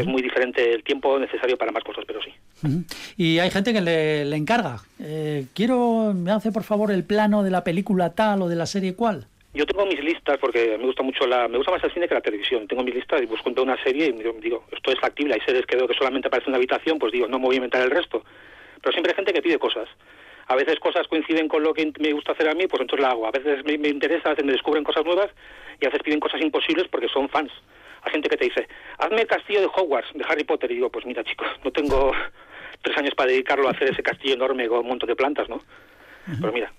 Es 0.00 0.06
muy 0.06 0.22
diferente 0.22 0.72
el 0.72 0.82
tiempo 0.82 1.18
necesario 1.18 1.56
para 1.58 1.72
más 1.72 1.84
cosas, 1.84 2.04
pero 2.06 2.20
sí. 2.22 2.32
Ujú. 2.64 2.84
Y 3.16 3.38
hay 3.38 3.50
gente 3.50 3.72
que 3.72 3.80
le, 3.80 4.24
le 4.24 4.36
encarga. 4.36 4.78
eh, 5.00 5.46
quiero, 5.54 6.12
me 6.14 6.30
hace 6.30 6.50
por 6.52 6.62
favor 6.64 6.90
el 6.90 7.04
plano 7.04 7.42
de 7.42 7.50
la 7.50 7.62
película 7.64 8.14
tal 8.14 8.42
o 8.42 8.48
de 8.48 8.56
la 8.56 8.66
serie 8.66 8.94
cual. 8.94 9.26
Yo 9.54 9.66
tengo 9.66 9.84
mis 9.84 10.02
listas 10.02 10.38
porque 10.38 10.78
me 10.78 10.86
gusta 10.86 11.02
mucho 11.02 11.26
la, 11.26 11.46
me 11.46 11.58
gusta 11.58 11.72
más 11.72 11.84
el 11.84 11.92
cine 11.92 12.08
que 12.08 12.14
la 12.14 12.22
televisión. 12.22 12.66
Tengo 12.66 12.82
mis 12.82 12.94
listas 12.94 13.20
y 13.20 13.26
busco 13.26 13.50
entre 13.50 13.62
una 13.62 13.76
serie 13.84 14.06
y 14.06 14.12
digo, 14.12 14.34
digo, 14.40 14.64
esto 14.72 14.92
es 14.92 14.98
factible. 14.98 15.34
Hay 15.34 15.40
series 15.40 15.66
que 15.66 15.76
veo 15.76 15.86
que 15.86 15.94
solamente 15.94 16.28
aparece 16.28 16.46
en 16.48 16.52
una 16.52 16.56
habitación, 16.56 16.98
pues 16.98 17.12
digo, 17.12 17.26
no 17.28 17.38
me 17.38 17.44
voy 17.46 17.56
a 17.56 17.58
inventar 17.58 17.82
el 17.82 17.90
resto. 17.90 18.24
Pero 18.80 18.92
siempre 18.92 19.12
hay 19.12 19.16
gente 19.16 19.32
que 19.34 19.42
pide 19.42 19.58
cosas. 19.58 19.88
A 20.48 20.56
veces 20.56 20.78
cosas 20.80 21.06
coinciden 21.06 21.48
con 21.48 21.62
lo 21.62 21.74
que 21.74 21.92
me 22.00 22.12
gusta 22.14 22.32
hacer 22.32 22.48
a 22.48 22.54
mí, 22.54 22.66
pues 22.66 22.80
entonces 22.80 23.02
la 23.02 23.10
hago. 23.10 23.26
A 23.26 23.30
veces 23.30 23.62
me, 23.64 23.76
me 23.76 23.88
interesa, 23.88 24.28
a 24.28 24.30
veces 24.30 24.44
me 24.46 24.52
descubren 24.52 24.84
cosas 24.84 25.04
nuevas 25.04 25.28
y 25.80 25.84
a 25.84 25.88
veces 25.90 26.02
piden 26.02 26.18
cosas 26.20 26.40
imposibles 26.40 26.88
porque 26.90 27.08
son 27.08 27.28
fans. 27.28 27.52
Hay 28.02 28.12
gente 28.12 28.28
que 28.28 28.36
te 28.36 28.44
dice, 28.46 28.68
hazme 28.98 29.22
el 29.22 29.26
castillo 29.26 29.60
de 29.60 29.66
Hogwarts, 29.66 30.12
de 30.14 30.24
Harry 30.28 30.44
Potter. 30.44 30.70
Y 30.70 30.74
digo, 30.74 30.90
pues 30.90 31.06
mira 31.06 31.24
chicos, 31.24 31.48
no 31.64 31.70
tengo 31.70 32.12
tres 32.82 32.96
años 32.96 33.14
para 33.14 33.30
dedicarlo 33.30 33.68
a 33.68 33.72
hacer 33.72 33.90
ese 33.90 34.02
castillo 34.02 34.34
enorme 34.34 34.68
con 34.68 34.80
un 34.80 34.88
montón 34.88 35.08
de 35.08 35.16
plantas, 35.16 35.48
¿no? 35.48 35.60
Pero 36.40 36.52
mira, 36.52 36.72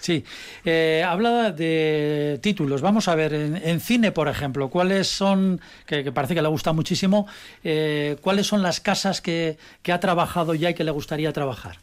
Sí, 0.00 0.24
eh, 0.64 1.04
habla 1.06 1.52
de 1.52 2.38
títulos. 2.42 2.80
Vamos 2.80 3.06
a 3.06 3.14
ver, 3.14 3.34
en, 3.34 3.56
en 3.56 3.80
cine, 3.80 4.12
por 4.12 4.28
ejemplo, 4.28 4.70
¿cuáles 4.70 5.08
son, 5.08 5.60
que, 5.86 6.02
que 6.02 6.10
parece 6.10 6.34
que 6.34 6.40
le 6.40 6.48
gusta 6.48 6.72
muchísimo, 6.72 7.28
eh, 7.62 8.16
cuáles 8.22 8.46
son 8.46 8.62
las 8.62 8.80
casas 8.80 9.20
que, 9.20 9.58
que 9.82 9.92
ha 9.92 10.00
trabajado 10.00 10.54
ya 10.54 10.70
y 10.70 10.74
que 10.74 10.84
le 10.84 10.90
gustaría 10.90 11.34
trabajar? 11.34 11.76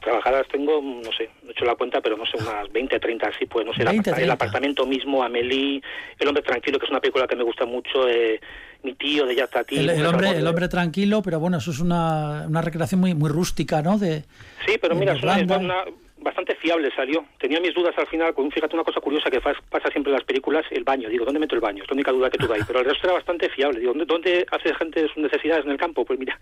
Pues 0.00 0.10
trabajadas 0.22 0.46
tengo, 0.48 0.80
no 0.82 1.12
sé, 1.12 1.30
no 1.42 1.50
he 1.50 1.52
hecho 1.52 1.64
la 1.64 1.74
cuenta, 1.74 2.00
pero 2.00 2.16
no 2.16 2.24
sé, 2.26 2.32
unas 2.38 2.70
20, 2.72 2.98
30 2.98 3.28
así, 3.28 3.46
pues 3.46 3.66
no 3.66 3.72
sé, 3.74 3.82
el, 3.82 3.88
20, 3.88 4.10
aparta- 4.10 4.10
el 4.10 4.26
30. 4.28 4.32
apartamento 4.34 4.86
mismo, 4.86 5.22
Amelie, 5.22 5.82
El 6.18 6.28
hombre 6.28 6.42
tranquilo, 6.42 6.78
que 6.78 6.86
es 6.86 6.90
una 6.90 7.00
película 7.00 7.26
que 7.26 7.36
me 7.36 7.44
gusta 7.44 7.64
mucho, 7.66 8.08
eh, 8.08 8.40
Mi 8.82 8.94
tío 8.94 9.26
de 9.26 9.34
Yatati. 9.36 9.76
El, 9.78 9.90
el 9.90 10.06
hombre, 10.06 10.30
el 10.30 10.46
hombre 10.46 10.66
tranquilo, 10.68 11.20
pero 11.22 11.38
bueno, 11.38 11.58
eso 11.58 11.70
es 11.70 11.80
una, 11.80 12.46
una 12.48 12.62
recreación 12.62 13.00
muy, 13.00 13.12
muy 13.14 13.28
rústica, 13.30 13.82
¿no? 13.82 13.98
De, 13.98 14.22
Sí, 14.66 14.76
pero 14.80 14.94
de 14.94 15.00
mira, 15.00 15.12
es 15.12 15.22
una- 15.22 15.84
bastante 16.20 16.54
fiable 16.56 16.90
salió. 16.94 17.24
Tenía 17.38 17.60
mis 17.60 17.74
dudas 17.74 17.96
al 17.96 18.06
final, 18.06 18.34
con, 18.34 18.50
fíjate 18.50 18.74
una 18.74 18.84
cosa 18.84 19.00
curiosa 19.00 19.30
que 19.30 19.40
pasa 19.40 19.90
siempre 19.90 20.12
en 20.12 20.18
las 20.18 20.24
películas, 20.24 20.64
el 20.70 20.84
baño. 20.84 21.08
Digo, 21.08 21.24
¿dónde 21.24 21.40
meto 21.40 21.54
el 21.54 21.60
baño? 21.60 21.82
Es 21.82 21.90
la 21.90 21.94
única 21.94 22.12
duda 22.12 22.30
que 22.30 22.38
tuve 22.38 22.54
ahí. 22.54 22.62
Pero 22.66 22.80
el 22.80 22.84
resto 22.84 23.06
era 23.06 23.14
bastante 23.14 23.48
fiable. 23.48 23.80
Digo, 23.80 23.92
¿dónde, 24.06 24.46
hace 24.50 24.74
gente 24.74 25.08
sus 25.08 25.18
necesidades 25.18 25.64
en 25.64 25.72
el 25.72 25.78
campo? 25.78 26.04
Pues 26.04 26.18
mira, 26.18 26.38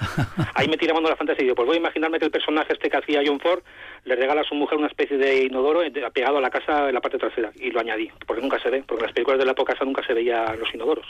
ahí 0.54 0.68
me 0.68 0.76
tira 0.76 0.94
mano 0.94 1.08
la 1.08 1.16
fantasía 1.16 1.42
y 1.42 1.44
digo, 1.46 1.56
pues 1.56 1.66
voy 1.66 1.76
a 1.76 1.80
imaginarme 1.80 2.18
que 2.18 2.24
el 2.24 2.30
personaje 2.30 2.72
este 2.72 2.88
que 2.88 2.96
hacía 2.96 3.22
John 3.24 3.40
Ford 3.40 3.62
le 4.04 4.16
regala 4.16 4.40
a 4.40 4.44
su 4.44 4.54
mujer 4.54 4.78
una 4.78 4.86
especie 4.86 5.18
de 5.18 5.44
inodoro 5.44 5.82
eh, 5.82 5.92
pegado 6.12 6.38
a 6.38 6.40
la 6.40 6.50
casa 6.50 6.88
en 6.88 6.94
la 6.94 7.00
parte 7.00 7.18
trasera. 7.18 7.52
Y 7.56 7.70
lo 7.70 7.80
añadí, 7.80 8.10
porque 8.26 8.42
nunca 8.42 8.58
se 8.60 8.70
ve, 8.70 8.82
porque 8.86 9.02
en 9.02 9.06
las 9.06 9.14
películas 9.14 9.38
de 9.38 9.44
la 9.44 9.52
época 9.52 9.74
esa 9.74 9.84
nunca 9.84 10.04
se 10.06 10.14
veía 10.14 10.54
los 10.54 10.72
inodoros. 10.74 11.06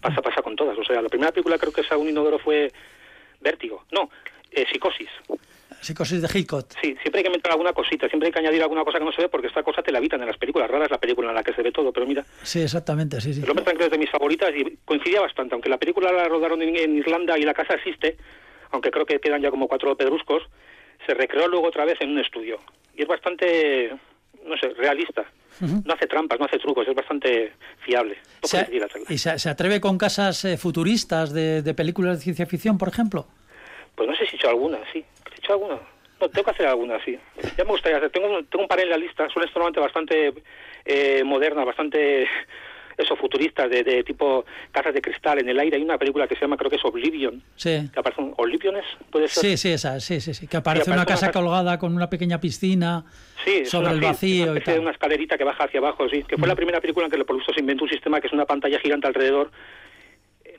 Pasa, 0.00 0.20
pasa 0.20 0.42
con 0.42 0.56
todas. 0.56 0.76
O 0.76 0.84
sea, 0.84 1.00
la 1.00 1.08
primera 1.08 1.32
película 1.32 1.58
creo 1.58 1.72
que 1.72 1.82
esa 1.82 1.96
un 1.96 2.08
inodoro 2.08 2.38
fue 2.38 2.72
Vértigo. 3.40 3.84
No, 3.90 4.10
eh, 4.50 4.64
Psicosis. 4.70 5.10
Psicosis 5.82 6.22
de 6.22 6.28
Hitchcock. 6.32 6.66
Sí, 6.80 6.96
siempre 7.02 7.18
hay 7.18 7.24
que 7.24 7.30
meter 7.30 7.50
alguna 7.50 7.72
cosita, 7.72 8.08
siempre 8.08 8.28
hay 8.28 8.32
que 8.32 8.38
añadir 8.38 8.62
alguna 8.62 8.84
cosa 8.84 8.98
que 8.98 9.04
no 9.04 9.12
se 9.12 9.22
ve, 9.22 9.28
porque 9.28 9.48
esta 9.48 9.62
cosa 9.62 9.82
te 9.82 9.90
la 9.92 9.98
evitan 9.98 10.20
en 10.20 10.28
las 10.28 10.38
películas. 10.38 10.70
Rara 10.70 10.84
es 10.84 10.90
la 10.90 10.98
película 10.98 11.28
en 11.30 11.34
la 11.34 11.42
que 11.42 11.52
se 11.52 11.62
ve 11.62 11.72
todo, 11.72 11.92
pero 11.92 12.06
mira, 12.06 12.24
Sí, 12.42 12.60
exactamente, 12.62 13.20
sí, 13.20 13.34
sí. 13.34 13.42
El 13.42 13.50
hombre 13.50 13.64
tranquilo 13.64 13.86
es 13.86 13.90
de 13.92 13.98
mis 13.98 14.10
favoritas 14.10 14.50
y 14.56 14.78
coincidía 14.84 15.20
bastante, 15.20 15.54
aunque 15.54 15.68
la 15.68 15.78
película 15.78 16.12
la 16.12 16.28
rodaron 16.28 16.62
en, 16.62 16.76
en 16.76 16.96
Irlanda 16.96 17.36
y 17.38 17.42
la 17.42 17.52
casa 17.52 17.74
existe, 17.74 18.16
aunque 18.70 18.90
creo 18.90 19.04
que 19.04 19.18
quedan 19.18 19.42
ya 19.42 19.50
como 19.50 19.68
cuatro 19.68 19.96
pedruscos, 19.96 20.44
se 21.06 21.14
recreó 21.14 21.48
luego 21.48 21.66
otra 21.66 21.84
vez 21.84 22.00
en 22.00 22.10
un 22.10 22.20
estudio. 22.20 22.58
Y 22.96 23.02
es 23.02 23.08
bastante, 23.08 23.90
no 24.46 24.56
sé, 24.56 24.68
realista. 24.70 25.24
No 25.60 25.92
hace 25.94 26.06
trampas, 26.06 26.38
no 26.40 26.46
hace 26.46 26.58
trucos, 26.58 26.88
es 26.88 26.94
bastante 26.94 27.52
fiable. 27.84 28.16
No 28.42 28.48
Se-. 28.48 28.66
¿Y 29.10 29.18
se, 29.18 29.38
se 29.38 29.48
atreve 29.50 29.80
con 29.80 29.98
casas 29.98 30.44
eh, 30.44 30.56
futuristas 30.56 31.32
de, 31.32 31.60
de 31.62 31.74
películas 31.74 32.18
de 32.18 32.22
ciencia 32.24 32.46
ficción, 32.46 32.78
por 32.78 32.88
ejemplo? 32.88 33.26
Pues 33.94 34.08
no 34.08 34.16
sé 34.16 34.24
si 34.26 34.32
he 34.32 34.36
hecho 34.36 34.48
alguna, 34.48 34.78
sí. 34.92 35.04
¿He 35.42 35.44
hecho 35.44 35.52
alguna? 35.54 35.78
No, 36.20 36.28
tengo 36.28 36.44
que 36.44 36.50
hacer 36.52 36.66
alguna, 36.66 37.04
sí. 37.04 37.18
Ya 37.58 37.64
me 37.64 37.70
gustaría 37.72 37.98
hacer. 37.98 38.10
Tengo, 38.10 38.28
un- 38.38 38.46
tengo 38.46 38.62
un 38.62 38.68
par 38.68 38.78
en 38.80 38.90
la 38.90 38.96
lista. 38.96 39.28
Son 39.28 39.42
normalmente 39.54 39.80
bastante 39.80 40.32
eh, 40.84 41.24
modernas, 41.24 41.66
bastante, 41.66 42.28
eso, 42.96 43.16
futuristas, 43.16 43.68
de, 43.68 43.82
de 43.82 44.04
tipo 44.04 44.44
casas 44.70 44.94
de 44.94 45.02
cristal 45.02 45.40
en 45.40 45.48
el 45.48 45.58
aire. 45.58 45.76
Hay 45.78 45.82
una 45.82 45.98
película 45.98 46.28
que 46.28 46.36
se 46.36 46.42
llama, 46.42 46.56
creo 46.56 46.70
que 46.70 46.76
es 46.76 46.84
Oblivion. 46.84 47.42
Sí. 47.56 47.90
Que 47.92 47.98
aparece 47.98 48.20
un, 48.22 48.34
¿Obliviones? 48.36 48.84
¿Puede 49.10 49.26
ser? 49.26 49.42
Sí, 49.42 49.56
sí, 49.56 49.72
esa, 49.72 49.98
sí, 49.98 50.20
sí, 50.20 50.32
sí. 50.32 50.46
Que 50.46 50.58
aparece 50.58 50.82
aparece 50.82 50.90
una 50.92 51.00
una 51.02 51.06
casa 51.06 51.32
colgada 51.32 51.78
con 51.80 51.92
una 51.96 52.08
pequeña 52.08 52.40
piscina 52.40 53.04
Sí, 53.44 53.56
es 53.62 53.70
sobre 53.70 53.86
una, 53.88 53.94
el 53.96 54.00
vacío 54.00 54.50
una 54.52 54.60
y 54.60 54.62
tal. 54.62 54.78
una 54.78 54.90
escalerita 54.92 55.36
que 55.36 55.42
baja 55.44 55.64
hacia 55.64 55.80
abajo, 55.80 56.08
sí. 56.08 56.22
Que 56.22 56.36
fue 56.36 56.46
la 56.46 56.54
primera 56.54 56.80
película 56.80 57.06
en 57.06 57.10
que 57.10 57.16
gusto 57.34 57.52
se 57.52 57.58
inventó 57.60 57.82
un 57.82 57.90
sistema 57.90 58.20
que 58.20 58.28
es 58.28 58.32
una 58.32 58.44
pantalla 58.46 58.78
gigante 58.78 59.08
alrededor. 59.08 59.50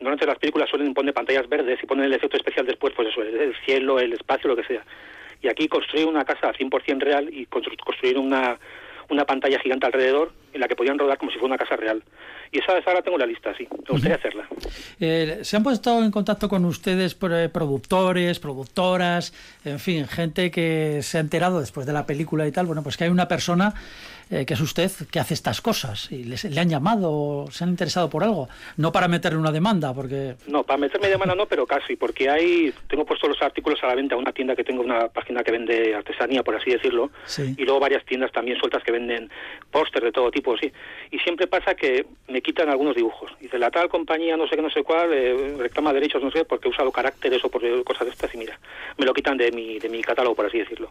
Normalmente 0.04 0.26
las 0.26 0.38
películas 0.38 0.70
suelen 0.70 0.94
poner 0.94 1.14
pantallas 1.14 1.48
verdes 1.48 1.80
y 1.82 1.86
ponen 1.86 2.06
el 2.06 2.14
efecto 2.14 2.36
especial 2.36 2.66
después, 2.66 2.94
pues 2.94 3.08
eso, 3.08 3.22
el, 3.22 3.36
el 3.40 3.56
cielo, 3.66 4.00
el 4.00 4.12
espacio, 4.12 4.50
lo 4.50 4.56
que 4.58 4.66
sea. 4.66 4.84
Y 5.42 5.48
aquí 5.48 5.68
construir 5.70 6.08
una 6.08 6.26
casa 6.26 6.52
100% 6.54 7.00
real 7.00 7.30
y 7.34 7.46
constru- 7.48 7.78
construir 7.84 8.18
una, 8.18 8.60
una 9.10 9.26
pantalla 9.26 9.60
gigante 9.60 9.86
alrededor 9.86 10.34
en 10.54 10.60
la 10.60 10.68
que 10.68 10.76
podían 10.76 10.98
rodar 11.00 11.18
como 11.18 11.32
si 11.32 11.38
fuera 11.40 11.56
una 11.56 11.58
casa 11.64 11.76
real. 11.76 12.04
Y 12.52 12.60
esa, 12.60 12.78
esa 12.78 12.92
ahora 12.92 13.02
tengo 13.02 13.16
en 13.18 13.22
la 13.22 13.26
lista, 13.28 13.54
sí. 13.58 13.68
Me 13.72 13.90
gustaría 13.90 14.16
hacerla. 14.18 14.48
Eh, 15.00 15.40
¿Se 15.42 15.58
han 15.58 15.64
puesto 15.64 16.04
en 16.04 16.12
contacto 16.12 16.48
con 16.48 16.64
ustedes 16.66 17.18
eh, 17.32 17.50
productores, 17.52 18.40
productoras, 18.40 19.34
en 19.66 19.80
fin, 19.80 20.08
gente 20.08 20.52
que 20.52 21.00
se 21.02 21.18
ha 21.18 21.22
enterado 21.22 21.60
después 21.60 21.86
de 21.86 21.94
la 21.94 22.06
película 22.06 22.48
y 22.48 22.52
tal? 22.52 22.66
Bueno, 22.68 22.84
pues 22.84 22.98
que 22.98 23.06
hay 23.06 23.10
una 23.10 23.28
persona 23.28 23.74
eh, 24.30 24.46
que 24.46 24.54
es 24.54 24.62
usted 24.62 24.90
que 25.12 25.20
hace 25.20 25.34
estas 25.34 25.62
cosas 25.62 26.12
y 26.12 26.24
les- 26.24 26.46
le 26.46 26.60
han 26.60 26.70
llamado 26.70 27.12
o 27.12 27.52
se 27.52 27.64
han 27.64 27.70
interesado 27.72 28.10
por 28.10 28.24
algo. 28.24 28.48
No 28.78 28.92
para 28.92 29.08
meterle 29.08 29.38
una 29.38 29.52
demanda, 29.52 29.94
porque 29.94 30.36
No, 30.48 30.64
para 30.64 30.78
meterme 30.78 31.08
de 31.10 31.18
mano 31.18 31.36
no, 31.36 31.46
pero 31.46 31.66
casi, 31.68 31.96
porque 31.96 32.30
hay, 32.30 32.74
tengo 32.88 33.06
puestos 33.06 33.30
los 33.30 33.42
artículos 33.42 33.80
a 33.84 33.88
la 33.88 33.96
venta, 33.96 34.16
una 34.16 34.32
tienda 34.32 34.56
que 34.56 34.64
tengo, 34.64 34.82
una 34.82 35.08
página 35.10 35.44
que 35.44 35.52
vende 35.52 35.94
artesanía, 35.96 36.42
por 36.42 36.56
así 36.56 36.72
decirlo, 36.72 37.12
Sí. 37.26 37.54
y 37.58 37.64
luego 37.64 37.80
varias 37.82 38.06
tiendas 38.06 38.32
también 38.32 38.58
sueltas 38.60 38.82
que 38.84 38.92
venden 38.92 39.30
póster 39.72 40.04
de 40.04 40.12
todo 40.12 40.32
tipo, 40.32 40.43
sí. 40.60 40.72
Y 41.12 41.20
siempre 41.20 41.48
pasa 41.48 41.76
que 41.76 42.06
me 42.28 42.42
quitan 42.42 42.70
algunos 42.70 42.96
dibujos. 42.96 43.32
Dice, 43.40 43.58
la 43.58 43.72
tal 43.72 43.90
compañía, 43.90 44.36
no 44.38 44.48
sé 44.48 44.56
qué, 44.56 44.62
no 44.62 44.70
sé 44.70 44.84
cuál, 44.84 45.12
eh, 45.14 45.56
reclama 45.58 45.94
derechos, 45.94 46.22
no 46.22 46.32
sé, 46.32 46.44
porque 46.46 46.68
he 46.68 46.72
usado 46.72 46.92
caracteres 46.92 47.44
o 47.46 47.50
por 47.50 47.62
cosas 47.84 48.06
de 48.08 48.12
estas, 48.14 48.34
y 48.34 48.38
mira, 48.38 48.60
me 48.98 49.06
lo 49.06 49.14
quitan 49.14 49.38
de 49.38 49.52
mi, 49.52 49.80
de 49.80 49.90
mi 49.90 50.02
catálogo, 50.02 50.36
por 50.36 50.46
así 50.46 50.58
decirlo. 50.60 50.90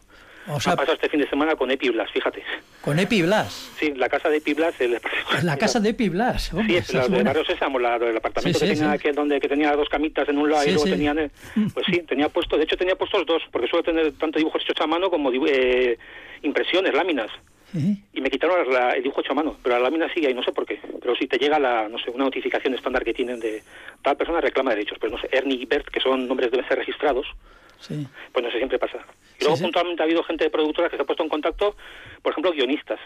O 0.48 0.58
sea- 0.58 0.72
Me 0.72 0.78
pasado 0.78 0.94
este 0.94 1.08
fin 1.08 1.20
de 1.20 1.28
semana 1.28 1.54
con 1.54 1.70
Epiblas, 1.70 2.10
fíjate. 2.10 2.42
con 2.80 2.98
Epi 2.98 3.22
Blas. 3.22 3.70
Sí, 3.78 3.92
la 3.94 4.08
casa 4.08 4.28
de 4.28 4.38
Epiblas... 4.38 4.80
El... 4.80 4.98
La 5.44 5.56
casa 5.56 5.78
de 5.78 5.90
Epi 5.90 6.08
Blas. 6.08 6.50
Sí, 6.66 6.76
es 6.76 6.92
la 6.92 7.06
de. 7.06 7.22
Barrio 7.22 7.44
Sésamo, 7.44 7.78
la, 7.78 7.94
el 7.96 8.16
apartamento 8.16 8.58
Sí, 8.58 8.64
que 8.66 8.74
sí, 8.74 8.80
tenía 8.80 8.90
sí. 8.92 8.98
aquel 8.98 9.14
donde 9.14 9.38
que 9.40 9.48
tenía 9.48 9.76
dos 9.76 9.88
camitas 9.88 10.28
en 10.28 10.38
un 10.38 10.50
lado 10.50 10.64
y 10.64 10.72
luego 10.72 10.84
tenían, 10.84 11.18
eh, 11.20 11.30
pues 11.72 11.86
sí, 11.86 12.00
tenía 12.08 12.28
puesto, 12.28 12.56
de 12.56 12.64
hecho 12.64 12.76
tenía 12.76 12.96
puestos 12.96 13.24
dos, 13.24 13.40
porque 13.52 13.68
suelo 13.68 13.84
tener 13.84 14.12
tanto 14.14 14.38
dibujos 14.38 14.62
hechos 14.62 14.80
a 14.82 14.86
mano 14.88 15.10
como 15.10 15.30
eh, 15.46 15.96
impresiones, 16.42 16.92
láminas. 16.92 17.30
Y 17.74 18.20
me 18.20 18.30
quitaron 18.30 18.70
la- 18.72 18.92
el 18.92 19.02
dibujo 19.02 19.20
hecho 19.22 19.32
a 19.32 19.36
mano, 19.36 19.56
pero 19.62 19.76
la 19.76 19.82
lámina 19.82 20.12
sigue 20.12 20.26
ahí, 20.28 20.34
no 20.34 20.42
sé 20.42 20.52
por 20.52 20.66
qué. 20.66 20.78
Pero 21.00 21.16
si 21.16 21.26
te 21.26 21.38
llega 21.38 21.58
la, 21.58 21.88
no 21.88 21.98
sé, 21.98 22.10
una 22.10 22.24
notificación 22.24 22.74
estándar 22.74 23.02
que 23.04 23.14
tienen 23.14 23.40
de 23.40 23.62
tal 24.02 24.16
persona 24.16 24.40
reclama 24.40 24.70
derechos, 24.70 24.98
pero 25.00 25.12
no 25.16 25.20
sé, 25.20 25.28
Ernie 25.32 25.56
y 25.62 25.66
Bert, 25.66 25.88
que 25.88 26.00
son 26.00 26.28
nombres 26.28 26.50
deben 26.50 26.66
ser 26.68 26.78
registrados, 26.78 27.26
Sí. 27.80 28.06
pues 28.32 28.44
no 28.44 28.50
sé, 28.50 28.58
siempre 28.58 28.78
pasa. 28.78 28.98
Y 29.38 29.44
luego 29.44 29.56
Sí, 29.56 29.60
sí. 29.60 29.64
puntualmente 29.64 30.02
ha 30.02 30.04
habido 30.04 30.22
gente 30.22 30.44
de 30.44 30.50
productoras 30.50 30.90
que 30.90 30.96
se 30.96 31.02
ha 31.02 31.06
puesto 31.06 31.22
en 31.22 31.28
contacto, 31.28 31.74
por 32.22 32.32
ejemplo, 32.32 32.52
guionistas. 32.52 33.00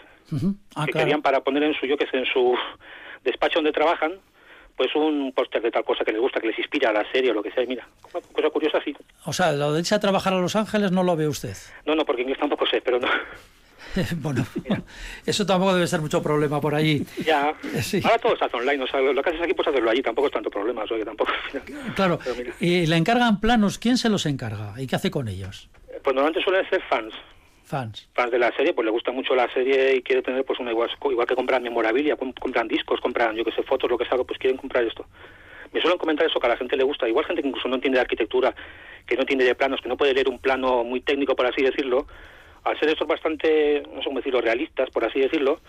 Ah, 0.75 0.85
que 0.85 0.91
claro. 0.91 1.05
querían 1.05 1.21
para 1.21 1.41
poner 1.41 1.63
en 1.63 1.73
su, 1.73 1.85
yo 1.85 1.97
que 1.97 2.05
sé, 2.07 2.17
en 2.17 2.25
su 2.25 2.53
despacho 3.23 3.59
donde 3.59 3.71
trabajan, 3.71 4.13
pues 4.75 4.93
un 4.95 5.31
póster 5.33 5.61
de 5.63 5.71
tal 5.71 5.83
cosa 5.83 6.05
que 6.05 6.11
les 6.11 6.21
gusta, 6.21 6.39
que 6.39 6.47
les 6.47 6.59
inspira 6.59 6.89
a 6.91 6.93
la 6.93 7.11
serie 7.11 7.31
o 7.31 7.33
lo 7.33 7.41
que 7.41 7.49
sea. 7.51 7.65
Mira, 7.65 7.87
cosa 8.11 8.49
curiosa, 8.51 8.79
sí. 8.83 8.95
O 9.25 9.33
sea, 9.33 9.51
lo 9.53 9.73
de 9.73 9.79
irse 9.79 9.95
a 9.95 9.99
trabajar 9.99 10.33
a 10.33 10.39
Los 10.39 10.55
Ángeles 10.55 10.91
no 10.91 11.01
lo 11.03 11.15
ve 11.15 11.27
usted. 11.27 11.55
No, 11.85 11.95
no, 11.95 12.05
porque 12.05 12.21
inglés 12.21 12.37
tampoco 12.37 12.67
sé, 12.67 12.81
pero 12.81 12.99
no. 12.99 13.07
bueno, 14.17 14.45
eso 15.25 15.45
tampoco 15.45 15.73
debe 15.73 15.87
ser 15.87 16.01
mucho 16.01 16.21
problema 16.21 16.59
por 16.61 16.75
allí. 16.75 17.05
Ya, 17.25 17.55
ahora 18.03 18.17
todo 18.19 18.35
hace 18.39 18.57
online, 18.57 18.83
o 18.83 18.87
sea, 18.87 19.01
lo 19.01 19.21
que 19.21 19.29
haces 19.29 19.41
aquí 19.41 19.53
pues 19.53 19.67
hacerlo 19.67 19.89
allí, 19.89 20.01
tampoco 20.01 20.27
es 20.27 20.33
tanto 20.33 20.49
problema, 20.49 20.83
o 20.83 20.87
sea, 20.87 20.97
que 20.97 21.05
tampoco... 21.05 21.31
Claro, 21.95 22.19
y 22.59 22.85
le 22.85 22.95
encargan 22.95 23.39
planos, 23.39 23.77
¿quién 23.77 23.97
se 23.97 24.09
los 24.09 24.25
encarga? 24.25 24.73
¿Y 24.77 24.87
qué 24.87 24.95
hace 24.95 25.11
con 25.11 25.27
ellos? 25.27 25.69
Pues 26.03 26.15
normalmente 26.15 26.41
suelen 26.43 26.67
ser 26.69 26.81
fans. 26.83 27.13
Fans. 27.63 28.07
Fans 28.13 28.31
de 28.31 28.39
la 28.39 28.55
serie, 28.55 28.73
pues 28.73 28.85
le 28.85 28.91
gusta 28.91 29.11
mucho 29.11 29.35
la 29.35 29.51
serie 29.53 29.95
y 29.95 30.01
quiere 30.01 30.21
tener 30.21 30.45
pues 30.45 30.59
una 30.59 30.71
igual, 30.71 30.89
igual 31.11 31.27
que 31.27 31.35
compran 31.35 31.63
memorabilia, 31.63 32.15
compran 32.15 32.67
discos, 32.67 33.01
compran, 33.01 33.35
yo 33.35 33.43
que 33.43 33.51
sé, 33.51 33.61
fotos, 33.63 33.89
lo 33.89 33.97
que 33.97 34.05
sea, 34.05 34.17
pues 34.23 34.39
quieren 34.39 34.57
comprar 34.57 34.85
esto. 34.85 35.05
Me 35.73 35.81
suelen 35.81 35.97
comentar 35.97 36.25
eso, 36.25 36.39
que 36.39 36.45
a 36.45 36.49
la 36.49 36.57
gente 36.57 36.77
le 36.77 36.83
gusta, 36.83 37.09
igual 37.09 37.25
gente 37.25 37.41
que 37.41 37.47
incluso 37.49 37.67
no 37.67 37.75
entiende 37.75 37.97
de 37.97 38.01
arquitectura, 38.01 38.55
que 39.05 39.15
no 39.15 39.21
entiende 39.21 39.43
de 39.43 39.55
planos, 39.55 39.81
que 39.81 39.89
no 39.89 39.97
puede 39.97 40.13
leer 40.13 40.29
un 40.29 40.39
plano 40.39 40.85
muy 40.85 41.01
técnico, 41.01 41.35
por 41.35 41.45
así 41.45 41.61
decirlo, 41.61 42.07
al 42.67 42.79
ser 42.79 42.89
estos 42.89 43.07
bastante, 43.07 43.83
no 43.93 43.99
sé 43.99 44.05
cómo 44.05 44.19
decirlo, 44.19 44.41
realistas, 44.41 44.89
por 44.89 45.05
así 45.05 45.19
decirlo, 45.19 45.59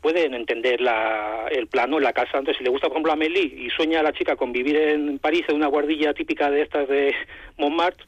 pueden 0.00 0.34
entender 0.34 0.80
la, 0.80 1.48
el 1.50 1.66
plano, 1.66 1.98
la 1.98 2.12
casa. 2.12 2.38
Entonces, 2.38 2.58
si 2.58 2.64
le 2.64 2.70
gusta, 2.70 2.86
por 2.88 2.96
ejemplo, 2.96 3.12
a 3.12 3.14
Amélie 3.14 3.42
y 3.42 3.68
sueña 3.70 4.00
a 4.00 4.04
la 4.04 4.12
chica 4.12 4.36
con 4.36 4.52
vivir 4.52 4.76
en 4.76 5.18
París 5.18 5.44
en 5.48 5.56
una 5.56 5.66
guardilla 5.66 6.14
típica 6.14 6.50
de 6.50 6.62
estas 6.62 6.88
de 6.88 7.14
Montmartre, 7.56 8.04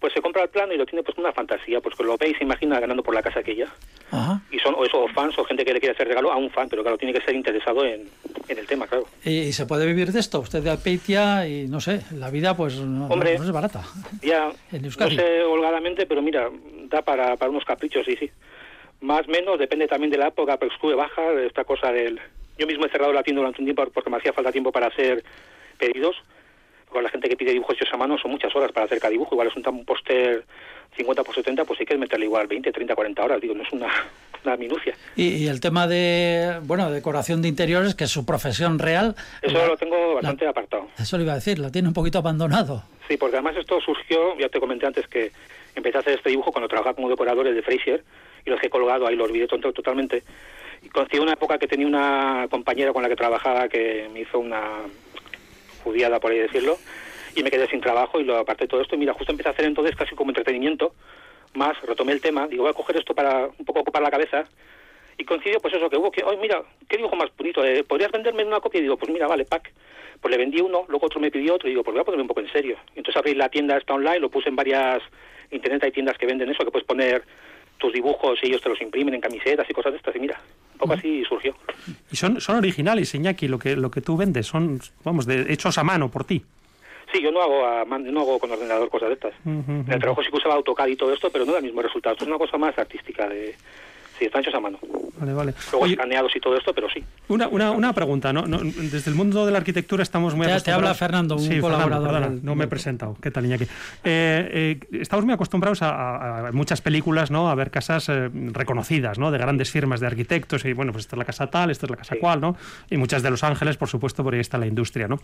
pues 0.00 0.12
se 0.12 0.20
compra 0.20 0.42
el 0.42 0.48
plano 0.48 0.72
y 0.74 0.76
lo 0.76 0.86
tiene 0.86 1.02
pues 1.02 1.16
una 1.18 1.32
fantasía, 1.32 1.80
pues 1.80 1.94
que 1.96 2.04
lo 2.04 2.16
ve 2.16 2.28
y 2.30 2.34
se 2.34 2.44
imagina 2.44 2.78
ganando 2.78 3.02
por 3.02 3.14
la 3.14 3.22
casa 3.22 3.40
aquella. 3.40 3.68
Y 4.50 4.58
son 4.58 4.74
o 4.76 4.84
eso, 4.84 5.06
fans 5.08 5.38
o 5.38 5.44
gente 5.44 5.64
que 5.64 5.72
le 5.72 5.80
quiere 5.80 5.94
hacer 5.94 6.08
regalo 6.08 6.30
a 6.30 6.36
un 6.36 6.50
fan, 6.50 6.68
pero 6.68 6.82
claro, 6.82 6.98
tiene 6.98 7.12
que 7.12 7.24
ser 7.24 7.34
interesado 7.34 7.84
en, 7.84 8.08
en 8.48 8.58
el 8.58 8.66
tema, 8.66 8.86
claro. 8.86 9.06
¿Y 9.24 9.52
se 9.52 9.66
puede 9.66 9.86
vivir 9.86 10.12
de 10.12 10.20
esto? 10.20 10.40
Usted 10.40 10.62
de 10.62 10.70
Alpeitia 10.70 11.48
y 11.48 11.66
no 11.66 11.80
sé, 11.80 12.02
la 12.12 12.30
vida 12.30 12.56
pues 12.56 12.76
no, 12.76 13.06
Hombre, 13.06 13.38
no 13.38 13.44
es 13.44 13.50
barata. 13.50 13.82
Ya, 14.22 14.52
no 14.72 14.90
sé 14.90 15.42
holgadamente, 15.42 16.06
pero 16.06 16.22
mira, 16.22 16.50
da 16.88 17.02
para, 17.02 17.36
para 17.36 17.50
unos 17.50 17.64
caprichos, 17.64 18.04
sí, 18.04 18.16
sí. 18.16 18.30
Más 19.00 19.26
menos, 19.28 19.58
depende 19.58 19.88
también 19.88 20.10
de 20.10 20.18
la 20.18 20.28
época, 20.28 20.56
pero 20.56 20.72
sube, 20.78 20.94
baja, 20.94 21.32
esta 21.46 21.64
cosa 21.64 21.92
del... 21.92 22.20
Yo 22.58 22.66
mismo 22.66 22.86
he 22.86 22.90
cerrado 22.90 23.12
la 23.12 23.22
tienda 23.22 23.40
durante 23.40 23.60
un 23.60 23.66
tiempo 23.66 23.86
porque 23.92 24.08
me 24.08 24.16
hacía 24.16 24.32
falta 24.32 24.50
tiempo 24.50 24.72
para 24.72 24.86
hacer 24.86 25.22
pedidos 25.78 26.16
la 27.02 27.10
gente 27.10 27.28
que 27.28 27.36
pide 27.36 27.52
dibujos 27.52 27.76
hechos 27.76 27.92
a 27.92 27.96
mano 27.96 28.18
son 28.18 28.30
muchas 28.30 28.54
horas 28.54 28.72
para 28.72 28.86
hacer 28.86 28.98
cada 28.98 29.10
dibujo. 29.10 29.34
Igual 29.34 29.48
es 29.48 29.56
un, 29.56 29.84
póster 29.84 30.44
50 30.96 31.24
por 31.24 31.34
70, 31.34 31.64
pues 31.64 31.80
hay 31.80 31.86
que 31.86 31.98
meterle 31.98 32.26
igual 32.26 32.46
20, 32.46 32.72
30, 32.72 32.94
40 32.94 33.24
horas. 33.24 33.40
Digo, 33.40 33.54
no 33.54 33.62
es 33.62 33.72
una, 33.72 33.88
una 34.44 34.56
minucia. 34.56 34.94
Y, 35.16 35.46
el 35.46 35.60
tema 35.60 35.86
de, 35.86 36.60
bueno, 36.62 36.90
decoración 36.90 37.42
de 37.42 37.48
interiores, 37.48 37.94
que 37.94 38.04
es 38.04 38.10
su 38.10 38.24
profesión 38.24 38.78
real. 38.78 39.14
Eso 39.42 39.66
lo 39.66 39.76
tengo 39.76 40.14
bastante 40.14 40.46
apartado. 40.46 40.88
Eso 40.98 41.16
le 41.16 41.24
iba 41.24 41.32
a 41.32 41.36
decir, 41.36 41.58
lo 41.58 41.70
tiene 41.70 41.88
un 41.88 41.94
poquito 41.94 42.18
abandonado. 42.18 42.82
Sí, 43.08 43.16
porque 43.16 43.36
además 43.36 43.56
esto 43.56 43.80
surgió, 43.80 44.36
ya 44.38 44.48
te 44.48 44.58
comenté 44.58 44.86
antes 44.86 45.06
que 45.06 45.30
empecé 45.74 45.98
a 45.98 46.00
hacer 46.00 46.14
este 46.14 46.30
dibujo 46.30 46.52
cuando 46.52 46.68
trabajaba 46.68 46.94
como 46.94 47.08
decorador 47.08 47.52
de 47.52 47.62
Fraser 47.62 48.02
y 48.44 48.50
los 48.50 48.62
he 48.62 48.70
colgado 48.70 49.06
ahí, 49.06 49.16
los 49.16 49.28
olvidé 49.28 49.46
totalmente. 49.46 50.22
Y 50.82 50.88
conocí 50.88 51.18
una 51.18 51.32
época 51.32 51.58
que 51.58 51.66
tenía 51.66 51.86
una 51.86 52.46
compañera 52.50 52.92
con 52.92 53.02
la 53.02 53.08
que 53.08 53.16
trabajaba 53.16 53.68
que 53.68 54.08
me 54.12 54.20
hizo 54.20 54.38
una, 54.38 54.82
judiada, 55.86 56.18
por 56.18 56.32
ahí 56.32 56.38
decirlo, 56.38 56.76
y 57.36 57.44
me 57.44 57.50
quedé 57.50 57.68
sin 57.68 57.80
trabajo 57.80 58.18
y 58.18 58.24
lo 58.24 58.36
aparté 58.38 58.64
de 58.64 58.68
todo 58.68 58.80
esto. 58.80 58.96
Y 58.96 58.98
mira, 58.98 59.14
justo 59.14 59.30
empecé 59.30 59.48
a 59.48 59.52
hacer 59.52 59.66
entonces 59.66 59.94
casi 59.94 60.16
como 60.16 60.30
entretenimiento, 60.30 60.94
más 61.54 61.80
retomé 61.82 62.12
el 62.12 62.20
tema, 62.20 62.48
digo, 62.48 62.64
voy 62.64 62.70
a 62.70 62.74
coger 62.74 62.96
esto 62.96 63.14
para 63.14 63.46
un 63.46 63.64
poco 63.64 63.80
ocupar 63.80 64.02
la 64.02 64.10
cabeza. 64.10 64.44
Y 65.16 65.24
coincidió 65.24 65.60
pues 65.60 65.72
eso, 65.72 65.88
que 65.88 65.96
hubo 65.96 66.10
que, 66.10 66.24
oye, 66.24 66.38
mira, 66.38 66.62
qué 66.88 66.96
dibujo 66.96 67.16
más 67.16 67.30
bonito, 67.38 67.64
eh, 67.64 67.84
¿podrías 67.84 68.10
venderme 68.10 68.44
una 68.44 68.60
copia? 68.60 68.80
Y 68.80 68.82
digo, 68.82 68.96
pues 68.96 69.10
mira, 69.12 69.26
vale, 69.28 69.44
pack. 69.44 69.72
Pues 70.20 70.30
le 70.30 70.38
vendí 70.38 70.60
uno, 70.60 70.84
luego 70.88 71.06
otro 71.06 71.20
me 71.20 71.30
pidió 71.30 71.54
otro, 71.54 71.68
y 71.68 71.72
digo, 71.72 71.84
pues 71.84 71.94
voy 71.94 72.02
a 72.02 72.04
ponerme 72.04 72.22
un 72.22 72.28
poco 72.28 72.40
en 72.40 72.50
serio. 72.50 72.76
Entonces 72.96 73.16
abrí 73.16 73.34
la 73.34 73.48
tienda 73.48 73.78
esta 73.78 73.94
online, 73.94 74.18
lo 74.18 74.28
puse 74.28 74.48
en 74.48 74.56
varias, 74.56 75.02
internet 75.50 75.84
hay 75.84 75.92
tiendas 75.92 76.18
que 76.18 76.26
venden 76.26 76.50
eso, 76.50 76.64
que 76.64 76.70
puedes 76.70 76.86
poner 76.86 77.22
tus 77.78 77.92
dibujos 77.92 78.38
y 78.42 78.48
ellos 78.48 78.60
te 78.60 78.68
los 78.68 78.80
imprimen 78.80 79.14
en 79.14 79.20
camisetas 79.20 79.68
y 79.68 79.72
cosas 79.72 79.92
de 79.92 79.98
estas, 79.98 80.16
y 80.16 80.20
mira, 80.20 80.40
un 80.76 80.78
poco 80.78 80.92
así 80.92 81.24
surgió. 81.24 81.54
Y 82.12 82.16
son, 82.16 82.40
son 82.40 82.56
originales, 82.56 83.14
Iñaki, 83.14 83.48
lo 83.48 83.58
que, 83.58 83.76
lo 83.76 83.90
que 83.90 84.02
tú 84.02 84.16
vendes, 84.16 84.46
son, 84.46 84.80
vamos, 85.02 85.26
de, 85.26 85.52
hechos 85.52 85.78
a 85.78 85.84
mano 85.84 86.10
por 86.10 86.24
ti. 86.24 86.44
Sí, 87.12 87.22
yo 87.22 87.30
no 87.30 87.40
hago, 87.40 87.66
a, 87.66 87.84
no 87.84 88.20
hago 88.20 88.38
con 88.38 88.50
ordenador 88.50 88.90
cosas 88.90 89.08
de 89.08 89.14
estas. 89.14 89.34
En 89.44 89.86
el 89.88 90.00
trabajo 90.00 90.22
sí 90.22 90.30
que 90.30 90.36
usaba 90.36 90.54
AutoCAD 90.56 90.88
y 90.88 90.96
todo 90.96 91.12
esto, 91.12 91.30
pero 91.30 91.46
no 91.46 91.52
da 91.52 91.58
el 91.58 91.64
mismo 91.64 91.80
resultado. 91.80 92.16
Es 92.16 92.26
una 92.26 92.36
cosa 92.36 92.58
más 92.58 92.76
artística 92.76 93.28
de, 93.28 93.54
Sí, 94.18 94.24
están 94.24 94.42
hechos 94.42 94.54
a 94.54 94.60
mano. 94.60 94.78
Vale, 95.18 95.32
vale. 95.32 95.54
Luego 95.72 95.86
escaneados 95.86 96.34
y 96.34 96.40
todo 96.40 96.56
esto, 96.56 96.72
pero 96.74 96.88
sí. 96.90 97.02
Una, 97.28 97.48
una, 97.48 97.70
una 97.70 97.92
pregunta, 97.92 98.32
¿no? 98.32 98.42
Desde 98.42 99.10
el 99.10 99.16
mundo 99.16 99.46
de 99.46 99.52
la 99.52 99.58
arquitectura 99.58 100.02
estamos 100.02 100.34
muy 100.34 100.46
acostumbrados... 100.46 100.64
Te 100.64 100.72
habla 100.72 100.94
Fernando, 100.94 101.36
un 101.36 101.60
colaborador. 101.60 102.30
no 102.42 102.54
me 102.54 102.64
he 102.64 102.68
presentado. 102.68 103.16
¿Qué 103.20 103.30
tal, 103.30 103.46
Iñaki? 103.46 103.64
Eh, 103.64 103.68
eh, 104.04 104.80
estamos 104.92 105.24
muy 105.24 105.34
acostumbrados 105.34 105.80
a, 105.82 106.50
muchas 106.52 106.80
películas, 106.80 107.30
¿no? 107.30 107.48
A 107.50 107.54
ver 107.54 107.70
casas 107.70 108.08
eh, 108.08 108.30
reconocidas, 108.52 109.18
¿no? 109.18 109.30
De 109.30 109.38
grandes 109.38 109.70
firmas 109.70 110.00
de 110.00 110.06
arquitectos 110.06 110.64
y, 110.64 110.72
bueno, 110.72 110.92
pues 110.92 111.04
esta 111.04 111.16
es 111.16 111.18
la 111.18 111.24
casa 111.24 111.46
tal, 111.48 111.70
esta 111.70 111.86
es 111.86 111.90
la 111.90 111.96
casa 111.96 112.16
cual, 112.20 112.40
¿no? 112.40 112.56
Y 112.90 112.96
muchas 112.96 113.22
de 113.22 113.30
Los 113.30 113.42
Ángeles, 113.44 113.76
por 113.76 113.88
supuesto, 113.88 114.22
por 114.22 114.34
ahí 114.34 114.40
está 114.40 114.58
la 114.58 114.66
industria, 114.66 115.08
¿no? 115.08 115.16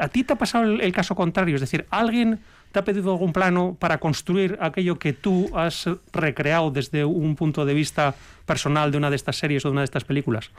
¿A 0.00 0.08
ti 0.08 0.24
te 0.24 0.32
ha 0.32 0.36
pasado 0.36 0.64
el 0.64 0.92
caso 0.92 1.14
contrario? 1.14 1.54
Es 1.54 1.60
decir, 1.60 1.86
alguien 1.90 2.40
¿Te 2.72 2.78
ha 2.78 2.84
pedido 2.84 3.12
algún 3.12 3.34
plano 3.34 3.76
para 3.78 3.98
construir 3.98 4.56
aquello 4.58 4.98
que 4.98 5.12
tú 5.12 5.50
has 5.54 5.90
recreado 6.14 6.70
desde 6.70 7.04
un 7.04 7.36
punto 7.36 7.66
de 7.66 7.74
vista 7.74 8.14
personal 8.46 8.90
de 8.90 8.96
una 8.96 9.10
de 9.10 9.16
estas 9.16 9.36
series 9.36 9.64
o 9.66 9.68
de 9.68 9.72
una 9.72 9.82
de 9.82 9.86
estas 9.86 10.04
películas? 10.04 10.50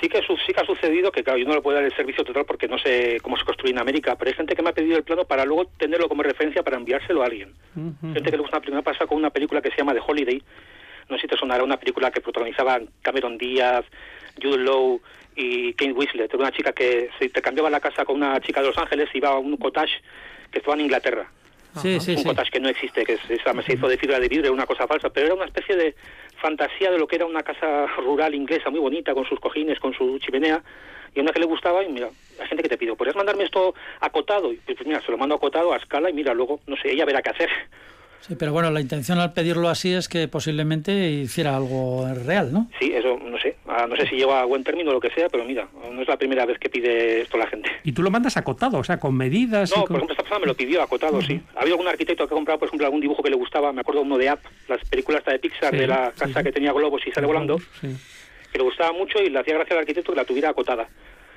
Sí 0.00 0.08
que, 0.08 0.20
sí 0.20 0.52
que 0.52 0.60
ha 0.60 0.64
sucedido 0.64 1.10
que, 1.10 1.24
claro, 1.24 1.40
yo 1.40 1.48
no 1.48 1.54
le 1.54 1.62
puedo 1.62 1.74
dar 1.74 1.84
el 1.84 1.94
servicio 1.96 2.22
total 2.22 2.44
porque 2.44 2.68
no 2.68 2.78
sé 2.78 3.18
cómo 3.20 3.36
se 3.36 3.44
construye 3.44 3.72
en 3.72 3.80
América, 3.80 4.14
pero 4.14 4.28
hay 4.28 4.36
gente 4.36 4.54
que 4.54 4.62
me 4.62 4.70
ha 4.70 4.74
pedido 4.74 4.96
el 4.96 5.02
plano 5.02 5.24
para 5.24 5.44
luego 5.44 5.66
tenerlo 5.76 6.08
como 6.08 6.22
referencia 6.22 6.62
para 6.62 6.76
enviárselo 6.76 7.22
a 7.22 7.26
alguien. 7.26 7.52
Gente 7.74 8.22
que 8.22 8.36
le 8.36 8.42
gusta 8.42 8.58
una 8.58 8.62
primera 8.62 8.82
pasa 8.82 9.06
con 9.06 9.18
una 9.18 9.30
película 9.30 9.60
que 9.60 9.70
se 9.70 9.78
llama 9.78 9.92
The 9.92 10.02
Holiday, 10.06 10.40
no 11.08 11.16
sé 11.16 11.22
si 11.22 11.28
te 11.28 11.36
sonará 11.36 11.64
una 11.64 11.78
película 11.78 12.12
que 12.12 12.20
protagonizaban 12.20 12.90
Cameron 13.02 13.38
Díaz, 13.38 13.84
Jude 14.40 14.58
Law 14.58 15.00
y 15.34 15.72
Kate 15.72 15.92
Winslet, 15.92 16.32
una 16.34 16.52
chica 16.52 16.72
que 16.72 17.10
se 17.18 17.24
intercambiaba 17.24 17.70
la 17.70 17.80
casa 17.80 18.04
con 18.04 18.16
una 18.16 18.40
chica 18.40 18.60
de 18.60 18.68
Los 18.68 18.78
Ángeles 18.78 19.08
y 19.12 19.18
iba 19.18 19.30
a 19.30 19.38
un 19.38 19.56
cottage 19.56 20.00
que 20.52 20.58
estaba 20.58 20.76
en 20.76 20.82
Inglaterra 20.82 21.28
Sí, 21.80 22.00
sí, 22.00 22.14
un 22.16 22.24
cottage 22.24 22.50
que 22.50 22.60
no 22.60 22.68
existe, 22.68 23.04
que 23.04 23.18
se 23.18 23.34
hizo 23.72 23.88
de 23.88 23.98
fibra 23.98 24.18
de 24.18 24.28
vidrio, 24.28 24.52
una 24.52 24.66
cosa 24.66 24.86
falsa, 24.86 25.10
pero 25.10 25.26
era 25.26 25.34
una 25.34 25.44
especie 25.44 25.76
de 25.76 25.94
fantasía 26.40 26.90
de 26.90 26.98
lo 26.98 27.06
que 27.06 27.16
era 27.16 27.26
una 27.26 27.42
casa 27.42 27.86
rural 27.98 28.34
inglesa 28.34 28.70
muy 28.70 28.80
bonita, 28.80 29.14
con 29.14 29.24
sus 29.24 29.40
cojines, 29.40 29.78
con 29.78 29.92
su 29.94 30.18
chimenea, 30.18 30.62
y 31.14 31.20
una 31.20 31.32
que 31.32 31.40
le 31.40 31.46
gustaba, 31.46 31.82
y 31.82 31.88
mira, 31.88 32.08
la 32.38 32.46
gente 32.46 32.62
que 32.62 32.68
te 32.68 32.78
pido, 32.78 32.96
¿podrías 32.96 33.16
mandarme 33.16 33.44
esto 33.44 33.74
acotado? 34.00 34.52
Y 34.52 34.56
pues 34.56 34.86
mira, 34.86 35.00
se 35.00 35.10
lo 35.10 35.18
mando 35.18 35.34
acotado 35.34 35.72
a 35.72 35.76
escala 35.76 36.10
y 36.10 36.12
mira, 36.12 36.34
luego, 36.34 36.60
no 36.66 36.76
sé, 36.76 36.92
ella 36.92 37.04
verá 37.04 37.22
qué 37.22 37.30
hacer. 37.30 37.50
Sí, 38.20 38.34
pero 38.36 38.52
bueno, 38.52 38.70
la 38.70 38.80
intención 38.80 39.18
al 39.18 39.32
pedirlo 39.32 39.68
así 39.68 39.92
es 39.92 40.08
que 40.08 40.28
posiblemente 40.28 41.10
hiciera 41.10 41.56
algo 41.56 42.06
real, 42.26 42.52
¿no? 42.52 42.68
Sí, 42.78 42.92
eso 42.92 43.18
no 43.18 43.38
sé. 43.38 43.56
Ah, 43.66 43.86
no 43.88 43.96
sé 43.96 44.06
si 44.08 44.16
lleva 44.16 44.40
a 44.40 44.44
buen 44.44 44.64
término 44.64 44.90
o 44.90 44.94
lo 44.94 45.00
que 45.00 45.10
sea, 45.10 45.28
pero 45.28 45.44
mira, 45.44 45.68
no 45.92 46.02
es 46.02 46.08
la 46.08 46.16
primera 46.16 46.44
vez 46.46 46.58
que 46.58 46.68
pide 46.68 47.22
esto 47.22 47.36
la 47.36 47.46
gente. 47.46 47.70
¿Y 47.84 47.92
tú 47.92 48.02
lo 48.02 48.10
mandas 48.10 48.36
acotado, 48.36 48.78
o 48.78 48.84
sea, 48.84 48.98
con 48.98 49.16
medidas? 49.16 49.70
No, 49.76 49.84
por 49.84 49.96
ejemplo, 49.96 50.12
esta 50.12 50.22
persona 50.22 50.40
me 50.40 50.46
lo 50.46 50.54
pidió 50.54 50.82
acotado, 50.82 51.20
sí. 51.22 51.40
Ha 51.54 51.60
habido 51.60 51.74
algún 51.74 51.88
arquitecto 51.88 52.26
que 52.26 52.34
ha 52.34 52.36
comprado, 52.36 52.58
por 52.58 52.68
ejemplo, 52.68 52.86
algún 52.86 53.00
dibujo 53.00 53.22
que 53.22 53.30
le 53.30 53.36
gustaba, 53.36 53.72
me 53.72 53.80
acuerdo 53.82 54.02
uno 54.02 54.18
de 54.18 54.28
App, 54.28 54.40
las 54.68 54.82
películas 54.88 55.24
de 55.24 55.38
Pixar, 55.38 55.76
de 55.76 55.86
la 55.86 56.12
casa 56.16 56.42
que 56.42 56.52
tenía 56.52 56.72
globos 56.72 57.06
y 57.06 57.12
sale 57.12 57.26
volando, 57.26 57.60
que 57.80 58.58
le 58.58 58.64
gustaba 58.64 58.92
mucho 58.92 59.20
y 59.22 59.30
le 59.30 59.38
hacía 59.38 59.54
gracia 59.54 59.74
al 59.74 59.80
arquitecto 59.80 60.12
que 60.12 60.16
la 60.16 60.24
tuviera 60.24 60.50
acotada 60.50 60.88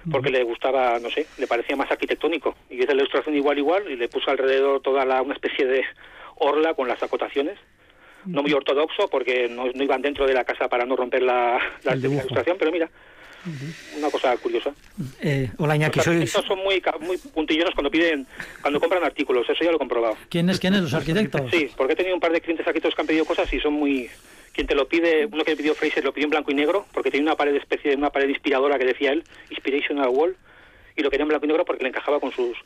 porque 0.10 0.30
le 0.30 0.44
gustaba, 0.44 1.00
no 1.00 1.10
sé, 1.10 1.28
le 1.38 1.48
parecía 1.48 1.76
más 1.76 1.92
arquitectónico. 1.92 2.56
Y 2.70 2.76
hice 2.76 2.96
la 2.96 3.02
ilustración 3.02 3.36
igual, 3.36 3.58
igual, 3.58 3.90
y 3.90 3.96
le 3.96 4.08
puso 4.08 4.32
alrededor 4.32 4.82
toda 4.82 5.06
la, 5.06 5.22
una 5.22 5.34
especie 5.34 5.66
de 5.66 5.84
orla 6.40 6.74
con 6.74 6.88
las 6.88 7.02
acotaciones. 7.02 7.58
No 8.26 8.42
muy 8.42 8.52
ortodoxo 8.52 9.08
porque 9.08 9.48
no, 9.48 9.68
iban 9.68 10.02
dentro 10.02 10.28
de 10.28 10.34
la 10.34 10.44
casa 10.44 10.68
para 10.68 10.86
no 10.86 10.98
romper 10.98 11.22
la, 11.22 11.58
la, 11.84 11.96
ilustración, 11.96 12.58
pero 12.60 12.70
mira, 12.70 12.90
una 13.98 14.10
cosa 14.10 14.36
curiosa. 14.38 14.74
Eh, 15.22 15.50
hola 15.58 15.76
Iñaki, 15.76 16.00
los 16.00 16.30
son 16.30 16.60
muy, 16.60 16.82
muy 17.00 17.18
puntillosos 17.18 17.74
cuando 17.74 17.90
piden, 17.90 18.28
cuando 18.62 18.80
compran 18.80 19.04
artículos, 19.04 19.50
eso 19.50 19.64
ya 19.64 19.70
lo 19.70 19.78
he 19.78 19.80
comprobado. 19.80 20.18
¿Quiénes, 20.30 20.60
quiénes 20.60 20.82
los 20.82 20.94
arquitectos? 20.94 21.50
Sí, 21.52 21.72
porque 21.78 21.94
he 21.94 21.96
tenido 21.96 22.16
un 22.16 22.20
par 22.22 22.34
de 22.34 22.42
clientes 22.42 22.68
arquitectos 22.68 22.96
que 22.96 23.02
han 23.02 23.08
pedido 23.08 23.26
cosas 23.26 23.52
y 23.54 23.60
son 23.60 23.74
muy... 23.74 24.10
Quien 24.52 24.68
te 24.68 24.76
lo 24.76 24.90
pide, 24.90 25.26
uno 25.26 25.46
que 25.46 25.56
pidió 25.56 25.74
Fraser 25.74 26.04
lo 26.04 26.12
pidió 26.12 26.26
en 26.26 26.32
blanco 26.32 26.52
y 26.52 26.56
negro, 26.56 26.86
porque 26.92 27.12
tenía 27.12 27.28
una 27.28 27.36
pared 27.38 27.56
especie 27.56 27.96
una 27.96 28.10
pared 28.10 28.28
inspiradora 28.28 28.78
que 28.78 28.86
decía 28.86 29.12
él, 29.12 29.24
Inspirational 29.50 30.10
Wall, 30.10 30.36
y 30.98 31.02
lo 31.02 31.10
quería 31.10 31.24
en 31.24 31.30
blanco 31.30 31.46
y 31.46 31.48
negro 31.48 31.64
porque 31.64 31.84
le 31.84 31.90
encajaba 31.90 32.20
con 32.20 32.32
sus 32.34 32.58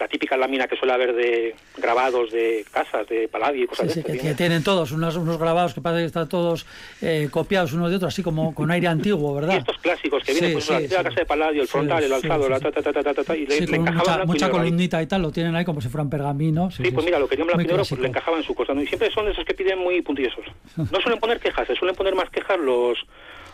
la 0.00 0.08
típica 0.08 0.36
lámina 0.36 0.66
que 0.66 0.76
suele 0.76 0.94
haber 0.94 1.14
de 1.14 1.54
grabados 1.76 2.32
de 2.32 2.64
casas, 2.72 3.06
de 3.06 3.28
paladio 3.28 3.64
y 3.64 3.66
cosas 3.66 3.92
sí, 3.92 4.00
de 4.00 4.12
sí, 4.12 4.18
que 4.18 4.34
tienen 4.34 4.64
todos 4.64 4.92
unos, 4.92 5.14
unos 5.16 5.38
grabados 5.38 5.74
que 5.74 5.82
parece 5.82 6.02
que 6.02 6.06
están 6.06 6.26
todos 6.26 6.64
eh, 7.02 7.28
copiados 7.30 7.74
unos 7.74 7.90
de 7.90 7.96
otros, 7.96 8.14
así 8.14 8.22
como 8.22 8.54
con 8.54 8.70
aire 8.70 8.88
antiguo, 8.88 9.34
¿verdad? 9.34 9.54
Y 9.54 9.58
estos 9.58 9.76
clásicos 9.78 10.24
que 10.24 10.32
vienen 10.32 10.54
pues, 10.54 10.70
la 10.70 11.02
casa 11.02 11.20
de 11.20 11.26
paladio, 11.26 11.62
el 11.62 11.68
frontal, 11.68 12.02
el 12.02 12.12
alzado, 12.12 12.48
la 12.48 12.58
ta, 12.58 12.72
ta, 12.72 12.82
ta, 12.82 13.02
ta, 13.02 13.12
ta, 13.12 13.36
y 13.36 13.46
le, 13.46 13.60
le 13.60 13.78
mucha, 13.78 14.24
mucha 14.24 14.50
columnita 14.50 15.02
y 15.02 15.06
tal, 15.06 15.20
lo 15.20 15.30
tienen 15.30 15.54
ahí 15.54 15.66
como 15.66 15.82
si 15.82 15.88
fueran 15.90 16.08
pergaminos. 16.08 16.76
Sí, 16.76 16.90
pues 16.90 17.04
mira, 17.04 17.18
lo 17.18 17.28
querían 17.28 17.46
blanco 17.48 17.62
y 17.62 17.66
negro, 17.66 17.84
pues 17.86 18.00
le 18.00 18.08
encajaba 18.08 18.38
en 18.38 18.44
su 18.44 18.54
cosa, 18.54 18.72
¿no? 18.72 18.80
Y 18.80 18.86
siempre 18.86 19.10
son 19.10 19.28
esos 19.28 19.44
que 19.44 19.52
piden 19.52 19.78
muy 19.78 20.00
puntillosos. 20.00 20.46
No 20.76 21.00
suelen 21.00 21.20
poner 21.20 21.40
quejas, 21.40 21.66
se 21.66 21.74
suelen 21.74 21.94
poner 21.94 22.14
más 22.14 22.30
quejas 22.30 22.58
los, 22.58 22.98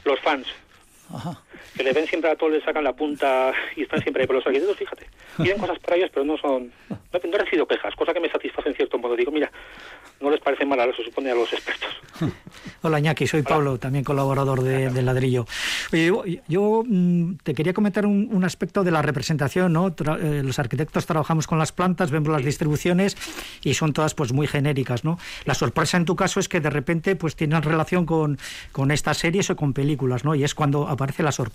los 0.04 0.20
fans. 0.20 0.46
Ajá. 1.12 1.40
Que 1.76 1.82
le 1.82 1.92
ven 1.92 2.06
siempre 2.06 2.30
a 2.30 2.36
todos, 2.36 2.52
le 2.52 2.62
sacan 2.62 2.84
la 2.84 2.94
punta 2.94 3.52
y 3.76 3.82
están 3.82 4.00
siempre 4.02 4.22
ahí. 4.22 4.26
Pero 4.26 4.38
los 4.38 4.46
arquitectos, 4.46 4.76
fíjate, 4.76 5.06
piden 5.36 5.58
cosas 5.58 5.78
para 5.78 5.96
ellos, 5.96 6.10
pero 6.12 6.24
no 6.24 6.36
son. 6.38 6.72
No, 6.88 6.98
no 7.12 7.36
he 7.36 7.38
recibido 7.38 7.66
quejas, 7.66 7.94
cosa 7.94 8.12
que 8.12 8.20
me 8.20 8.30
satisface 8.30 8.68
en 8.68 8.74
cierto 8.74 8.98
modo. 8.98 9.16
Digo, 9.16 9.30
mira, 9.30 9.50
no 10.20 10.30
les 10.30 10.40
parece 10.40 10.64
mal, 10.64 10.78
se 10.96 11.04
supone 11.04 11.30
a 11.30 11.34
los 11.34 11.52
expertos. 11.52 11.90
Hola 12.82 12.98
Iñaki, 12.98 13.26
soy 13.26 13.42
Pablo, 13.42 13.78
también 13.78 14.04
colaborador 14.04 14.62
de, 14.62 14.90
de 14.90 15.02
Ladrillo. 15.02 15.46
Oye, 15.92 16.06
yo, 16.06 16.24
yo, 16.48 16.82
mm, 16.86 17.36
te 17.42 17.54
quería 17.54 17.72
comentar 17.72 18.06
un, 18.06 18.28
un, 18.32 18.44
aspecto 18.44 18.84
de 18.84 18.90
la 18.90 19.02
representación, 19.02 19.72
¿no? 19.72 19.92
Tra 19.92 20.16
eh, 20.16 20.42
los 20.42 20.58
arquitectos 20.58 21.04
trabajamos 21.06 21.46
con 21.46 21.58
las 21.58 21.72
plantas, 21.72 22.10
vemos 22.10 22.28
las 22.28 22.44
distribuciones 22.44 23.16
y 23.62 23.74
son 23.74 23.92
todas 23.92 24.14
pues 24.14 24.32
muy 24.32 24.46
genéricas, 24.46 25.04
¿no? 25.04 25.18
La 25.44 25.54
sorpresa 25.54 25.96
en 25.96 26.04
tu 26.04 26.16
caso 26.16 26.40
es 26.40 26.48
que 26.48 26.60
de 26.60 26.70
repente 26.70 27.16
pues 27.16 27.36
tienen 27.36 27.62
relación 27.62 28.06
con, 28.06 28.38
con 28.72 28.90
estas 28.90 29.18
series 29.18 29.50
o 29.50 29.56
con 29.56 29.72
películas, 29.72 30.24
¿no? 30.24 30.34
Y 30.34 30.44
es 30.44 30.54
cuando 30.54 30.88
aparece 30.88 31.22
la 31.22 31.32
sorpresa. 31.32 31.45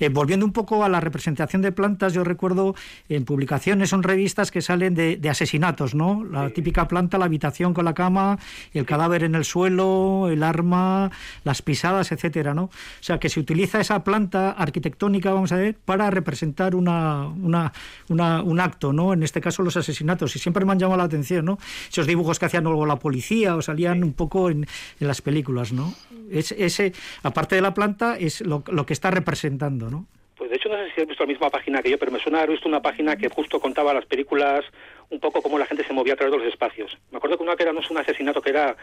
Eh, 0.00 0.08
volviendo 0.08 0.46
un 0.46 0.52
poco 0.52 0.84
a 0.84 0.88
la 0.88 1.00
representación 1.00 1.62
de 1.62 1.72
plantas, 1.72 2.12
yo 2.12 2.24
recuerdo 2.24 2.74
en 3.08 3.24
publicaciones 3.24 3.92
en 3.92 4.02
revistas 4.02 4.50
que 4.50 4.62
salen 4.62 4.94
de, 4.94 5.16
de 5.16 5.28
asesinatos, 5.28 5.94
¿no? 5.94 6.24
La 6.24 6.48
sí. 6.48 6.54
típica 6.54 6.88
planta, 6.88 7.18
la 7.18 7.26
habitación 7.26 7.74
con 7.74 7.84
la 7.84 7.94
cama, 7.94 8.38
el 8.72 8.86
cadáver 8.86 9.24
en 9.24 9.34
el 9.34 9.44
suelo, 9.44 10.28
el 10.30 10.42
arma, 10.42 11.10
las 11.44 11.62
pisadas, 11.62 12.12
etcétera, 12.12 12.54
¿no? 12.54 12.64
O 12.64 12.70
sea, 13.00 13.18
que 13.18 13.28
se 13.28 13.40
utiliza 13.40 13.80
esa 13.80 14.02
planta 14.04 14.52
arquitectónica, 14.52 15.32
vamos 15.32 15.52
a 15.52 15.56
ver, 15.56 15.76
para 15.84 16.10
representar 16.10 16.74
una, 16.74 17.26
una, 17.26 17.72
una, 18.08 18.42
un 18.42 18.60
acto, 18.60 18.92
¿no? 18.92 19.12
En 19.12 19.22
este 19.22 19.40
caso 19.40 19.62
los 19.62 19.76
asesinatos. 19.76 20.34
Y 20.36 20.38
siempre 20.38 20.64
me 20.64 20.72
han 20.72 20.78
llamado 20.78 20.98
la 20.98 21.04
atención, 21.04 21.44
¿no? 21.44 21.58
Esos 21.90 22.06
dibujos 22.06 22.38
que 22.38 22.46
hacían 22.46 22.64
luego 22.64 22.86
la 22.86 22.96
policía 22.96 23.56
o 23.56 23.62
salían 23.62 24.02
un 24.02 24.12
poco 24.12 24.50
en, 24.50 24.66
en 25.00 25.06
las 25.06 25.20
películas, 25.22 25.72
¿no? 25.72 25.94
Es, 26.30 26.52
ese, 26.52 26.92
aparte 27.22 27.56
de 27.56 27.60
la 27.60 27.74
planta, 27.74 28.16
es 28.16 28.40
lo, 28.40 28.62
lo 28.68 28.79
que 28.86 28.92
está 28.92 29.10
representando, 29.10 29.90
¿no? 29.90 30.06
Pues 30.36 30.48
de 30.48 30.56
hecho 30.56 30.68
no 30.68 30.76
sé 30.76 30.90
si 30.94 31.00
has 31.02 31.06
visto 31.06 31.22
la 31.24 31.28
misma 31.28 31.50
página 31.50 31.82
que 31.82 31.90
yo, 31.90 31.98
pero 31.98 32.12
me 32.12 32.18
suena 32.18 32.38
haber 32.38 32.52
visto 32.52 32.68
una 32.68 32.80
página 32.80 33.16
que 33.16 33.28
justo 33.28 33.60
contaba 33.60 33.92
las 33.92 34.06
películas, 34.06 34.64
un 35.10 35.20
poco 35.20 35.42
cómo 35.42 35.58
la 35.58 35.66
gente 35.66 35.84
se 35.84 35.92
movía 35.92 36.14
a 36.14 36.16
través 36.16 36.32
de 36.32 36.38
los 36.38 36.48
espacios. 36.52 36.96
Me 37.10 37.18
acuerdo 37.18 37.36
que 37.36 37.42
una 37.42 37.56
que 37.56 37.64
era 37.64 37.72
no 37.72 37.80
es 37.80 37.90
un 37.90 37.98
asesinato, 37.98 38.40
que 38.40 38.50
era, 38.50 38.74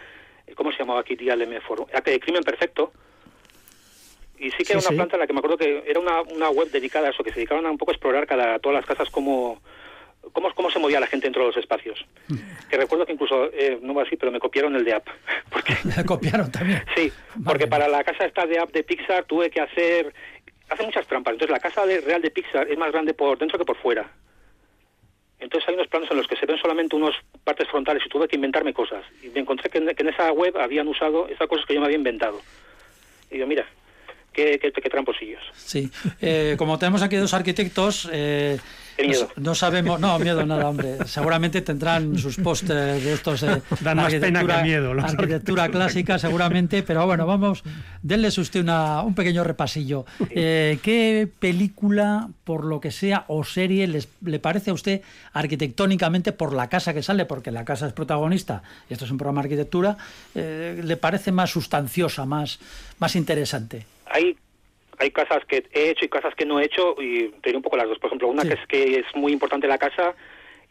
¿cómo 0.56 0.72
se 0.72 0.78
llamaba 0.78 1.00
aquí? 1.00 1.16
Dígame, 1.16 1.60
Crimen 2.22 2.43
Perfecto. 2.43 2.91
Y 4.38 4.52
sí 4.52 4.64
que 4.64 4.74
era 4.74 4.82
sí, 4.82 4.88
una 4.88 4.89
sí. 4.89 4.95
planta 4.98 5.16
en 5.16 5.20
la 5.22 5.28
que 5.28 5.34
me 5.34 5.39
acuerdo 5.39 5.58
que 5.58 5.84
era 5.88 6.00
una, 6.00 6.22
una 6.22 6.50
web 6.52 6.70
dedicada 6.70 7.08
a 7.08 7.10
eso, 7.10 7.24
que 7.24 7.32
se 7.32 7.38
dedicaban 7.38 7.66
a 7.66 7.72
un 7.72 7.78
poco 7.80 7.91
a 7.91 7.95
explorar 7.95 8.28
cada, 8.28 8.60
todas 8.60 8.76
las 8.76 8.86
casas 8.86 9.10
como... 9.10 9.60
Cómo, 10.34 10.53
cómo 10.53 10.71
se 10.71 10.80
movía 10.80 10.99
la 10.99 11.07
gente 11.07 11.25
dentro 11.28 11.43
de 11.43 11.47
los 11.49 11.57
espacios. 11.57 12.05
Que 12.69 12.78
recuerdo 12.78 13.05
que 13.05 13.13
incluso, 13.13 13.51
eh, 13.53 13.80
no 13.82 13.93
va 13.93 14.03
así, 14.03 14.15
pero 14.15 14.32
me 14.32 14.39
copiaron 14.39 14.75
el 14.75 14.84
de 14.84 14.93
app. 14.93 15.07
Porque, 15.49 15.75
¿Me 15.97 16.05
copiaron 16.05 16.51
también? 16.51 16.84
Sí, 16.95 17.11
porque 17.45 17.67
para 17.67 17.88
la 17.88 18.03
casa 18.03 18.25
esta 18.25 18.45
de 18.45 18.59
app 18.59 18.71
de 18.71 18.84
Pixar 18.84 19.25
tuve 19.25 19.49
que 19.49 19.61
hacer 19.61 20.13
hace 20.69 20.84
muchas 20.84 21.07
trampas. 21.07 21.34
Entonces 21.34 21.53
la 21.53 21.59
casa 21.59 21.86
de, 21.86 22.01
real 22.01 22.21
de 22.21 22.32
Pixar 22.32 22.69
es 22.69 22.78
más 22.78 22.91
grande 22.91 23.13
por 23.13 23.38
dentro 23.38 23.57
que 23.57 23.65
por 23.65 23.78
fuera. 23.78 24.09
Entonces 25.39 25.67
hay 25.69 25.75
unos 25.75 25.88
planos 25.88 26.09
en 26.11 26.17
los 26.17 26.28
que 26.28 26.36
se 26.36 26.45
ven 26.45 26.57
solamente 26.57 26.95
unas 26.95 27.15
partes 27.43 27.67
frontales 27.69 28.03
y 28.05 28.09
tuve 28.09 28.28
que 28.28 28.36
inventarme 28.36 28.73
cosas. 28.73 29.05
Y 29.21 29.30
me 29.30 29.41
encontré 29.41 29.69
que 29.69 29.78
en, 29.78 29.88
que 29.95 30.03
en 30.03 30.09
esa 30.09 30.32
web 30.32 30.57
habían 30.57 30.88
usado 30.88 31.28
esas 31.28 31.47
cosas 31.47 31.65
que 31.65 31.75
yo 31.75 31.80
me 31.80 31.86
había 31.86 31.97
inventado. 31.97 32.41
Y 33.30 33.38
yo, 33.38 33.47
mira, 33.47 33.65
qué, 34.38 34.60
qué, 34.60 34.72
qué 34.72 34.90
tramposillos. 34.90 35.42
Sí, 35.56 35.90
eh, 36.22 36.56
como 36.58 36.78
tenemos 36.78 37.02
aquí 37.02 37.16
dos 37.16 37.34
arquitectos... 37.34 38.08
Eh, 38.12 38.60
miedo. 39.00 39.30
No, 39.36 39.44
no, 39.44 39.56
sabemos, 39.56 40.00
no, 40.00 40.18
miedo 40.18 40.46
nada, 40.46 40.70
hombre. 40.70 40.98
Seguramente 41.06 41.62
tendrán 41.62 42.18
sus 42.18 42.38
pósters 42.38 43.04
de 43.04 43.14
estos 43.14 43.42
de 43.42 43.62
Dan 43.82 43.98
más 43.98 44.14
pena 44.14 44.46
que 44.46 44.64
miedo. 44.64 44.94
Los 44.94 45.06
arquitectura 45.06 45.70
clásica, 45.70 46.18
seguramente, 46.18 46.84
pero 46.84 47.06
bueno, 47.06 47.26
vamos, 47.26 47.64
denles 48.02 48.38
usted 48.38 48.62
una, 48.62 49.02
un 49.02 49.14
pequeño 49.14 49.44
repasillo. 49.44 50.06
Eh, 50.30 50.80
¿Qué 50.82 51.28
película, 51.40 52.30
por 52.44 52.66
lo 52.66 52.80
que 52.80 52.92
sea, 52.92 53.26
o 53.28 53.44
serie 53.44 53.88
les, 53.88 54.08
le 54.24 54.40
parece 54.40 54.72
a 54.72 54.74
usted 54.74 55.02
arquitectónicamente 55.34 56.32
por 56.32 56.54
la 56.54 56.68
casa 56.70 56.94
que 56.94 57.04
sale, 57.04 57.26
porque 57.26 57.52
la 57.52 57.66
casa 57.66 57.88
es 57.88 57.94
protagonista, 57.94 58.64
y 58.90 58.94
esto 58.94 59.06
es 59.06 59.12
un 59.12 59.18
programa 59.18 59.42
de 59.42 59.46
arquitectura, 59.48 59.98
eh, 60.34 60.82
le 60.84 60.98
parece 60.98 61.32
más 61.32 61.52
sustanciosa, 61.52 62.26
más, 62.26 62.60
más 63.00 63.16
interesante? 63.16 63.97
Hay 64.10 64.38
hay 64.99 65.12
casas 65.12 65.45
que 65.45 65.66
he 65.74 65.89
hecho 65.91 66.05
y 66.05 66.10
casas 66.10 66.34
que 66.36 66.45
no 66.45 66.60
he 66.60 66.66
hecho 66.66 66.95
y 66.99 67.30
te 67.30 67.49
diré 67.49 67.58
un 67.58 67.64
poco 67.64 67.78
las 67.78 67.88
dos. 67.88 67.99
Por 67.99 68.08
ejemplo, 68.08 68.28
una 68.28 68.43
sí. 68.43 68.49
que 68.49 68.53
es 68.55 68.68
que 68.68 68.99
es 68.99 69.16
muy 69.16 69.32
importante 69.32 69.68
la 69.68 69.78
casa 69.78 70.16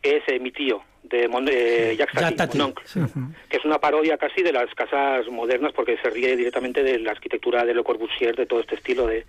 es 0.03 0.22
eh, 0.26 0.39
Mi 0.39 0.51
tío, 0.51 0.82
de 1.03 1.28
Mon 1.28 1.49
eh, 1.51 1.97
Jacques 1.97 2.37
Tati, 2.37 2.59
sí. 2.84 3.01
que 3.49 3.57
es 3.57 3.64
una 3.64 3.78
parodia 3.78 4.18
casi 4.18 4.43
de 4.43 4.53
las 4.53 4.72
casas 4.74 5.26
modernas 5.28 5.72
porque 5.72 5.97
se 6.03 6.11
ríe 6.11 6.37
directamente 6.37 6.82
de 6.82 6.99
la 6.99 7.12
arquitectura 7.12 7.64
de 7.64 7.74
Le 7.74 7.82
Corbusier, 7.82 8.37
de 8.37 8.47
todo 8.47 8.61
este 8.61 8.74
estilo 8.74 9.07
de... 9.07 9.24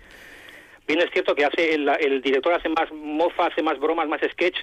Bien 0.86 1.00
es 1.00 1.10
cierto 1.10 1.34
que 1.34 1.44
hace 1.44 1.74
el, 1.74 1.86
el 2.00 2.22
director 2.22 2.54
hace 2.54 2.70
más 2.70 2.90
mofa, 2.90 3.46
hace 3.46 3.62
más 3.62 3.78
bromas, 3.78 4.08
más 4.08 4.22
sketch 4.22 4.56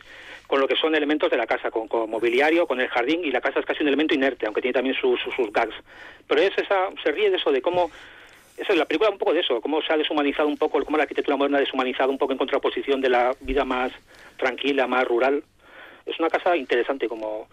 con 0.47 0.59
lo 0.59 0.67
que 0.67 0.75
son 0.75 0.95
elementos 0.95 1.29
de 1.29 1.37
la 1.37 1.45
casa, 1.45 1.69
con, 1.69 1.87
con, 1.87 2.09
mobiliario, 2.09 2.67
con 2.67 2.81
el 2.81 2.87
jardín, 2.87 3.23
y 3.23 3.31
la 3.31 3.41
casa 3.41 3.59
es 3.59 3.65
casi 3.65 3.83
un 3.83 3.89
elemento 3.89 4.15
inerte, 4.15 4.45
aunque 4.45 4.61
tiene 4.61 4.73
también 4.73 4.95
sus 4.95 5.19
gags. 5.51 5.75
Pero 6.27 6.41
es 6.41 6.57
esa, 6.57 6.89
se 7.03 7.11
ríe 7.11 7.29
de 7.29 7.37
eso, 7.37 7.51
de 7.51 7.61
cómo 7.61 7.91
esa 8.57 8.73
es 8.73 8.79
la 8.79 8.85
película 8.85 9.09
un 9.09 9.17
poco 9.17 9.33
de 9.33 9.41
eso, 9.41 9.61
cómo 9.61 9.81
se 9.81 9.91
ha 9.91 9.97
deshumanizado 9.97 10.47
un 10.47 10.57
poco, 10.57 10.83
cómo 10.83 10.97
la 10.97 11.03
arquitectura 11.03 11.37
moderna 11.37 11.57
ha 11.57 11.61
deshumanizado 11.61 12.09
un 12.09 12.17
poco 12.17 12.31
en 12.31 12.37
contraposición 12.37 13.01
de 13.01 13.09
la 13.09 13.35
vida 13.41 13.65
más 13.65 13.91
tranquila, 14.37 14.87
más 14.87 15.05
rural. 15.05 15.43
Es 16.05 16.19
una 16.19 16.29
casa 16.29 16.55
interesante 16.55 17.07
como 17.07 17.47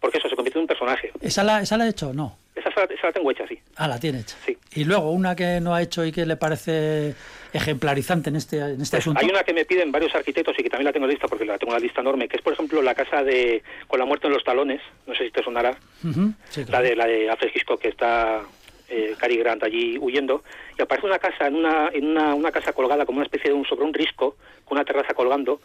porque 0.00 0.18
eso 0.18 0.28
se 0.28 0.36
convierte 0.36 0.58
en 0.58 0.62
un 0.62 0.68
personaje. 0.68 1.10
¿Esa 1.20 1.42
la, 1.42 1.60
esa 1.60 1.76
la 1.76 1.84
ha 1.84 1.88
hecho 1.88 2.12
no? 2.12 2.38
Esa, 2.54 2.70
esa 2.70 3.06
la 3.06 3.12
tengo 3.12 3.30
hecha, 3.30 3.46
sí. 3.46 3.58
Ah, 3.76 3.86
la 3.86 4.00
tiene 4.00 4.20
hecha. 4.20 4.36
Sí. 4.44 4.56
Y 4.74 4.84
luego 4.84 5.10
una 5.10 5.36
que 5.36 5.60
no 5.60 5.74
ha 5.74 5.82
hecho 5.82 6.04
y 6.04 6.10
que 6.12 6.26
le 6.26 6.36
parece 6.36 7.14
ejemplarizante 7.52 8.30
en 8.30 8.36
este, 8.36 8.58
en 8.58 8.80
este 8.80 8.96
pues 8.96 9.04
asunto. 9.04 9.20
Hay 9.20 9.30
una 9.30 9.42
que 9.44 9.52
me 9.52 9.64
piden 9.64 9.92
varios 9.92 10.14
arquitectos 10.14 10.56
y 10.58 10.62
que 10.62 10.70
también 10.70 10.86
la 10.86 10.92
tengo 10.92 11.06
lista 11.06 11.28
porque 11.28 11.44
la 11.44 11.58
tengo 11.58 11.72
una 11.72 11.80
lista 11.80 12.00
enorme, 12.00 12.28
que 12.28 12.36
es 12.36 12.42
por 12.42 12.52
ejemplo 12.52 12.82
la 12.82 12.94
casa 12.94 13.22
de 13.22 13.62
con 13.86 13.98
la 13.98 14.04
muerte 14.04 14.26
en 14.26 14.32
los 14.34 14.44
talones, 14.44 14.80
no 15.06 15.14
sé 15.14 15.24
si 15.26 15.30
te 15.30 15.42
sonará. 15.42 15.76
Uh 16.04 16.08
-huh. 16.08 16.34
sí, 16.48 16.64
claro. 16.64 16.82
La 16.84 16.88
de 16.88 16.96
la 16.96 17.06
de 17.06 17.30
Alfred 17.30 17.50
Hitchcock 17.54 17.80
que 17.80 17.88
está 17.88 18.42
eh, 18.88 19.14
Cary 19.18 19.36
Grant 19.36 19.62
allí 19.62 19.98
huyendo 19.98 20.42
y 20.78 20.82
aparece 20.82 21.06
una 21.06 21.18
casa 21.18 21.46
en 21.46 21.56
una 21.56 21.90
en 21.92 22.06
una, 22.06 22.34
una 22.34 22.50
casa 22.50 22.72
colgada 22.72 23.04
como 23.04 23.18
una 23.18 23.26
especie 23.26 23.50
de 23.50 23.56
un 23.56 23.64
sobre 23.64 23.84
un 23.84 23.94
risco 23.94 24.36
con 24.64 24.78
una 24.78 24.84
terraza 24.84 25.14
colgando 25.14 25.60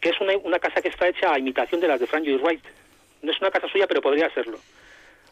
que 0.00 0.10
es 0.10 0.20
una, 0.20 0.36
una 0.38 0.58
casa 0.58 0.82
que 0.82 0.88
está 0.88 1.08
hecha 1.08 1.32
a 1.32 1.38
imitación 1.38 1.80
de 1.80 1.88
las 1.88 2.00
de 2.00 2.06
Frank 2.06 2.24
Lloyd 2.24 2.42
Wright. 2.42 2.64
No 3.22 3.30
es 3.30 3.40
una 3.40 3.50
casa 3.50 3.68
suya 3.68 3.86
pero 3.86 4.02
podría 4.02 4.28
serlo. 4.34 4.58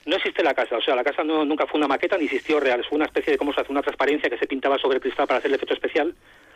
No 0.06 0.16
existe 0.16 0.42
la 0.42 0.54
casa, 0.54 0.76
o 0.76 0.80
sea, 0.80 0.94
la 0.94 1.04
casa 1.04 1.22
no, 1.24 1.44
nunca 1.44 1.66
fue 1.66 1.78
una 1.78 1.88
maqueta 1.88 2.16
ni 2.16 2.24
existió 2.24 2.58
real, 2.58 2.84
fue 2.88 2.96
una 2.96 3.04
especie 3.04 3.32
de 3.32 3.38
cómo 3.38 3.52
se 3.52 3.60
hace 3.60 3.70
una 3.70 3.82
transparencia 3.82 4.30
que 4.30 4.38
se 4.38 4.46
pintaba 4.46 4.78
sobre 4.78 4.96
el 4.96 5.02
cristal 5.02 5.26
para 5.26 5.38
hacer 5.38 5.50
el 5.50 5.56
efecto 5.56 5.74
especial, 5.74 6.14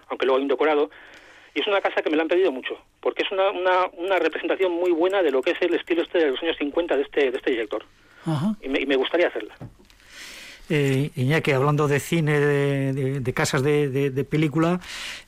aunque 0.08 0.24
luego 0.24 0.38
hay 0.38 0.42
un 0.44 0.48
decorado, 0.48 0.90
y 1.54 1.60
es 1.60 1.66
una 1.66 1.82
casa 1.82 2.00
que 2.00 2.08
me 2.08 2.16
la 2.16 2.22
han 2.22 2.28
pedido 2.28 2.50
mucho, 2.50 2.78
porque 3.00 3.22
es 3.22 3.30
una, 3.30 3.50
una, 3.50 3.86
una 3.98 4.18
representación 4.18 4.72
muy 4.72 4.92
buena 4.92 5.22
de 5.22 5.30
lo 5.30 5.42
que 5.42 5.50
es 5.50 5.60
el 5.60 5.74
estilo 5.74 6.02
este 6.02 6.18
de 6.18 6.30
los 6.30 6.42
años 6.42 6.56
50 6.56 6.96
de 6.96 7.02
este, 7.02 7.30
de 7.30 7.36
este 7.36 7.50
director, 7.50 7.84
-huh. 8.24 8.56
y, 8.62 8.68
me, 8.68 8.80
y 8.80 8.86
me 8.86 8.96
gustaría 8.96 9.28
hacerla. 9.28 9.54
Eh, 10.70 11.10
Iñaki, 11.14 11.52
hablando 11.52 11.88
de 11.88 12.00
cine, 12.00 12.40
de, 12.40 12.92
de, 12.92 13.20
de 13.20 13.34
casas 13.34 13.62
de, 13.62 13.88
de 13.88 14.24
película, 14.24 14.80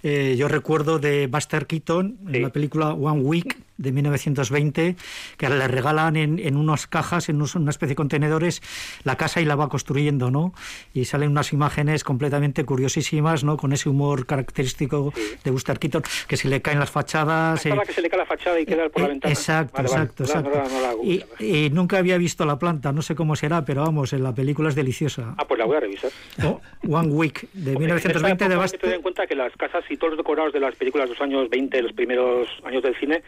eh, 0.03 0.35
yo 0.39 0.49
recuerdo 0.49 0.99
de 0.99 1.27
Buster 1.27 1.67
Keaton, 1.67 2.17
sí. 2.31 2.37
en 2.37 2.43
la 2.43 2.51
película 2.51 2.95
One 2.95 3.21
Week 3.21 3.57
de 3.79 3.93
1920, 3.93 4.97
que 5.37 5.49
le 5.49 5.69
regalan 5.69 6.17
en, 6.17 6.39
en 6.39 6.57
unas 6.57 6.87
cajas, 6.87 7.29
en 7.29 7.43
una 7.43 7.71
especie 7.71 7.89
de 7.89 7.95
contenedores, 7.95 8.63
la 9.05 9.17
casa 9.17 9.41
y 9.41 9.45
la 9.45 9.55
va 9.55 9.69
construyendo, 9.69 10.31
¿no? 10.31 10.55
Y 10.95 11.05
salen 11.05 11.31
unas 11.31 11.53
imágenes 11.53 12.03
completamente 12.03 12.65
curiosísimas, 12.65 13.45
¿no? 13.45 13.57
Con 13.57 13.73
ese 13.73 13.89
humor 13.89 14.27
característico 14.27 15.13
sí. 15.15 15.23
de 15.45 15.51
Buster 15.51 15.79
Keaton, 15.79 16.03
que 16.27 16.37
se 16.37 16.49
le 16.49 16.63
caen 16.63 16.79
las 16.79 16.91
fachadas. 16.91 17.67
Eh, 17.67 17.75
que 17.87 17.93
se 17.93 18.01
le 18.01 18.09
cae 18.09 18.19
la 18.21 18.27
fachada 18.27 18.59
y 18.59 18.65
queda 18.65 18.89
por 18.89 19.03
la 19.03 19.09
ventana. 19.09 19.33
Exacto, 19.33 19.75
vale, 19.77 19.89
exacto, 19.89 20.25
vale. 20.25 20.49
exacto. 20.49 20.59
No, 20.59 20.81
no, 20.81 20.97
no, 20.97 21.05
y, 21.05 21.25
y, 21.39 21.71
nunca 21.71 21.99
había 21.99 22.17
visto 22.17 22.47
la 22.47 22.59
planta, 22.59 22.93
no 22.93 23.03
sé 23.03 23.15
cómo 23.15 23.37
será, 23.37 23.65
pero 23.65 23.83
vamos, 23.83 24.13
en 24.13 24.23
la 24.23 24.35
película 24.35 24.71
es 24.71 24.75
deliciosa. 24.75 25.26
Ah, 25.37 25.45
pues 25.47 25.59
la 25.59 25.65
voy 25.67 25.77
a 25.77 25.81
revisar. 25.81 26.11
Oh, 26.45 26.61
One 26.89 27.09
Week, 27.09 27.49
de 27.53 27.73
Porque 27.73 27.87
1920 27.87 28.49
de 28.49 28.57
Buster. 28.57 28.81
Ten 28.81 28.93
en 28.93 29.03
cuenta 29.03 29.27
que 29.27 29.35
las 29.35 29.53
casas 29.57 29.85
y 29.91 29.97
todos 29.97 30.13
los 30.13 30.19
decorados 30.19 30.53
de 30.53 30.61
las 30.61 30.75
películas 30.77 31.09
de 31.09 31.15
los 31.15 31.23
años 31.23 31.49
20, 31.51 31.83
los 31.83 31.93
primeros 31.93 32.49
años 32.65 32.83
del 32.83 32.99
cine, 32.99 33.23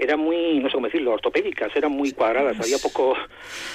eran 0.00 0.20
muy, 0.20 0.58
no 0.58 0.68
sé 0.68 0.74
cómo 0.74 0.86
decirlo, 0.86 1.12
ortopédicas, 1.12 1.74
eran 1.76 1.92
muy 1.92 2.12
cuadradas, 2.12 2.58
había 2.58 2.78
poco, 2.78 3.14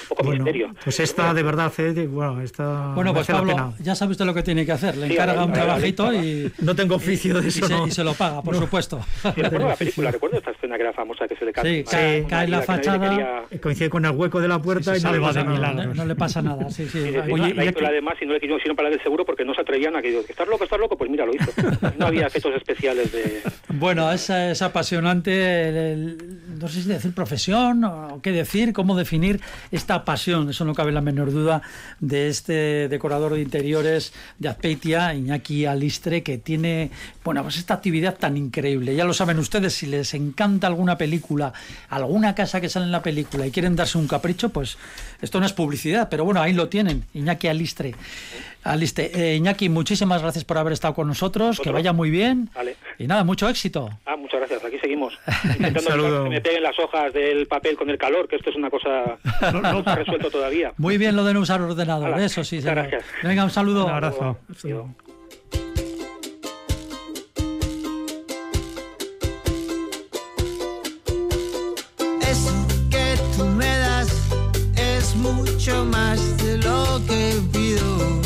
poco 0.08 0.22
bueno, 0.24 0.44
misterio. 0.44 0.74
Pues 0.82 1.00
esta 1.00 1.32
de 1.32 1.42
verdad, 1.42 1.72
eh, 1.78 2.06
bueno, 2.06 2.40
esta 2.42 2.92
bueno, 2.94 3.14
pues 3.14 3.26
Pablo, 3.26 3.74
ya 3.80 3.94
sabe 3.94 4.12
usted 4.12 4.24
lo 4.24 4.34
que 4.34 4.42
tiene 4.42 4.66
que 4.66 4.72
hacer, 4.72 4.96
le 4.96 5.06
sí, 5.06 5.12
encarga 5.14 5.44
un 5.44 5.52
trabajito 5.52 6.12
y... 6.12 6.52
No 6.60 6.74
tengo 6.74 6.96
oficio 6.96 7.40
de 7.40 7.48
eso, 7.48 7.64
y, 7.64 7.68
se, 7.68 7.88
y 7.88 7.90
se, 7.90 8.04
lo 8.04 8.14
paga, 8.14 8.42
por 8.42 8.54
no. 8.54 8.60
supuesto. 8.60 9.00
Sí, 9.22 9.42
recuerdo 9.42 9.68
la 9.68 9.76
película, 9.76 10.10
recuerdo 10.10 10.38
esta 10.38 10.50
escena 10.50 10.76
que 10.76 10.82
era 10.82 10.92
famosa, 10.92 11.28
que 11.28 11.36
se 11.36 11.44
le 11.44 11.52
cae, 11.52 11.84
sí, 11.84 11.84
cae, 11.90 12.20
sí, 12.20 12.26
cae 12.28 12.48
la 12.48 12.62
fachada... 12.62 13.10
Quería... 13.10 13.42
Coincide 13.60 13.90
con 13.90 14.04
el 14.04 14.12
hueco 14.12 14.40
de 14.40 14.48
la 14.48 14.60
puerta 14.60 14.96
y 14.96 15.00
no 15.00 15.12
le 15.12 15.20
pasa 15.20 15.44
nada. 15.44 15.72
No, 15.72 15.94
no, 15.94 16.04
le 16.04 16.14
pasa 16.14 16.42
nada, 16.42 16.70
sí, 16.70 16.88
sí. 16.88 17.14
Oye, 17.30 17.54
la 17.54 17.64
hizo 17.64 17.86
además 17.86 18.14
y 18.20 18.26
no 18.26 18.32
le 18.32 18.40
quisieron 18.40 18.76
pagar 18.76 18.92
el 18.92 19.02
seguro 19.02 19.24
porque 19.24 19.44
no 19.44 19.54
se 19.54 19.60
atrevían 19.60 19.94
a 19.96 20.02
que 20.02 20.08
digo, 20.08 20.22
¿estás 20.28 20.48
loco, 20.48 20.64
estás 20.64 20.80
loco? 20.80 20.96
Pues 20.96 21.10
mira, 21.10 21.24
lo 21.24 21.34
hizo. 21.34 21.50
No 21.98 22.06
había 22.06 22.26
efectos 22.26 22.54
especiales 22.54 23.12
de... 23.12 23.42
Bueno, 23.68 24.10
es, 24.10 24.30
es 24.30 24.62
apasionante 24.62 26.15
no 26.58 26.68
sé 26.68 26.82
si 26.82 26.88
decir 26.88 27.12
profesión 27.12 27.84
o 27.84 28.20
qué 28.22 28.32
decir, 28.32 28.72
cómo 28.72 28.96
definir 28.96 29.40
esta 29.70 30.04
pasión, 30.04 30.48
eso 30.50 30.64
no 30.64 30.74
cabe 30.74 30.92
la 30.92 31.00
menor 31.00 31.32
duda, 31.32 31.62
de 32.00 32.28
este 32.28 32.88
decorador 32.88 33.34
de 33.34 33.42
interiores 33.42 34.12
de 34.38 34.48
Azpeitia, 34.48 35.14
Iñaki 35.14 35.66
Alistre, 35.66 36.22
que 36.22 36.38
tiene, 36.38 36.90
bueno, 37.24 37.42
pues 37.42 37.58
esta 37.58 37.74
actividad 37.74 38.16
tan 38.16 38.36
increíble. 38.36 38.94
Ya 38.94 39.04
lo 39.04 39.14
saben 39.14 39.38
ustedes, 39.38 39.74
si 39.74 39.86
les 39.86 40.14
encanta 40.14 40.66
alguna 40.66 40.96
película, 40.98 41.52
alguna 41.88 42.34
casa 42.34 42.60
que 42.60 42.68
sale 42.68 42.86
en 42.86 42.92
la 42.92 43.02
película 43.02 43.46
y 43.46 43.50
quieren 43.50 43.76
darse 43.76 43.98
un 43.98 44.08
capricho, 44.08 44.50
pues 44.50 44.78
esto 45.20 45.40
no 45.40 45.46
es 45.46 45.52
publicidad, 45.52 46.08
pero 46.08 46.24
bueno, 46.24 46.40
ahí 46.40 46.52
lo 46.52 46.68
tienen, 46.68 47.04
Iñaki 47.14 47.48
Alistre. 47.48 47.94
Aliste. 48.66 49.10
Eh, 49.14 49.36
Iñaki, 49.36 49.68
muchísimas 49.68 50.22
gracias 50.22 50.44
por 50.44 50.58
haber 50.58 50.72
estado 50.72 50.94
con 50.94 51.06
nosotros, 51.06 51.60
que 51.60 51.70
vaya 51.70 51.92
muy 51.92 52.10
bien. 52.10 52.50
Y 52.98 53.06
nada, 53.06 53.24
mucho 53.24 53.48
éxito. 53.48 53.90
Ah, 54.04 54.16
muchas 54.16 54.40
gracias, 54.40 54.64
aquí 54.64 54.78
seguimos. 54.78 55.18
Intentando 55.58 56.24
que 56.24 56.30
me 56.30 56.40
peguen 56.40 56.62
las 56.62 56.78
hojas 56.78 57.12
del 57.12 57.46
papel 57.46 57.76
con 57.76 57.90
el 57.90 57.98
calor, 57.98 58.28
que 58.28 58.36
esto 58.36 58.50
es 58.50 58.56
una 58.56 58.70
cosa 58.70 59.18
no, 59.52 59.60
no 59.60 59.78
está 59.78 59.94
resuelto 59.94 60.30
todavía. 60.30 60.72
Muy 60.76 60.98
bien 60.98 61.16
lo 61.16 61.24
de 61.24 61.34
no 61.34 61.40
usar 61.40 61.60
ordenador, 61.60 62.18
eso 62.20 62.42
sí. 62.44 62.60
Gracias. 62.60 63.04
Venga, 63.22 63.44
un 63.44 63.50
saludo. 63.50 63.86
Un 63.86 63.92
abrazo. 63.92 64.38
Eso 72.20 72.66
que 72.90 73.14
tú 73.36 73.44
me 73.44 73.78
das 73.78 74.28
es 74.76 75.14
mucho 75.16 75.84
más 75.84 76.36
de 76.38 76.58
lo 76.58 77.00
que 77.06 77.34
pido. 77.52 78.25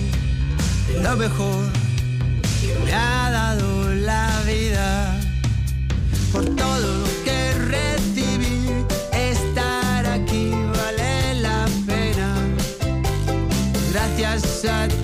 lo 1.01 1.17
mejor 1.17 1.65
que 2.61 2.73
me 2.85 2.93
ha 2.93 3.31
dado 3.31 3.93
la 3.93 4.41
vida. 4.45 5.19
Por 6.31 6.45
todo 6.55 6.79
lo 6.79 7.23
que 7.25 7.53
recibí, 7.53 8.85
estar 9.13 10.05
aquí 10.05 10.51
vale 10.51 11.41
la 11.41 11.65
pena. 11.87 12.35
Gracias 13.91 14.65
a 14.65 14.87
ti 14.87 15.00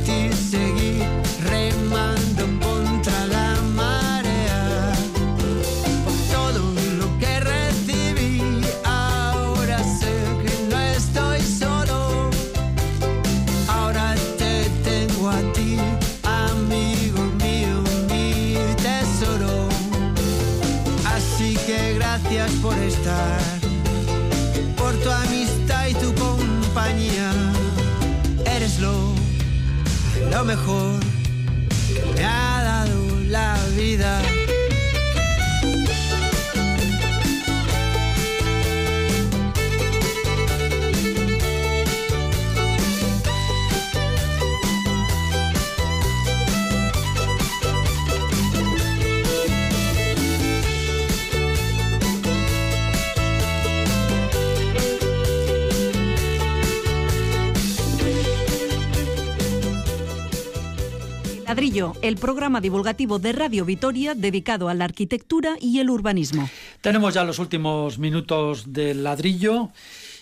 Ladrillo, 61.58 61.93
el 62.03 62.18
programa 62.18 62.62
divulgativo 62.62 63.18
de 63.18 63.32
Radio 63.32 63.66
Vitoria 63.66 64.14
dedicado 64.14 64.70
a 64.70 64.76
la 64.76 64.86
arquitectura 64.86 65.55
y 65.60 65.80
el 65.80 65.89
urbanismo. 65.89 66.47
Tenemos 66.82 67.16
ya 67.16 67.24
los 67.24 67.39
últimos 67.39 67.97
minutos 67.97 68.72
del 68.74 69.03
ladrillo. 69.03 69.70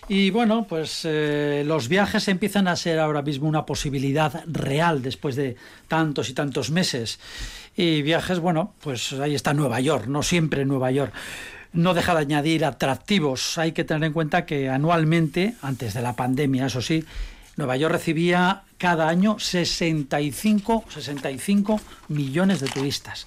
Y 0.08 0.30
bueno, 0.30 0.64
pues 0.66 1.02
eh, 1.04 1.62
los 1.66 1.88
viajes 1.88 2.28
empiezan 2.28 2.68
a 2.68 2.76
ser 2.76 2.98
ahora 2.98 3.20
mismo 3.20 3.46
una 3.46 3.66
posibilidad 3.66 4.44
real 4.46 5.02
después 5.02 5.36
de 5.36 5.56
tantos 5.88 6.30
y 6.30 6.32
tantos 6.32 6.70
meses. 6.70 7.20
Y 7.76 8.00
viajes, 8.00 8.38
bueno, 8.38 8.72
pues 8.80 9.12
ahí 9.12 9.34
está 9.34 9.52
Nueva 9.52 9.78
York, 9.80 10.06
no 10.06 10.22
siempre 10.22 10.64
Nueva 10.64 10.90
York. 10.90 11.12
No 11.74 11.92
deja 11.92 12.14
de 12.14 12.20
añadir 12.20 12.64
atractivos. 12.64 13.58
Hay 13.58 13.72
que 13.72 13.84
tener 13.84 14.04
en 14.04 14.14
cuenta 14.14 14.46
que 14.46 14.70
anualmente, 14.70 15.54
antes 15.60 15.92
de 15.92 16.00
la 16.00 16.16
pandemia, 16.16 16.64
eso 16.64 16.80
sí, 16.80 17.04
Nueva 17.56 17.76
York 17.78 17.92
recibía 17.92 18.64
cada 18.76 19.08
año 19.08 19.38
65, 19.38 20.84
65 20.88 21.80
millones 22.08 22.60
de 22.60 22.68
turistas. 22.68 23.26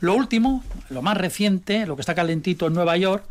Lo 0.00 0.14
último, 0.14 0.64
lo 0.90 1.00
más 1.00 1.16
reciente, 1.16 1.86
lo 1.86 1.94
que 1.94 2.02
está 2.02 2.16
calentito 2.16 2.66
en 2.66 2.74
Nueva 2.74 2.96
York, 2.96 3.24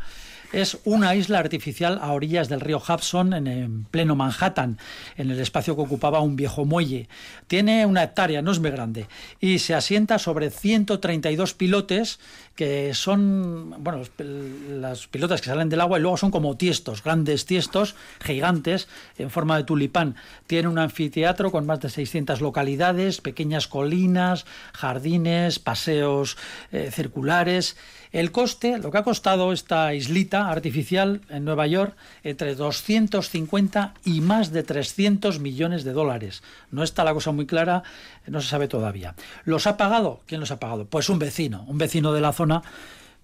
es 0.52 0.78
una 0.84 1.14
isla 1.14 1.38
artificial 1.38 1.98
a 2.00 2.12
orillas 2.12 2.48
del 2.48 2.60
río 2.60 2.78
Hudson, 2.78 3.34
en, 3.34 3.46
en, 3.46 3.84
pleno 3.84 4.16
Manhattan, 4.16 4.78
en 5.18 5.30
el 5.30 5.38
espacio 5.40 5.76
que 5.76 5.82
ocupaba 5.82 6.20
un 6.20 6.36
viejo 6.36 6.64
muelle. 6.64 7.08
Tiene 7.46 7.84
una 7.84 8.02
hectárea, 8.02 8.40
no 8.40 8.50
es 8.50 8.58
muy 8.58 8.70
grande, 8.70 9.06
y 9.40 9.58
se 9.58 9.74
asienta 9.74 10.18
sobre 10.18 10.48
132 10.48 11.52
pilotes 11.52 12.18
que 12.58 12.92
son, 12.92 13.72
bueno, 13.84 14.02
las 14.18 15.06
pilotas 15.06 15.40
que 15.40 15.46
salen 15.48 15.68
del 15.68 15.80
agua 15.80 15.96
y 15.96 16.02
luego 16.02 16.16
son 16.16 16.32
como 16.32 16.56
tiestos, 16.56 17.04
grandes 17.04 17.46
tiestos, 17.46 17.94
gigantes, 18.20 18.88
en 19.16 19.30
forma 19.30 19.56
de 19.56 19.62
tulipán. 19.62 20.16
Tiene 20.48 20.66
un 20.66 20.80
anfiteatro 20.80 21.52
con 21.52 21.66
más 21.66 21.78
de 21.78 21.88
600 21.88 22.40
localidades, 22.40 23.20
pequeñas 23.20 23.68
colinas, 23.68 24.44
jardines, 24.72 25.60
paseos 25.60 26.36
eh, 26.72 26.90
circulares. 26.92 27.76
El 28.10 28.32
coste, 28.32 28.78
lo 28.78 28.90
que 28.90 28.98
ha 28.98 29.04
costado 29.04 29.52
esta 29.52 29.94
islita 29.94 30.50
artificial 30.50 31.20
en 31.28 31.44
Nueva 31.44 31.68
York, 31.68 31.94
entre 32.24 32.56
250 32.56 33.94
y 34.04 34.20
más 34.20 34.50
de 34.50 34.64
300 34.64 35.38
millones 35.38 35.84
de 35.84 35.92
dólares. 35.92 36.42
No 36.72 36.82
está 36.82 37.04
la 37.04 37.14
cosa 37.14 37.30
muy 37.30 37.46
clara, 37.46 37.84
no 38.26 38.40
se 38.40 38.48
sabe 38.48 38.66
todavía. 38.66 39.14
¿Los 39.44 39.66
ha 39.68 39.76
pagado? 39.76 40.22
¿Quién 40.26 40.40
los 40.40 40.50
ha 40.50 40.58
pagado? 40.58 40.86
Pues 40.86 41.08
un 41.08 41.18
vecino, 41.18 41.64
un 41.68 41.78
vecino 41.78 42.12
de 42.12 42.20
la 42.20 42.32
zona 42.32 42.47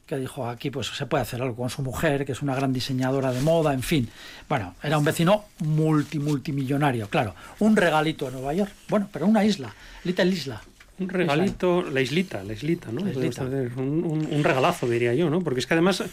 que 0.06 0.18
dijo 0.18 0.48
aquí 0.48 0.70
pues 0.70 0.88
se 0.88 1.06
puede 1.06 1.22
hacer 1.22 1.40
algo 1.40 1.56
con 1.56 1.70
su 1.70 1.82
mujer, 1.82 2.24
que 2.24 2.32
es 2.32 2.42
una 2.42 2.54
gran 2.54 2.72
diseñadora 2.72 3.32
de 3.32 3.40
moda, 3.40 3.72
en 3.72 3.82
fin. 3.82 4.08
Bueno, 4.48 4.74
era 4.82 4.98
un 4.98 5.04
vecino 5.04 5.46
multi 5.60 6.18
multimillonario, 6.18 7.08
claro. 7.08 7.34
Un 7.60 7.76
regalito 7.76 8.28
a 8.28 8.30
Nueva 8.30 8.52
York. 8.52 8.72
Bueno, 8.88 9.08
pero 9.12 9.26
una 9.26 9.44
isla, 9.44 9.74
Little 10.04 10.26
Isla. 10.26 10.62
Un 10.96 11.08
regalito, 11.08 11.82
la 11.82 12.00
islita, 12.00 12.44
la 12.44 12.52
islita, 12.52 12.92
¿no? 12.92 13.04
La 13.04 13.10
islita. 13.10 13.42
Un, 13.42 14.04
un, 14.04 14.28
un, 14.30 14.44
regalazo, 14.44 14.88
diría 14.88 15.12
yo, 15.12 15.28
¿no? 15.28 15.40
Porque 15.40 15.58
es 15.58 15.66
que 15.66 15.74
además 15.74 16.04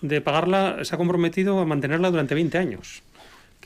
de 0.00 0.20
pagarla 0.20 0.84
se 0.84 0.94
ha 0.94 0.98
comprometido 0.98 1.58
a 1.58 1.64
mantenerla 1.64 2.10
durante 2.10 2.36
20 2.36 2.56
años. 2.56 3.02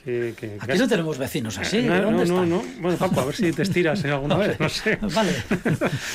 Que, 0.03 0.33
que, 0.37 0.57
Aquí 0.59 0.77
no 0.77 0.87
tenemos 0.87 1.17
vecinos 1.17 1.57
así. 1.57 1.81
No, 1.81 2.01
¿Dónde 2.01 2.25
no, 2.25 2.43
están? 2.43 2.49
no, 2.49 2.63
Bueno, 2.79 2.97
Paco, 2.97 3.21
a 3.21 3.25
ver 3.25 3.35
si 3.35 3.53
te 3.53 3.61
estiras 3.61 4.03
alguna 4.03 4.35
vez, 4.35 4.59
no 4.59 4.67
sé. 4.67 4.97
Vale. 5.01 5.31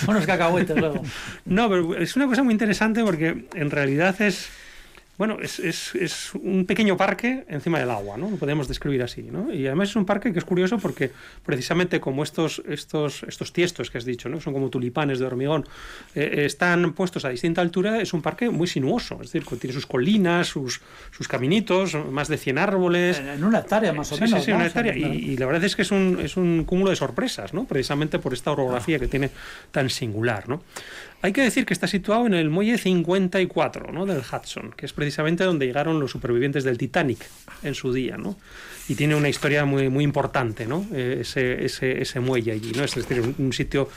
Unos 0.07 0.26
cacahuetes 0.26 0.76
luego. 0.76 1.03
No, 1.47 1.70
pero 1.70 1.97
es 1.97 2.14
una 2.14 2.26
cosa 2.26 2.43
muy 2.43 2.53
interesante 2.53 3.03
porque 3.03 3.47
en 3.55 3.70
realidad 3.70 4.20
es. 4.20 4.51
Bueno, 5.18 5.38
es, 5.42 5.58
es, 5.58 5.96
es, 5.96 6.32
un 6.34 6.64
pequeño 6.64 6.96
parque 6.96 7.44
encima 7.48 7.80
del 7.80 7.90
agua, 7.90 8.16
¿no? 8.16 8.30
Lo 8.30 8.36
podemos 8.36 8.68
describir 8.68 9.02
así, 9.02 9.22
¿no? 9.22 9.52
Y 9.52 9.66
además 9.66 9.90
es 9.90 9.96
un 9.96 10.06
parque 10.06 10.32
que 10.32 10.38
es 10.38 10.44
curioso 10.44 10.78
porque 10.78 11.10
precisamente 11.44 11.98
como 11.98 12.22
estos, 12.22 12.62
estos, 12.68 13.24
estos 13.24 13.52
tiestos 13.52 13.90
que 13.90 13.98
has 13.98 14.04
dicho, 14.04 14.28
¿no? 14.28 14.40
Son 14.40 14.52
como 14.52 14.70
tulipanes 14.70 15.18
de 15.18 15.26
hormigón, 15.26 15.66
eh, 16.14 16.44
están 16.46 16.92
puestos 16.92 17.24
a 17.24 17.30
distinta 17.30 17.60
altura, 17.60 18.00
es 18.00 18.12
un 18.12 18.22
parque 18.22 18.48
muy 18.48 18.68
sinuoso, 18.68 19.16
es 19.20 19.32
decir, 19.32 19.44
tiene 19.58 19.74
sus 19.74 19.86
colinas, 19.86 20.46
sus, 20.46 20.80
sus 21.10 21.26
caminitos, 21.26 21.96
más 22.12 22.28
de 22.28 22.38
100 22.38 22.58
árboles. 22.58 23.18
En 23.18 23.42
una 23.42 23.58
hectárea 23.58 23.92
más 23.92 24.12
o 24.12 24.14
sí, 24.14 24.22
menos. 24.22 24.38
Sí, 24.38 24.44
sí, 24.44 24.50
¿no? 24.52 24.58
una 24.58 24.66
hectárea. 24.66 24.96
Y, 24.96 25.02
y, 25.02 25.36
la 25.36 25.46
verdad 25.46 25.64
es 25.64 25.74
que 25.74 25.82
es 25.82 25.90
un, 25.90 26.20
es 26.22 26.36
un 26.36 26.62
cúmulo 26.62 26.90
de 26.90 26.96
sorpresas, 26.96 27.52
¿no? 27.52 27.64
Precisamente 27.64 28.20
por 28.20 28.34
esta 28.34 28.52
orografía 28.52 29.00
que 29.00 29.08
tiene 29.08 29.30
tan 29.72 29.90
singular, 29.90 30.48
¿no? 30.48 30.62
Hay 31.20 31.32
que 31.32 31.42
decir 31.42 31.66
que 31.66 31.74
está 31.74 31.88
situado 31.88 32.26
en 32.26 32.34
el 32.34 32.48
muelle 32.48 32.78
54 32.78 33.92
¿no? 33.92 34.06
del 34.06 34.20
Hudson, 34.20 34.72
que 34.76 34.86
es 34.86 34.92
precisamente 34.92 35.42
donde 35.42 35.66
llegaron 35.66 35.98
los 35.98 36.12
supervivientes 36.12 36.62
del 36.62 36.78
Titanic 36.78 37.18
en 37.64 37.74
su 37.74 37.92
día. 37.92 38.16
¿no? 38.16 38.36
Y 38.88 38.94
tiene 38.94 39.16
una 39.16 39.28
historia 39.28 39.64
muy, 39.64 39.88
muy 39.88 40.04
importante 40.04 40.66
¿no? 40.66 40.86
Eh, 40.92 41.18
ese, 41.22 41.64
ese, 41.64 42.00
ese 42.00 42.20
muelle 42.20 42.52
allí. 42.52 42.70
¿no? 42.70 42.84
Es 42.84 42.94
decir, 42.94 43.20
un, 43.20 43.34
un 43.38 43.52
sitio 43.52 43.88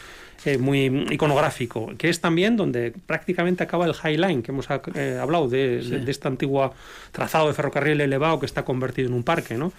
eh, 0.46 0.58
muy 0.58 1.06
iconográfico, 1.12 1.92
que 1.98 2.10
es 2.10 2.20
también 2.20 2.58
donde 2.58 2.94
prácticamente 3.06 3.64
acaba 3.64 3.86
el 3.86 3.94
High 3.94 4.18
Line, 4.18 4.42
que 4.42 4.52
hemos 4.52 4.68
eh, 4.96 5.20
hablado 5.22 5.48
de, 5.48 5.82
de, 5.84 6.00
de 6.00 6.12
este 6.12 6.28
antiguo 6.28 6.74
trazado 7.12 7.48
de 7.48 7.54
ferrocarril 7.54 8.02
elevado 8.02 8.39
que 8.39 8.46
está 8.46 8.66
convertido 8.66 9.10
en 9.10 9.14
un 9.14 9.24
parque, 9.24 9.58
¿no? 9.58 9.72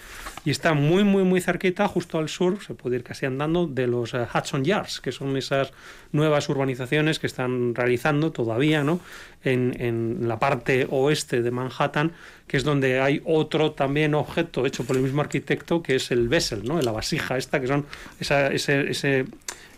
Y 0.44 0.50
está 0.50 0.74
muy, 0.74 1.04
muy, 1.04 1.24
muy 1.24 1.40
cerquita, 1.40 1.88
justo 1.88 2.18
al 2.18 2.28
sur, 2.28 2.62
se 2.64 2.74
puede 2.74 2.96
ir 2.96 3.04
casi 3.04 3.26
andando, 3.26 3.66
de 3.66 3.86
los 3.86 4.14
eh, 4.14 4.26
Hudson 4.32 4.64
Yards, 4.64 5.00
que 5.00 5.12
son 5.12 5.36
esas 5.36 5.72
nuevas 6.12 6.48
urbanizaciones 6.48 7.18
que 7.18 7.26
están 7.26 7.74
realizando 7.74 8.32
todavía, 8.32 8.84
¿no? 8.84 9.00
En, 9.44 9.74
en 9.80 10.28
la 10.28 10.38
parte 10.38 10.86
oeste 10.90 11.42
de 11.42 11.50
Manhattan, 11.50 12.12
que 12.46 12.56
es 12.56 12.64
donde 12.64 13.00
hay 13.00 13.20
otro 13.24 13.72
también 13.72 14.14
objeto 14.14 14.66
hecho 14.66 14.84
por 14.84 14.96
el 14.96 15.02
mismo 15.02 15.20
arquitecto, 15.20 15.82
que 15.82 15.96
es 15.96 16.10
el 16.12 16.28
Bessel, 16.28 16.64
¿no? 16.64 16.80
La 16.80 16.92
vasija 16.92 17.36
esta, 17.36 17.60
que 17.60 17.66
son 17.66 17.84
esa, 18.20 18.48
ese, 18.48 18.90
ese 18.90 19.24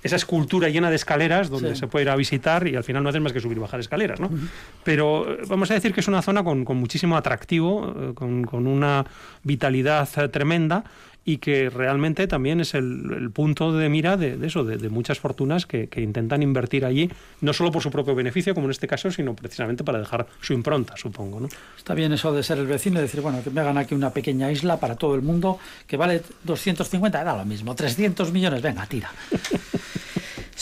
esa 0.03 0.17
escultura 0.17 0.69
llena 0.69 0.91
de 0.91 0.97
escaleras 0.97 1.49
donde 1.49 1.71
Sí. 1.75 1.81
se 1.81 1.87
puede 1.87 2.03
ir 2.05 2.11
a 2.11 2.17
visitar 2.17 2.69
y 2.69 2.77
al 2.77 2.85
final 2.85 3.03
no 3.03 3.09
haces 3.09 3.23
más 3.23 3.33
que 3.33 3.41
subir 3.41 3.57
y 3.57 3.61
bajar 3.61 3.81
escaleras, 3.81 4.21
¿no? 4.21 4.29
Pero 4.85 5.33
eh, 5.33 5.39
vamos 5.49 5.71
a 5.71 5.75
decir 5.75 5.95
que 5.95 6.01
es 6.01 6.09
una 6.09 6.21
zona 6.21 6.45
con, 6.45 6.67
con 6.67 6.77
muchísimo 6.77 7.17
atractivo, 7.17 7.95
eh, 8.11 8.13
con, 8.15 8.45
con 8.45 8.67
una 8.67 9.07
vitalidad 9.45 10.07
eh, 10.19 10.29
tremenda 10.29 10.85
y 11.25 11.39
que 11.39 11.71
realmente 11.71 12.27
también 12.27 12.61
es 12.61 12.75
el, 12.75 13.11
el 13.17 13.31
punto 13.31 13.73
de 13.73 13.89
mira 13.89 14.17
de, 14.17 14.37
de 14.37 14.47
eso, 14.47 14.65
de, 14.65 14.77
de 14.77 14.89
muchas 14.89 15.19
fortunas 15.19 15.67
que, 15.67 15.89
que 15.89 16.01
intentan 16.01 16.43
invertir 16.43 16.85
allí, 16.85 17.11
no 17.41 17.53
solo 17.53 17.73
por 17.73 17.83
su 17.83 17.91
propio 17.91 18.15
beneficio, 18.15 18.55
como 18.55 18.67
en 18.67 18.73
este 18.73 18.87
caso, 18.87 19.11
sino 19.11 19.35
precisamente 19.35 19.85
para 19.85 19.99
dejar 19.99 20.27
su 20.41 20.53
impronta, 20.53 20.97
supongo, 20.97 21.41
¿no? 21.41 21.49
Está 21.77 21.95
bien 21.95 22.13
eso 22.13 22.33
de 22.33 22.43
ser 22.43 22.59
el 22.59 22.67
vecino 22.67 22.99
y 22.99 23.03
decir, 23.03 23.21
bueno, 23.21 23.43
que 23.43 23.51
me 23.51 23.61
hagan 23.61 23.79
aquí 23.79 23.95
una 23.95 24.11
pequeña 24.11 24.51
isla 24.53 24.79
para 24.79 24.97
todo 24.97 25.15
el 25.15 25.23
mundo 25.23 25.59
que 25.87 25.97
vale 25.97 26.23
250, 26.45 27.25
da 27.25 27.37
lo 27.37 27.45
mismo, 27.45 27.75
300 27.75 28.33
millones, 28.33 28.61
venga, 28.63 28.87
tira. 28.87 29.11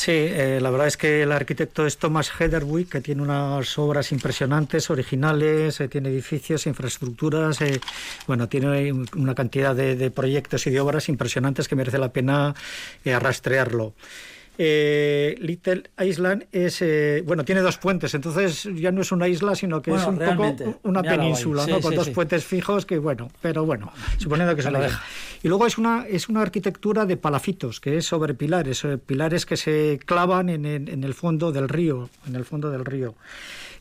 Sí, 0.05 0.11
eh, 0.11 0.59
la 0.61 0.71
verdad 0.71 0.89
es 0.89 0.97
que 0.97 1.23
el 1.23 1.31
arquitecto 1.31 1.87
es 1.87 1.97
Thomas 1.97 2.29
Heatherwick, 2.37 2.89
que 2.89 3.01
tiene 3.01 3.23
unas 3.23 3.79
obras 3.79 4.11
impresionantes, 4.11 4.91
originales, 4.91 5.81
eh, 5.81 5.87
tiene 5.87 6.09
edificios, 6.09 6.67
infraestructuras, 6.67 7.61
eh, 7.61 7.81
bueno, 8.27 8.49
tiene 8.49 8.93
una 8.93 9.37
cantidad 9.37 9.77
de, 9.77 10.11
proyectos 10.11 10.67
y 10.67 10.71
de 10.71 10.81
obras 10.81 11.09
impresionantes 11.09 11.69
que 11.69 11.77
merece 11.77 11.99
la 11.99 12.13
pena 12.13 12.53
rastrearlo. 13.05 13.95
Eh, 14.59 15.35
Little 15.39 15.85
Island 16.05 16.45
es 16.53 16.83
eh, 16.83 17.23
bueno 17.27 17.43
tiene 17.43 17.63
dos 17.63 17.79
puentes 17.79 18.13
entonces 18.15 18.69
ya 18.75 18.93
no 18.93 19.01
es 19.01 19.11
una 19.11 19.27
isla 19.27 19.55
sino 19.55 19.81
que 19.81 19.91
Bueno, 19.93 20.03
es 20.05 20.09
un 20.31 20.37
poco 20.37 20.79
una 20.83 21.03
península 21.03 21.65
Sí, 21.65 21.71
¿no? 21.71 21.81
con 21.81 21.95
dos 21.95 22.05
sí. 22.07 22.11
puentes 22.11 22.45
fijos 22.45 22.85
que 22.85 22.99
bueno 22.99 23.31
pero 23.41 23.65
bueno 23.65 23.91
suponiendo 24.19 24.55
que 24.55 24.61
se 24.61 24.71
lo 24.71 24.79
deja 24.79 25.03
y 25.43 25.49
luego 25.49 25.67
es 25.67 25.79
una, 25.79 26.07
es 26.07 26.29
una 26.29 26.43
arquitectura 26.43 27.05
de 27.05 27.17
palafitos, 27.17 27.81
que 27.81 27.97
es 27.97 28.05
sobre 28.07 28.33
pilares, 28.35 28.87
pilares 29.07 29.45
que 29.45 29.57
se 29.57 29.99
clavan 30.07 30.49
en, 30.49 30.65
el- 30.67 30.89
en 30.89 31.03
el 31.03 31.15
fondo 31.15 31.51
del 31.51 31.69
río, 31.69 32.09
en 32.29 32.37
el 32.37 32.45
fondo 32.45 32.71
del 32.71 32.85
río. 32.85 33.17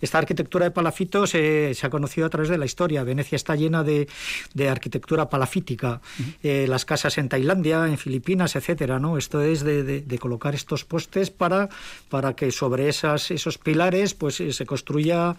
Esta 0.01 0.17
arquitectura 0.17 0.65
de 0.65 0.71
palafitos 0.71 1.29
se 1.29 1.75
ha 1.81 1.89
conocido 1.89 2.27
a 2.27 2.29
través 2.29 2.49
de 2.49 2.57
la 2.57 2.65
historia. 2.65 3.03
Venecia 3.03 3.35
está 3.35 3.55
llena 3.55 3.83
de, 3.83 4.07
de 4.53 4.69
arquitectura 4.69 5.29
palafítica. 5.29 6.01
Eh, 6.43 6.65
las 6.67 6.85
casas 6.85 7.17
en 7.17 7.29
Tailandia, 7.29 7.85
en 7.87 7.97
Filipinas, 7.97 8.55
etcétera. 8.55 8.99
¿no? 8.99 9.17
Esto 9.17 9.41
es 9.41 9.63
de, 9.63 9.83
de- 9.83 10.01
de 10.01 10.19
colocar 10.19 10.55
estos 10.55 10.83
postes 10.85 11.29
para, 11.29 11.69
para 12.09 12.33
que 12.35 12.51
sobre 12.51 12.89
esas, 12.89 13.31
esos 13.31 13.57
pilares 13.57 14.13
pues 14.13 14.39
eh, 14.41 14.51
se 14.53 14.65
construya 14.65 15.35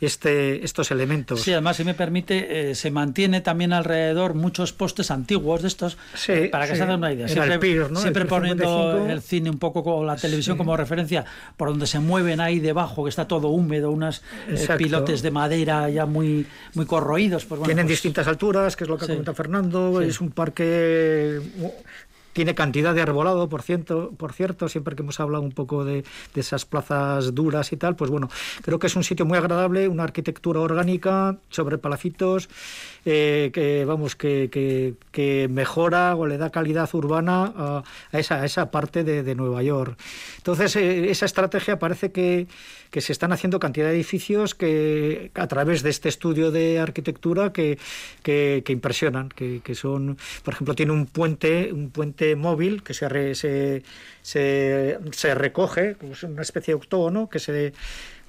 este, 0.00 0.64
estos 0.64 0.90
elementos. 0.90 1.40
Sí, 1.42 1.52
además, 1.52 1.76
si 1.76 1.84
me 1.84 1.94
permite, 1.94 2.70
eh, 2.70 2.74
se 2.74 2.90
mantiene 2.90 3.40
también 3.40 3.72
alrededor 3.72 4.34
muchos 4.34 4.72
postes 4.72 5.10
antiguos 5.10 5.62
de 5.62 5.68
estos, 5.68 5.96
Sí, 6.14 6.32
eh, 6.32 6.48
para 6.50 6.66
que 6.66 6.72
sí. 6.72 6.76
se 6.78 6.82
hagan 6.82 6.98
una 6.98 7.12
idea. 7.12 7.28
Siempre, 7.28 7.54
el 7.54 7.60
PIR, 7.60 7.90
¿no? 7.90 8.00
siempre 8.00 8.22
El 8.22 8.28
poniendo 8.28 8.64
55. 8.64 9.10
el 9.12 9.22
cine 9.22 9.50
un 9.50 9.58
poco 9.58 9.82
con 9.84 10.06
la 10.06 10.16
televisión 10.16 10.56
Sí. 10.56 10.58
como 10.58 10.76
referencia, 10.76 11.24
por 11.56 11.68
donde 11.68 11.86
se 11.86 11.98
mueven 11.98 12.40
ahí 12.40 12.58
debajo, 12.60 13.04
que 13.04 13.10
está 13.10 13.26
todo 13.28 13.48
húmedo, 13.48 13.90
unos 14.02 14.22
Exacto. 14.48 14.78
pilotes 14.84 15.22
de 15.22 15.30
madera 15.30 15.88
ya 15.90 16.06
muy, 16.06 16.46
muy 16.74 16.86
corroídos. 16.86 17.44
Pues 17.44 17.58
bueno, 17.60 17.66
Tienen 17.68 17.86
pues- 17.86 17.98
distintas 17.98 18.26
alturas, 18.26 18.76
que 18.76 18.84
es 18.84 18.90
lo 18.90 18.96
que 18.98 19.06
Sí. 19.06 19.12
comenta 19.12 19.34
Fernando. 19.34 20.00
Sí. 20.02 20.08
Es 20.08 20.20
un 20.20 20.30
parque. 20.30 21.40
Tiene 22.32 22.54
cantidad 22.54 22.94
de 22.94 23.02
arbolado, 23.02 23.46
por 23.50 23.60
cierto, 23.60 24.10
por 24.16 24.32
cierto, 24.32 24.66
siempre 24.66 24.96
que 24.96 25.02
hemos 25.02 25.20
hablado 25.20 25.44
un 25.44 25.52
poco 25.52 25.84
de, 25.84 26.02
de 26.34 26.40
esas 26.40 26.64
plazas 26.64 27.34
duras 27.34 27.70
y 27.72 27.76
tal, 27.76 27.94
pues 27.94 28.10
bueno, 28.10 28.30
creo 28.62 28.78
que 28.78 28.86
es 28.86 28.96
un 28.96 29.04
sitio 29.04 29.26
muy 29.26 29.36
agradable, 29.36 29.86
una 29.86 30.04
arquitectura 30.04 30.60
orgánica 30.60 31.36
sobre 31.50 31.76
palafitos, 31.76 32.48
eh, 33.04 33.50
que 33.52 33.84
vamos, 33.84 34.14
que, 34.16 34.48
que- 34.50 34.94
mejora 35.48 36.14
o 36.16 36.26
le 36.26 36.38
da 36.38 36.50
calidad 36.50 36.88
urbana 36.94 37.52
a, 37.56 37.82
esa, 38.12 38.44
esa 38.44 38.70
parte 38.70 39.04
de, 39.04 39.22
de 39.22 39.34
Nueva 39.34 39.62
York. 39.62 39.98
Entonces, 40.38 40.76
eh, 40.76 41.10
esa 41.10 41.26
estrategia 41.26 41.78
parece 41.78 42.12
que, 42.12 42.46
que 42.90 43.00
se 43.00 43.12
están 43.12 43.32
haciendo 43.32 43.58
cantidad 43.58 43.86
de 43.88 43.94
edificios 43.94 44.54
que 44.54 45.30
a 45.34 45.46
través 45.46 45.82
de 45.82 45.90
este 45.90 46.08
estudio 46.08 46.50
de 46.50 46.78
arquitectura 46.78 47.52
que, 47.52 47.78
impresionan, 48.68 49.28
que, 49.30 49.60
son, 49.74 50.16
por 50.44 50.54
ejemplo, 50.54 50.74
tiene 50.74 50.92
un 50.92 51.06
puente, 51.06 51.72
un 51.72 51.90
puente 51.90 52.36
móvil 52.36 52.82
que 52.82 52.94
se, 52.94 53.08
re- 53.08 53.34
se, 53.34 53.82
se, 54.22 54.98
se 55.12 55.34
recoge, 55.34 55.96
es 56.10 56.22
una 56.22 56.42
especie 56.42 56.72
de 56.72 56.76
octógono 56.76 57.28
que 57.28 57.38
se 57.38 57.72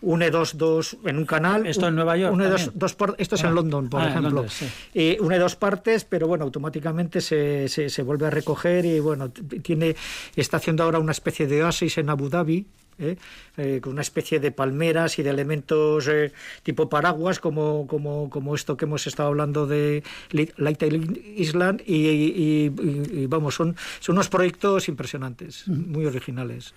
une 0.04 0.30
dos, 0.30 0.58
dos 0.58 0.98
en 1.06 1.18
un 1.18 1.26
canal. 1.26 1.66
¿Esto 1.66 1.88
en 1.88 1.96
Nueva 1.96 2.18
York 2.18 2.34
Une 2.34 2.48
dos, 2.50 2.72
dos 2.76 2.94
por- 2.94 3.16
esto 3.18 3.36
es 3.36 3.44
Ah. 3.44 3.48
en 3.48 3.56
London, 3.56 3.90
por 3.90 4.02
Ah, 4.02 4.10
ejemplo. 4.10 4.30
Londres, 4.32 4.54
sí. 4.54 4.68
Eh, 4.94 5.18
une 5.20 5.40
dos 5.40 5.56
partes, 5.56 6.04
pero 6.06 6.28
bueno, 6.28 6.44
automáticamente 6.44 7.22
se, 7.22 7.68
se, 7.70 7.90
se 7.90 8.02
vuelve 8.04 8.28
a 8.28 8.30
recoger 8.30 8.86
y 8.86 9.00
bueno, 9.00 9.30
tiene, 9.32 9.96
está 10.36 10.58
haciendo 10.58 10.84
ahora 10.84 11.00
una 11.00 11.14
especie 11.14 11.48
de 11.48 11.64
oasis 11.64 11.98
en 11.98 12.10
Abu 12.10 12.30
Dhabi. 12.30 12.66
¿eh? 13.00 13.18
Eh, 13.58 13.80
con 13.82 13.94
una 13.94 14.04
especie 14.04 14.40
de 14.40 14.52
palmeras 14.52 15.18
y 15.18 15.24
de 15.24 15.32
elementos 15.32 16.08
eh, 16.08 16.32
tipo 16.62 16.90
paraguas 16.90 17.40
como, 17.40 17.88
como, 17.88 18.30
como 18.30 18.54
esto 18.54 18.78
que 18.78 18.86
hemos 18.86 19.08
estado 19.08 19.30
hablando 19.30 19.66
de 19.66 20.04
Li- 20.30 20.52
Little 20.58 21.02
Island 21.36 21.82
y, 21.88 21.96
y- 21.96 22.72
y- 22.80 23.22
y, 23.22 23.26
vamos 23.26 23.56
son, 23.56 23.76
son 24.00 24.14
unos 24.14 24.30
proyectos 24.30 24.88
impresionantes 24.90 25.68
muy 25.68 26.06
originales 26.06 26.76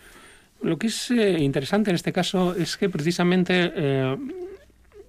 Lo 0.62 0.78
que 0.78 0.88
es 0.88 1.10
eh, 1.10 1.38
interesante 1.40 1.90
en 1.90 1.96
este 1.96 2.12
caso 2.12 2.54
es 2.54 2.76
que 2.76 2.88
precisamente, 2.88 3.72
eh, 3.74 4.16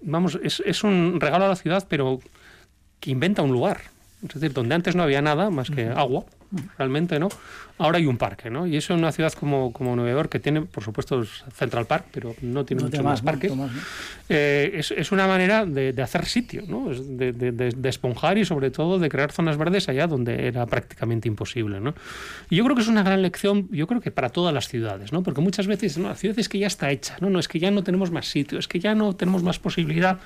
vamos, 0.02 0.38
es, 0.44 0.62
es 0.66 0.84
un 0.84 1.20
regalo 1.20 1.46
a 1.46 1.50
la 1.50 1.56
ciudad, 1.56 1.86
pero 1.90 2.20
que 3.00 3.12
inventa 3.12 3.42
un 3.42 3.52
lugar. 3.52 3.82
Es 4.24 4.34
decir, 4.34 4.54
donde 4.54 4.76
antes 4.76 4.96
no 4.96 5.04
había 5.04 5.22
nada 5.22 5.50
más 5.50 5.70
que 5.70 5.88
agua, 5.88 6.26
realmente, 6.78 7.20
¿no? 7.20 7.30
Ahora 7.80 8.00
hay 8.00 8.08
un 8.08 8.18
parque, 8.18 8.50
¿no? 8.50 8.66
Y 8.66 8.76
eso 8.76 8.94
en 8.94 9.00
una 9.00 9.12
ciudad 9.12 9.32
como, 9.34 9.72
como 9.72 9.96
Nueva 9.96 10.12
York, 10.12 10.32
que 10.32 10.40
tiene, 10.40 10.62
por 10.62 10.84
supuesto, 10.84 11.24
Central 11.54 11.86
Park, 11.86 12.06
pero 12.12 12.34
no 12.42 12.66
tiene 12.66 12.82
No 12.82 12.88
muchos 12.90 13.04
más, 13.04 13.22
parques. 13.22 13.56
más, 13.56 13.72
¿no? 13.72 13.80
Eh, 14.30 14.72
es, 14.76 14.90
es 14.92 15.12
una 15.12 15.28
manera 15.28 15.64
de, 15.66 15.94
de 15.94 16.02
hacer 16.02 16.26
sitio, 16.26 16.64
¿no? 16.68 16.92
Es 16.92 17.18
de- 17.18 17.34
de- 17.34 17.52
de 17.52 17.90
esponjar 17.90 18.38
y 18.40 18.46
sobre 18.46 18.72
todo 18.72 18.98
de 18.98 19.10
crear 19.10 19.32
zonas 19.32 19.58
verdes 19.58 19.90
allá 19.90 20.08
donde 20.08 20.48
era 20.48 20.66
prácticamente 20.66 21.28
imposible, 21.28 21.80
¿no? 21.80 21.94
Y 22.50 22.56
yo 22.56 22.64
creo 22.64 22.76
que 22.76 22.82
es 22.82 22.88
una 22.88 23.04
gran 23.04 23.22
lección, 23.22 23.68
yo 23.72 23.86
creo 23.86 24.02
que 24.02 24.10
para 24.10 24.30
todas 24.30 24.54
las 24.54 24.68
ciudades, 24.68 25.14
¿no? 25.14 25.22
Porque 25.22 25.42
muchas 25.42 25.68
veces, 25.68 25.98
no, 26.00 26.08
la 26.08 26.16
ciudad 26.16 26.40
es 26.40 26.50
que 26.50 26.58
ya 26.58 26.68
está 26.68 26.90
hecha, 26.90 27.18
¿no? 27.22 27.30
No, 27.30 27.38
es 27.38 27.48
que 27.48 27.60
ya 27.60 27.70
no 27.70 27.84
tenemos 27.84 28.10
más 28.10 28.26
sitio, 28.28 28.58
es 28.58 28.68
que 28.68 28.80
ya 28.80 28.96
no 28.96 29.16
tenemos 29.16 29.44
más 29.44 29.60
posibilidad 29.60 30.18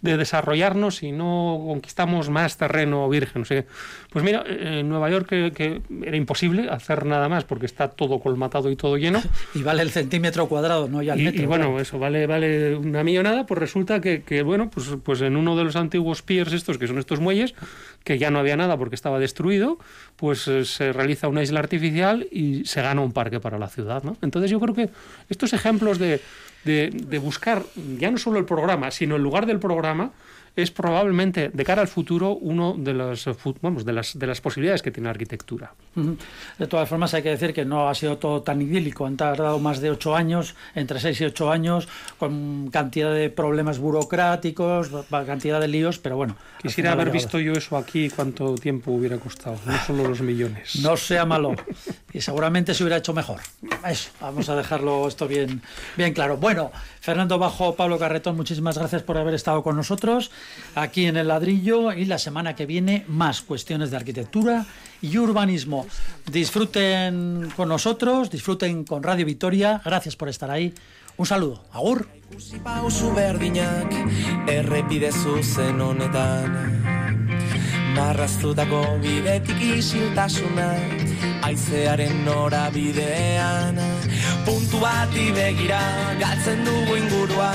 de 0.00 0.16
desarrollarnos 0.16 1.02
y 1.02 1.12
no 1.12 1.60
conquistamos 1.66 2.30
más 2.30 2.56
terreno 2.56 3.08
virgen, 3.08 3.42
no 3.42 3.44
sé. 3.44 3.66
Pues 4.10 4.24
mira, 4.24 4.44
en 4.46 4.88
Nueva 4.88 5.10
York 5.10 5.28
que, 5.28 5.52
que 5.52 5.82
era 6.06 6.16
imposible 6.16 6.68
hacer 6.70 7.04
nada 7.04 7.28
más 7.28 7.44
porque 7.44 7.66
está 7.66 7.88
todo 7.88 8.20
colmatado 8.20 8.70
y 8.70 8.76
todo 8.76 8.96
lleno. 8.96 9.22
Y 9.54 9.62
vale 9.62 9.82
el 9.82 9.90
centímetro 9.90 10.46
cuadrado, 10.48 10.88
no 10.88 11.02
ya 11.02 11.14
el 11.14 11.20
Y, 11.20 11.24
metro. 11.24 11.42
y 11.42 11.46
bueno, 11.46 11.64
claro. 11.66 11.80
eso 11.80 11.98
vale, 11.98 12.26
vale 12.26 12.76
una 12.76 13.02
millonada, 13.02 13.44
pues 13.46 13.58
resulta 13.58 14.00
que, 14.00 14.22
que, 14.22 14.42
bueno, 14.42 14.70
pues, 14.70 14.88
pues 15.02 15.20
en 15.20 15.36
uno 15.36 15.56
de 15.56 15.64
los 15.64 15.74
antiguos 15.74 16.22
piers 16.22 16.52
estos, 16.52 16.78
que 16.78 16.86
son 16.86 16.98
estos 16.98 17.18
muelles, 17.20 17.54
que 18.04 18.18
ya 18.18 18.30
no 18.30 18.38
había 18.38 18.56
nada 18.56 18.76
porque 18.76 18.94
estaba 18.94 19.18
destruido, 19.18 19.78
pues 20.16 20.46
eh, 20.48 20.64
se 20.64 20.92
realiza 20.92 21.28
una 21.28 21.42
isla 21.42 21.60
artificial 21.60 22.28
y 22.30 22.64
se 22.66 22.82
gana 22.82 23.00
un 23.00 23.12
parque 23.12 23.40
para 23.40 23.58
la 23.58 23.68
ciudad, 23.68 24.02
¿no? 24.04 24.16
Entonces 24.22 24.50
yo 24.50 24.60
creo 24.60 24.74
que 24.74 24.90
estos 25.28 25.52
ejemplos 25.52 25.98
de, 25.98 26.20
de, 26.68 26.90
de 26.90 27.18
buscar 27.18 27.64
ya 27.98 28.10
no 28.10 28.18
solo 28.18 28.38
el 28.38 28.44
programa, 28.44 28.90
sino 28.90 29.16
el 29.16 29.22
lugar 29.22 29.46
del 29.46 29.58
programa, 29.58 30.12
es 30.62 30.70
probablemente, 30.70 31.50
de 31.50 31.64
cara 31.64 31.82
al 31.82 31.88
futuro, 31.88 32.32
uno 32.32 32.74
de 32.76 32.92
vamos, 33.62 33.84
las, 33.86 34.18
de 34.18 34.26
las 34.26 34.40
posibilidades 34.40 34.82
que 34.82 34.90
tiene 34.90 35.06
la 35.06 35.12
arquitectura. 35.12 35.72
De 36.58 36.66
todas 36.66 36.88
formas, 36.88 37.14
hay 37.14 37.22
que 37.22 37.30
decir 37.30 37.54
que 37.54 37.64
no 37.64 37.88
ha 37.88 37.94
sido 37.94 38.18
todo 38.18 38.42
tan 38.42 38.60
idílico. 38.60 39.06
Han 39.06 39.16
tardado 39.16 39.58
más 39.60 39.80
de 39.80 39.90
ocho 39.90 40.16
años, 40.16 40.54
entre 40.74 40.98
seis 41.00 41.20
y 41.20 41.24
ocho 41.24 41.50
años, 41.50 41.88
con 42.18 42.70
cantidad 42.70 43.12
de 43.14 43.30
problemas 43.30 43.78
burocráticos, 43.78 44.90
cantidad 45.08 45.60
de 45.60 45.68
líos, 45.68 45.98
pero 45.98 46.16
bueno. 46.16 46.36
Quisiera 46.60 46.92
haber 46.92 47.10
visto 47.10 47.38
yo 47.38 47.52
eso 47.52 47.76
aquí, 47.76 48.10
cuánto 48.10 48.56
tiempo 48.56 48.90
hubiera 48.92 49.18
costado, 49.18 49.58
no 49.64 49.78
solo 49.86 50.08
los 50.08 50.20
millones. 50.20 50.80
No 50.82 50.96
sea 50.96 51.24
malo. 51.24 51.54
Y 52.12 52.20
seguramente 52.20 52.74
se 52.74 52.82
hubiera 52.82 52.96
hecho 52.96 53.14
mejor. 53.14 53.40
Eso, 53.86 54.10
vamos 54.20 54.48
a 54.48 54.56
dejarlo 54.56 55.06
esto 55.06 55.28
bien, 55.28 55.62
bien 55.96 56.12
claro. 56.12 56.36
Bueno, 56.36 56.72
Fernando 57.08 57.38
Bajo, 57.38 57.74
Pablo 57.74 57.98
Carretón, 57.98 58.36
muchísimas 58.36 58.76
gracias 58.76 59.02
por 59.02 59.16
haber 59.16 59.32
estado 59.32 59.62
con 59.62 59.74
nosotros 59.76 60.30
aquí 60.74 61.06
en 61.06 61.16
el 61.16 61.28
ladrillo 61.28 61.90
y 61.94 62.04
la 62.04 62.18
semana 62.18 62.54
que 62.54 62.66
viene 62.66 63.06
más 63.08 63.40
cuestiones 63.40 63.90
de 63.90 63.96
arquitectura 63.96 64.66
y 65.00 65.16
urbanismo. 65.16 65.86
Disfruten 66.30 67.48
con 67.56 67.70
nosotros, 67.70 68.28
disfruten 68.28 68.84
con 68.84 69.02
Radio 69.02 69.24
Vitoria. 69.24 69.80
Gracias 69.82 70.16
por 70.16 70.28
estar 70.28 70.50
ahí. 70.50 70.74
Un 71.16 71.24
saludo. 71.24 71.64
Agur. 71.72 72.06
Marraztutako 77.98 78.80
bidetik 79.02 79.58
isiltasuna 79.74 80.68
Aizearen 81.42 82.20
norabidean. 82.24 83.80
Puntu 84.46 84.78
bati 84.82 85.24
begira 85.34 85.80
galtzen 86.20 86.62
dugu 86.66 86.98
ingurua 87.00 87.48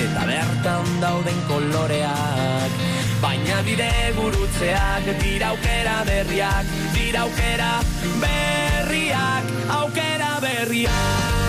Eta 0.00 0.24
bertan 0.30 0.88
dauden 1.02 1.42
koloreak. 1.50 2.78
Baina 3.20 3.60
bide 3.66 3.90
gurutzeak 4.16 5.10
dira 5.20 5.52
aukera 5.52 5.98
berriak 6.08 6.72
Dira 6.96 7.26
aukera 7.26 7.74
berriak 8.24 9.52
Aukera 9.76 10.32
berriak 10.40 11.39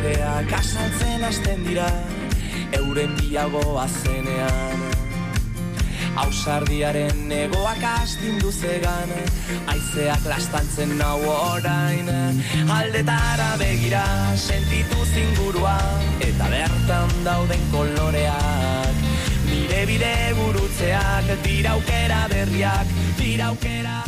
Aztutako 0.00 0.24
ateak 0.24 0.52
asaltzen 0.52 1.24
hasten 1.24 1.64
dira 1.64 1.86
Euren 2.78 3.12
biagoa 3.18 3.86
zenean 3.86 4.80
Ausardiaren 6.16 7.28
negoak 7.28 7.82
astindu 7.84 8.50
zegan 8.50 9.12
Aizeak 9.68 10.24
lastantzen 10.24 10.96
nau 10.98 11.20
orain. 11.28 12.08
Aldetara 12.68 13.56
begira 13.58 14.04
sentitu 14.36 15.04
zingurua 15.04 15.76
Eta 16.20 16.48
bertan 16.48 17.12
dauden 17.24 17.66
koloreak. 17.70 19.04
Nire 19.50 19.84
bide 19.86 20.14
gurutzeak 20.38 21.36
Dira 21.44 21.76
aukera 21.76 22.26
berriak 22.32 22.96
Dira 23.18 23.52
aukera 23.52 24.00